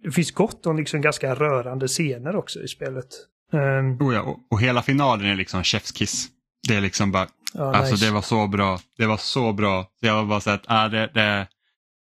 [0.04, 3.06] det finns gott om liksom ganska rörande scener också i spelet.
[3.54, 6.28] Um, Oh ja, och, och hela finalen är liksom chefskiss.
[6.68, 8.06] Det är liksom bara, ja, alltså nice.
[8.06, 8.80] det var så bra.
[8.98, 9.84] Det var så bra.
[10.00, 11.48] Så jag var bara så att, ah, det, det,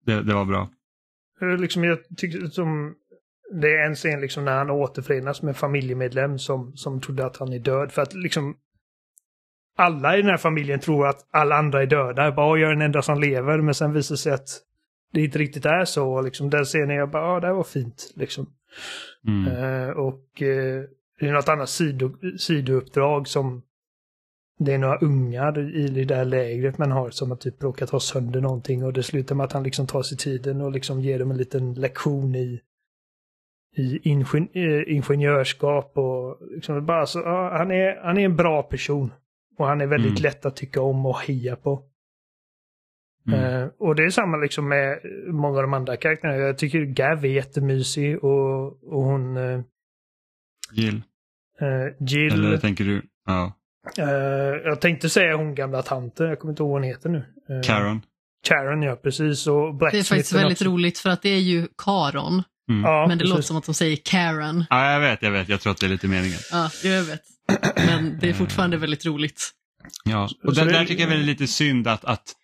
[0.06, 0.70] det, det var bra.
[1.60, 2.96] Liksom, jag tycker som...
[3.62, 7.38] Det är en scen liksom när han återförenas med en familjemedlem som, som trodde att
[7.38, 7.92] han är död.
[7.92, 8.56] För att liksom...
[9.78, 12.32] Alla i den här familjen tror att alla andra är döda.
[12.32, 13.58] Bara, "Åh, jag är den enda som lever.
[13.58, 14.50] Men sen visar det sig att
[15.14, 16.22] det inte riktigt är så.
[16.22, 18.14] Liksom, den scenen, jag bara, ja, det här var fint.
[18.16, 18.46] Liksom.
[19.28, 19.48] Mm.
[19.48, 20.84] Eh, och eh,
[21.20, 23.62] det är något annat sido, sidouppdrag som
[24.60, 28.00] det är några ungar i det där lägret man har som har typ råkat ha
[28.00, 31.20] sönder någonting och det slutar med att han liksom tar sig tiden och liksom ger
[31.20, 32.62] dem en liten lektion i,
[33.78, 38.64] i ingen, eh, ingenjörskap och liksom bara så, ja, han, är, han är en bra
[38.64, 39.12] person.
[39.58, 40.24] Och han är väldigt Mm.
[40.24, 41.84] lätt att tycka om och heja på.
[43.28, 43.40] Mm.
[43.64, 46.38] Eh, och det är samma liksom med många av de andra karaktärerna.
[46.38, 49.62] Jag tycker Gav är jättemysig och, och hon eh,
[50.74, 51.02] Jill,
[51.62, 52.34] eh, Jill.
[52.34, 53.02] eller tänker du?
[53.26, 53.54] Ja.
[54.64, 57.24] jag tänkte säga hon gamla tanten, jag kommer inte ihåg vad hon heter nu.
[57.64, 58.02] Karen.
[58.48, 59.48] Karen ja, precis.
[59.48, 60.66] Och Det är faktiskt väldigt också.
[60.70, 62.84] roligt för att det är ju Karon, Mm.
[62.84, 63.30] Ja, men det precis.
[63.30, 64.66] låter som att de säger Karen.
[64.70, 65.50] Ja, jag vet, jag vet.
[65.50, 66.38] Jag tror att det är lite meningen.
[66.52, 67.22] Ja, jag vet.
[67.76, 69.52] Men det är fortfarande väldigt roligt.
[70.04, 72.36] Ja, och där, där tycker jag väl är lite synd att, att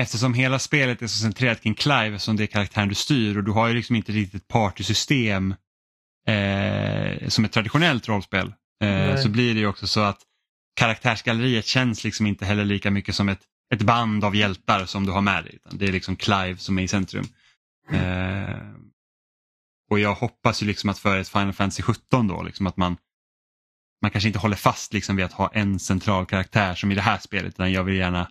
[0.00, 3.44] eftersom hela spelet är så centrerat kring Clive som det är karaktären du styr och
[3.44, 5.54] du har ju liksom inte riktigt ett partysystem
[6.28, 8.52] eh, som ett traditionellt rollspel.
[8.84, 10.18] Eh, så blir det ju också så att
[10.76, 13.40] karaktärsgalleriet känns liksom inte heller lika mycket som ett,
[13.74, 15.58] ett band av hjältar som du har med dig.
[15.70, 17.26] Det är liksom Clive som är i centrum.
[17.90, 18.56] Eh,
[19.90, 22.96] och jag hoppas ju liksom att för ett Final Fantasy 17 då, liksom att man
[24.02, 27.00] man kanske inte håller fast liksom vid att ha en central karaktär som i det
[27.00, 28.28] här spelet utan jag vill gärna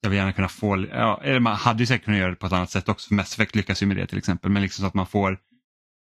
[0.00, 2.46] jag vill gärna kunna få, ja, eller man hade ju säkert kunnat göra det på
[2.46, 4.82] ett annat sätt också för Mass Effect lyckas ju med det till exempel men liksom
[4.82, 5.38] så att man får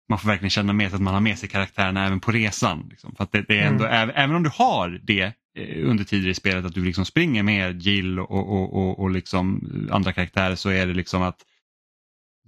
[0.08, 2.86] man får verkligen känna med sig att man har med sig karaktärerna även på resan.
[2.90, 3.14] Liksom.
[3.16, 6.28] För att det, det är ändå, även, även om du har det eh, under tider
[6.28, 9.60] i spelet att du liksom springer med Jill och, och, och, och liksom
[9.92, 11.38] andra karaktärer så är det liksom att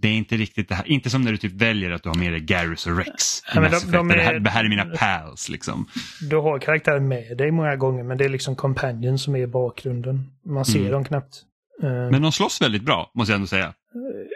[0.00, 2.16] det är inte riktigt det här, inte som när du typ väljer att du har
[2.16, 3.42] med dig Garrus och Rex.
[3.54, 5.86] Ja, de- Effect, de där det, här, är- det här är mina pals liksom.
[6.30, 9.46] Du har karaktären med dig många gånger men det är liksom companion som är i
[9.46, 10.30] bakgrunden.
[10.46, 10.92] Man ser Mm.
[10.92, 11.42] dem knappt.
[11.82, 13.74] Eh, Men de slåss väldigt bra måste jag ändå säga.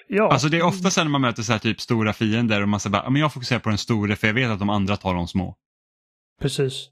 [0.09, 2.69] ja, Alltså det är ofta sen när man möter så här typ stora fiender och
[2.69, 4.71] man säger bara, "Ja, men jag fokuserar på den stora för jag vet att de
[4.71, 5.57] andra tar de små.
[6.43, 6.89] precis.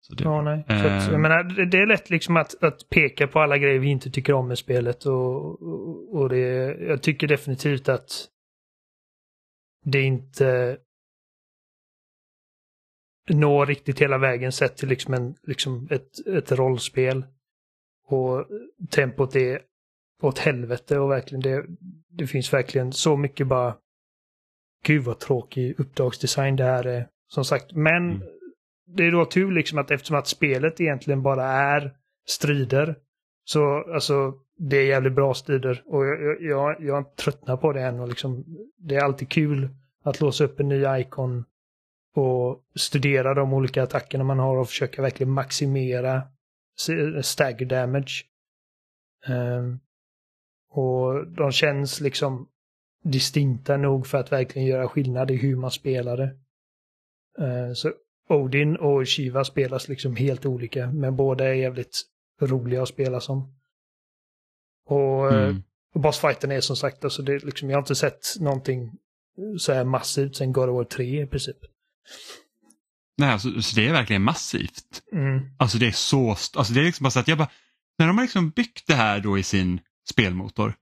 [0.00, 0.64] Så det, Ja, nej.
[0.68, 1.10] Så att, Eh.
[1.12, 4.10] jag menar, det, det är lätt liksom att, att peka på alla grejer vi inte
[4.10, 6.38] tycker om med spelet och, och, och det,
[6.80, 8.28] jag tycker definitivt att
[9.84, 10.78] det inte
[13.30, 17.24] når riktigt hela vägen sett till liksom, en, liksom ett, ett rollspel.
[18.06, 18.46] Och
[18.90, 19.62] tempot är
[20.22, 21.66] åt helvete och verkligen det,
[22.08, 23.76] det finns verkligen så mycket bara
[24.84, 27.08] Gud vad tråkig uppdragsdesign det här är.
[27.28, 28.22] Som sagt, men Mm
[28.96, 31.96] det är då tur liksom att eftersom att spelet egentligen bara är
[32.26, 32.96] strider.
[33.44, 37.72] Så alltså, det är jävligt bra strider och jag, jag, jag, tröttnar har tröttnat på
[37.72, 38.00] det än.
[38.00, 38.44] Och liksom,
[38.78, 39.68] det är alltid kul
[40.04, 41.44] att låsa upp en ny ikon
[42.14, 46.22] och studera de olika attackerna man har och försöka verkligen maximera
[47.22, 48.24] stagger damage.
[49.28, 49.80] Um,
[50.70, 52.48] och de känns liksom
[53.02, 56.36] distinkta nog för att verkligen göra skillnad i hur man spelar det.
[57.40, 57.92] Uh, så
[58.30, 62.02] Odin och Shiva spelas liksom helt olika, men båda är jävligt
[62.40, 63.54] roliga att spela som.
[64.86, 65.62] Och eh, mm.
[65.94, 68.92] och bossfighten är som sagt, alltså det, är liksom, jag har inte sett någonting
[69.58, 71.56] så här massivt sen God of War 3 i princip.
[73.18, 75.02] Nej, alltså, så det är verkligen massivt.
[75.12, 75.40] Mm.
[75.58, 77.50] Alltså det är så, alltså det är liksom bara så att jag bara,
[77.98, 79.80] när de har liksom byggt det här då i sin
[80.10, 80.74] spelmotor,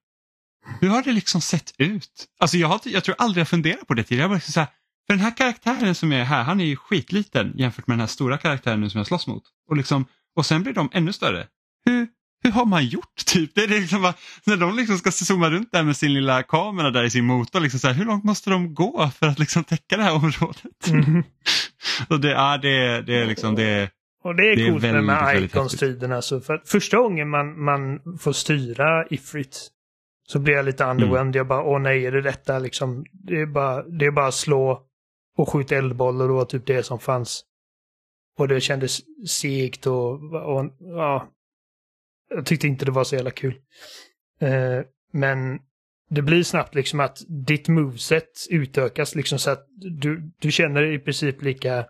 [0.81, 2.27] hur har det liksom sett ut?
[2.39, 4.23] Alltså jag, har, jag tror aldrig jag funderat på det tidigare.
[4.23, 4.69] Jag bara liksom så här,
[5.09, 8.07] för den här karaktären som är här, han är ju skitliten jämfört med den här
[8.07, 9.43] stora karaktären nu som jag slåss mot.
[9.71, 10.05] Och, liksom,
[10.37, 11.47] och sen blir de ännu större.
[11.85, 12.09] Hur,
[12.45, 13.25] hur har man gjort?
[13.27, 13.55] Typ?
[13.55, 14.15] Det är liksom bara,
[14.45, 17.61] när de liksom ska zooma runt där med sin lilla kamera där i sin motor,
[17.61, 20.89] liksom så här, hur långt måste de gå för att liksom täcka det här området?
[20.89, 21.23] Mm.
[22.09, 23.91] Och det, ja, det, det är liksom det.
[24.25, 26.13] Och det är, Det är coolt med, väldigt, med väldigt Icons-tiden.
[26.13, 29.71] Alltså, för att första gången man, man får styra Ifrit
[30.29, 31.37] så blir jag lite underwhelmed.
[31.37, 33.05] Jag bara, åh nej, är det detta liksom?
[33.13, 34.88] Det är bara, det är bara slå
[35.39, 37.45] och skjuta eldboll och det var typ det som fanns.
[38.39, 41.29] Och det kändes segt och, och ja.
[42.29, 43.55] Jag tyckte inte det var så jävla kul.
[44.41, 44.81] Eh,
[45.13, 45.59] men
[46.09, 49.67] det blir snabbt liksom att ditt moveset utökas liksom så att
[50.01, 51.87] du, du känner dig i princip lika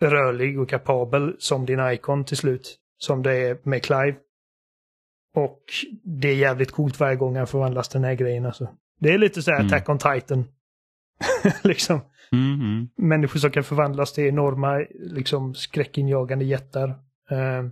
[0.00, 2.78] rörlig och kapabel som din Icon till slut.
[3.00, 4.16] som det är med Clive.
[5.34, 5.62] Och
[6.04, 8.68] det är jävligt coolt varje gång han förvandlas till den här grejen alltså.
[9.00, 9.66] Det är lite så här Mm.
[9.66, 10.44] Attack on Titan.
[11.62, 12.00] liksom.
[12.32, 12.88] Mm, mm.
[12.96, 16.88] Människor som kan förvandlas till enorma, liksom skräckinjagande jättar.
[17.32, 17.68] Uh,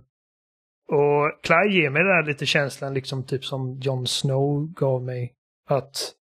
[0.87, 5.33] och Clive ger mig den här lite känslan, liksom typ som Jon Snow gav mig.
[5.69, 6.13] Att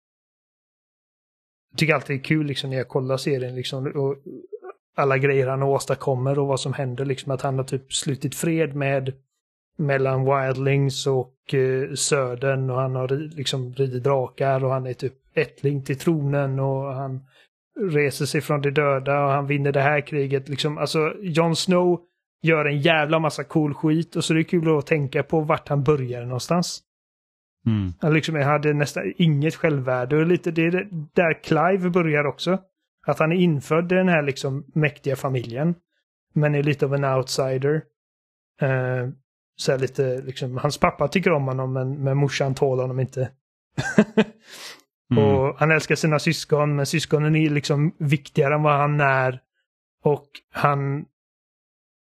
[1.70, 3.86] jag tycker alltid det är kul liksom när jag kollar serien liksom.
[3.86, 4.16] Och
[4.96, 7.04] alla grejer han åstadkommer och vad som händer.
[7.04, 9.12] Liksom att han har typ slutit fred med
[9.76, 15.14] mellan Wildlings och eh, Södern och han har liksom ridit drakar och han är typ
[15.34, 17.20] ättling till tronen och han
[17.80, 20.48] reser sig från de döda och han vinner det här kriget.
[20.48, 22.00] Liksom, alltså, Jon Snow
[22.42, 25.68] gör en jävla massa cool skit och så är det kul att tänka på vart
[25.68, 26.82] han började någonstans.
[27.66, 27.92] Mm.
[28.00, 32.58] Han liksom hade nästan inget självvärde och lite det är där Clive börjar också.
[33.06, 35.74] Att han är infödd i den här liksom mäktiga familjen.
[36.34, 37.82] Men är lite av en outsider.
[38.60, 39.08] Eh,
[39.56, 43.30] så lite liksom, hans pappa tycker om honom men, men morsan tål honom inte.
[45.10, 45.24] Mm.
[45.24, 49.40] Och han älskar sina syskon, men syskonen är liksom viktigare än vad han är.
[50.02, 51.04] Och han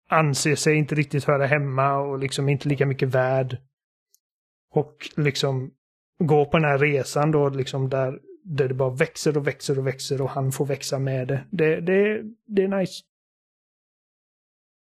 [0.09, 3.56] anser sig inte riktigt höra hemma och liksom inte lika mycket värd.
[4.70, 5.70] Och liksom
[6.18, 9.86] gå på den här resan då liksom där, där det bara växer och växer och
[9.86, 11.44] växer och han får växa med det.
[11.51, 13.02] Det, det, det är nice.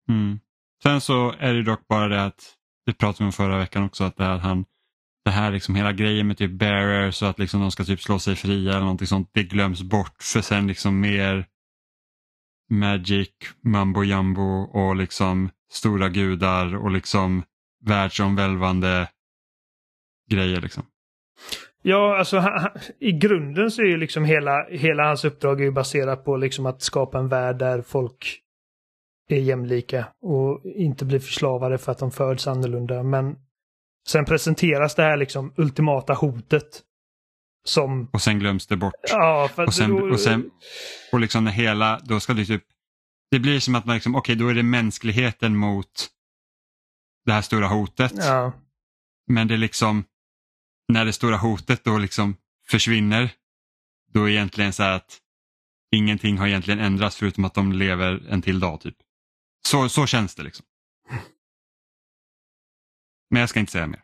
[0.09, 0.39] Mm.
[0.83, 2.55] Sen så är det dock bara det att,
[2.85, 4.65] det pratade vi om förra veckan också, att det här, han,
[5.25, 8.19] det här liksom hela grejen med typ bearers så att liksom de ska typ slå
[8.19, 11.45] sig fria eller någonting sånt, det glöms bort för sen liksom mer
[12.69, 13.29] magic,
[13.63, 17.43] mambo jumbo och liksom stora gudar och liksom
[17.85, 19.09] världsomvälvande
[20.29, 20.83] grejer liksom.
[21.81, 25.65] Ja, alltså han, han, i grunden så är ju liksom hela, hela hans uppdrag är
[25.65, 28.41] ju baserat på liksom att skapa en värld där folk
[29.29, 33.03] är jämlika och inte blir förslavade för att de föds annorlunda.
[33.03, 33.35] Men
[34.11, 36.81] sen presenteras det här liksom ultimata hotet.
[37.63, 38.93] Som, Och sen glöms det bort.
[39.09, 40.49] ja, för Och sen, då- och sen
[41.11, 42.63] och liksom när hela, då ska det typ,
[43.31, 46.09] det blir som att man liksom, okej då är det mänskligheten mot
[47.25, 48.11] det här stora hotet.
[48.15, 48.53] Ja,
[49.27, 50.03] Men det är liksom,
[50.93, 52.35] när det stora hotet då liksom
[52.69, 53.29] försvinner,
[54.13, 55.17] då är det egentligen så här att
[55.95, 58.95] ingenting har egentligen ändrats förutom att de lever en till dag typ.
[59.67, 60.65] Så, så känns det liksom.
[63.31, 64.01] Men jag ska inte säga mer.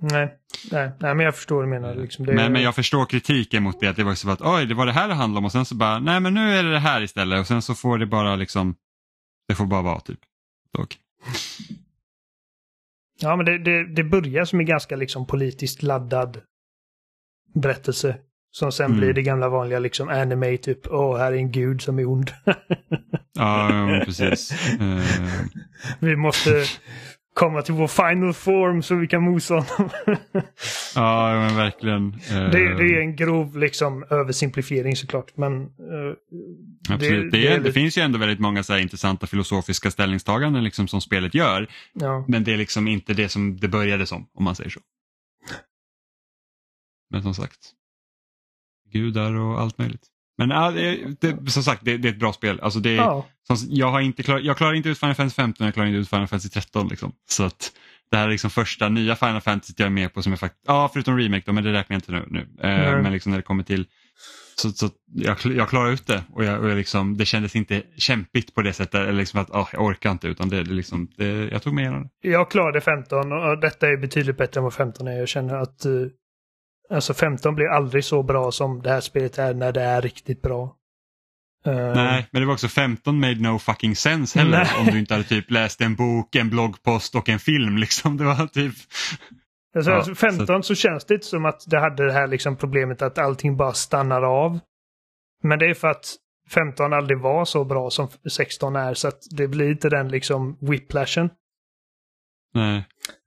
[0.00, 0.38] nej,
[0.72, 1.94] nej, nej, men jag förstår vad du menar.
[1.94, 4.66] Liksom det, Men, men jag förstår kritiken mot det, att det var så att oj,
[4.66, 6.62] det var det här det handlade om och sen så bara, nej men nu är
[6.62, 8.74] det det här istället och sen så får det bara liksom,
[9.48, 10.20] det får bara vara typ.
[10.78, 10.96] Och,
[13.20, 16.40] Ja, men det, det, det börjar som en ganska liksom politiskt laddad
[17.54, 18.18] berättelse.
[18.50, 18.98] Som sen Mm.
[18.98, 22.30] blir det gamla vanliga liksom anime, typ åh, här är en gud som är ond.
[22.44, 22.54] ja,
[23.96, 24.52] ja, precis.
[24.80, 25.04] Eh,
[26.00, 26.64] Vi måste
[27.36, 29.90] komma till vår final form så vi kan mosa honom.
[30.94, 32.12] ja, men verkligen.
[32.30, 35.62] Eh, det, det är en grov liksom översimplifiering såklart, men...
[35.62, 35.68] eh,
[36.90, 37.32] Absolut.
[37.32, 41.00] Det, det är, det, finns ju ändå väldigt många så intressanta filosofiska ställningstaganden liksom som
[41.00, 41.68] spelet gör.
[41.92, 42.24] ja.
[42.28, 44.80] Men det är liksom inte det som det började som, om man säger så.
[47.10, 47.72] Men som sagt,
[48.92, 50.06] gudar och allt möjligt.
[50.38, 52.60] Men ja, det, det, som sagt, det, det är ett bra spel.
[52.60, 53.26] Alltså det, ja.
[53.46, 55.98] som, jag, har inte klar, jag klarar inte ut Final Fantasy 15, jag klarar inte
[55.98, 56.88] ut Final Fantasy 13.
[56.88, 57.12] Liksom.
[57.28, 57.72] Så att
[58.10, 60.64] det här är liksom första nya Final Fantasy jag är med på som är faktiskt,
[60.66, 62.24] ja förutom Remake då, men det räknar jag inte nu.
[62.30, 62.48] nu.
[62.62, 63.02] Nej.
[63.02, 63.86] men liksom när det kommer till
[64.58, 67.82] så, så jag, jag klarar ut det och, jag, och jag liksom, det kändes inte
[67.96, 68.94] kämpigt på det sättet.
[68.94, 71.84] Eller liksom att oh, jag orkar inte utan det, det liksom, det, jag tog mig
[71.84, 72.28] igenom det.
[72.28, 75.18] Jag klarade 15 och detta är betydligt bättre än vad 15 är.
[75.18, 75.92] Jag känner att eh,
[76.90, 80.42] alltså 15 blir aldrig så bra som det här spelet är när det är riktigt
[80.42, 80.76] bra.
[81.66, 84.80] Eh, Nej, men det var också 15 made no fucking sense heller Nej.
[84.80, 87.76] om du inte hade typ läst en bok, en bloggpost och en film.
[87.76, 88.16] Liksom.
[88.16, 88.74] Det var typ...
[89.76, 90.74] Alltså, Ja, alltså 15 så...
[90.74, 94.22] känns det inte som att det hade det här liksom problemet att allting bara stannar
[94.22, 94.58] av.
[95.42, 96.16] Men det är för att
[96.50, 100.58] 15 aldrig var så bra som 16 är så att det blir inte den liksom
[100.60, 101.30] whiplashen.
[102.54, 102.84] Nej.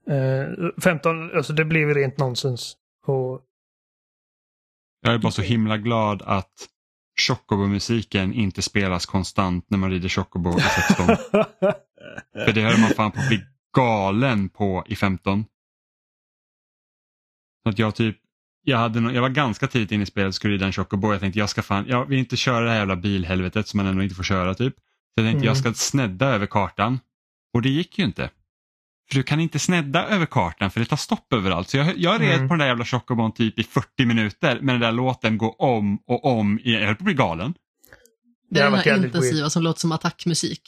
[0.10, 0.48] Eh,
[0.84, 2.76] 15, alltså det blev rent nonsens.
[3.07, 3.41] Och
[5.02, 6.68] Jag är bara så himla glad att
[7.28, 11.08] Chocobo-musiken inte spelas konstant när man rider Chocobo i 16.
[12.46, 13.42] För det höll man fan på att bli
[13.76, 15.46] galen på i 15.
[17.64, 18.18] Så att jag typ,
[18.64, 21.12] jag, hade no jag var ganska tidigt inne i spelet och skulle rida en Chocobo.
[21.12, 23.86] Jag tänkte jag ska fan, jag vill inte köra det här jävla bilhelvetet som man
[23.86, 24.76] ändå inte får köra typ.
[24.76, 24.82] Så
[25.16, 25.48] jag tänkte Mm.
[25.48, 27.00] jag ska snedda över kartan.
[27.54, 28.30] Och det gick ju inte.
[29.10, 31.69] För du kan inte snedda över kartan för det tar stopp överallt.
[31.69, 32.48] Så jag, jag red Mm.
[32.48, 35.98] på den där jävla Chocobon typ i 40 minuter men den där låten går om
[36.07, 36.60] och om.
[36.60, 36.80] igen.
[36.80, 37.53] Jag höll på att bli galen.
[38.52, 40.61] Det är den här intensiva som låter som attackmusik.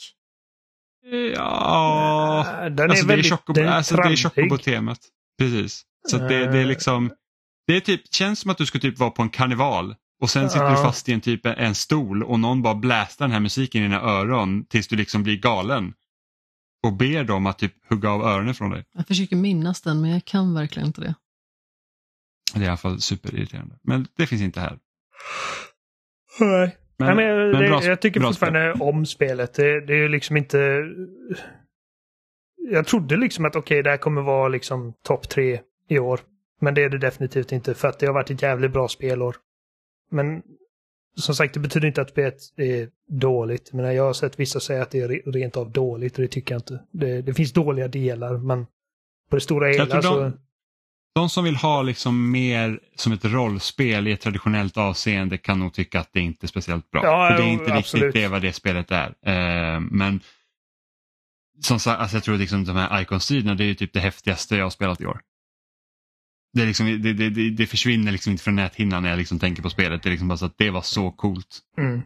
[1.34, 4.16] Ja, Den alltså är det är väldigt Chocobo, den är alltså det är.
[4.16, 4.98] Chocobo-temat.
[5.38, 5.82] Precis.
[6.08, 6.66] Så det, det är Eh.
[6.66, 7.10] liksom,
[7.66, 10.50] det är typ, känns som att du ska typ vara på en karneval och sen
[10.50, 10.82] sitter du Ja.
[10.82, 14.00] fast i en typ en stol och någon bara blästar den här musiken i dina
[14.00, 15.94] öron tills du liksom blir galen.
[16.82, 18.84] Och ber dem att typ hugga av öronen från dig.
[18.94, 21.14] Jag försöker minnas den men jag kan verkligen inte det.
[22.54, 23.74] Det är i alla fall superirriterande.
[23.82, 24.78] Men det finns inte här.
[26.40, 26.76] Nej.
[26.96, 29.54] Men, Nej, men, men det, bra- jag tycker fortfarande om spelet.
[29.54, 30.84] Det, det är ju liksom inte...
[32.70, 36.20] Jag trodde liksom att okej, det här kommer vara liksom topp tre i år.
[36.60, 39.36] Men det är det definitivt inte för att det har varit ett jävligt bra spelår.
[40.10, 40.42] Men
[41.16, 43.72] som sagt, det betyder inte att spelet är dåligt.
[43.72, 46.28] Men jag har sett vissa säga att det är re- rent av dåligt och det
[46.28, 46.80] tycker jag inte.
[46.90, 48.66] Det, det finns dåliga delar men
[49.30, 50.20] på det stora hela så...
[50.20, 50.38] de-
[51.14, 55.72] De som vill ha liksom mer som ett rollspel i ett traditionellt avseende kan nog
[55.74, 57.04] tycka att det inte är speciellt bra.
[57.04, 58.04] Ja, För det är inte absolut.
[58.04, 59.06] riktigt det vad det spelet är.
[59.26, 60.20] Eh, men
[61.60, 64.64] som sagt, alltså jag tror liksom de här Icon-striderna det är typ det häftigaste jag
[64.64, 65.20] har spelat i år.
[66.54, 69.70] Det, liksom, det, det, det, försvinner liksom inte från näthinnan när jag liksom tänker på
[69.70, 70.02] spelet.
[70.02, 71.60] Det är liksom bara så att det var så coolt.
[71.78, 72.02] Mm.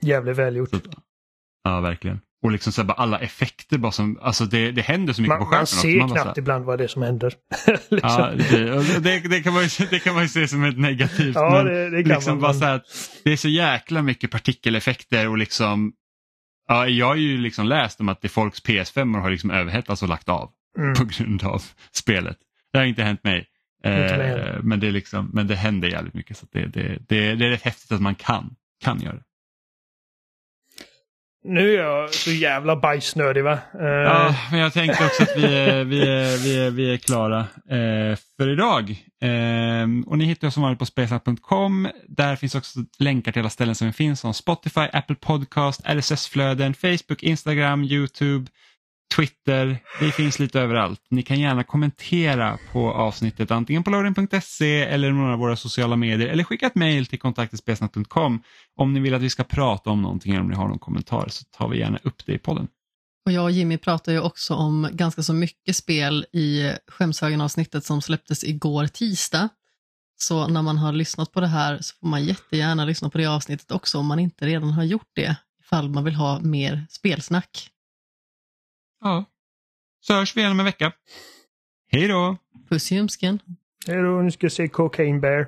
[0.00, 0.70] Jävligt välgjort.
[0.70, 0.80] Så,
[1.64, 2.20] ja, verkligen.
[2.42, 5.44] Och liksom så bara alla effekter bara som, alltså det, det händer så mycket på
[5.44, 7.34] Man, skärmen man ser Man knappt ibland vad det är som händer.
[7.90, 7.98] liksom.
[8.02, 8.30] Ja,
[9.00, 11.34] det, det, kan man ju, det kan man ju se som ett negativt.
[11.34, 12.40] Ja, men det, det kan liksom man.
[12.40, 12.86] bara så här att
[13.24, 15.92] det är så jäkla mycket partikeleffekter och liksom
[16.68, 20.08] Ja, jag har ju liksom läst om att det folks PS5 har liksom överhettats och
[20.08, 20.94] lagt av Mm.
[20.94, 22.36] på grund av spelet.
[22.72, 23.46] Det har inte hänt mig.
[23.84, 27.50] Eh, men, det liksom, men det händer jävligt mycket så det, det, det, det är
[27.50, 28.54] rätt häftigt att man kan,
[28.84, 29.22] kan göra det.
[31.44, 33.58] Nu är jag så jävla bajsnödig va?
[33.80, 36.96] Eh, Ja, men jag tänkte också att vi är, vi är, vi är, vi är
[36.96, 37.40] klara
[37.70, 38.90] eh, för idag.
[39.22, 41.88] Eh, och ni hittar oss som vanligt på spelsnack.com.
[42.08, 47.22] Där finns också länkar till alla ställen som finns som Spotify, Apple Podcast, RSS-flöden, Facebook,
[47.22, 48.50] Instagram, Youtube,
[49.16, 49.78] Twitter.
[50.00, 51.00] Vi finns lite överallt.
[51.10, 56.28] Ni kan gärna kommentera på avsnittet antingen på loading.se eller några av våra sociala medier
[56.28, 58.42] eller skicka ett mejl till kontaktetspelsnack.com
[58.76, 61.28] om ni vill att vi ska prata om någonting eller om ni har någon kommentar
[61.28, 62.68] så tar vi gärna upp det i podden.
[63.26, 68.02] Och jag och Jimmy pratar ju också om ganska så mycket spel i Skämshögen-avsnittet som
[68.02, 69.48] släpptes igår tisdag.
[70.16, 73.26] Så när man har lyssnat på det här så får man jättegärna lyssna på det
[73.26, 77.71] avsnittet också om man inte redan har gjort det, ifall man vill ha mer spelsnack.
[79.02, 79.24] Ja.
[80.00, 80.92] Så hörs vi igen om en vecka.
[81.90, 82.36] Hej då!
[82.68, 83.38] Puss i ljumsken.
[83.86, 85.46] Hej då, nu ska jag se Cocaine Bear.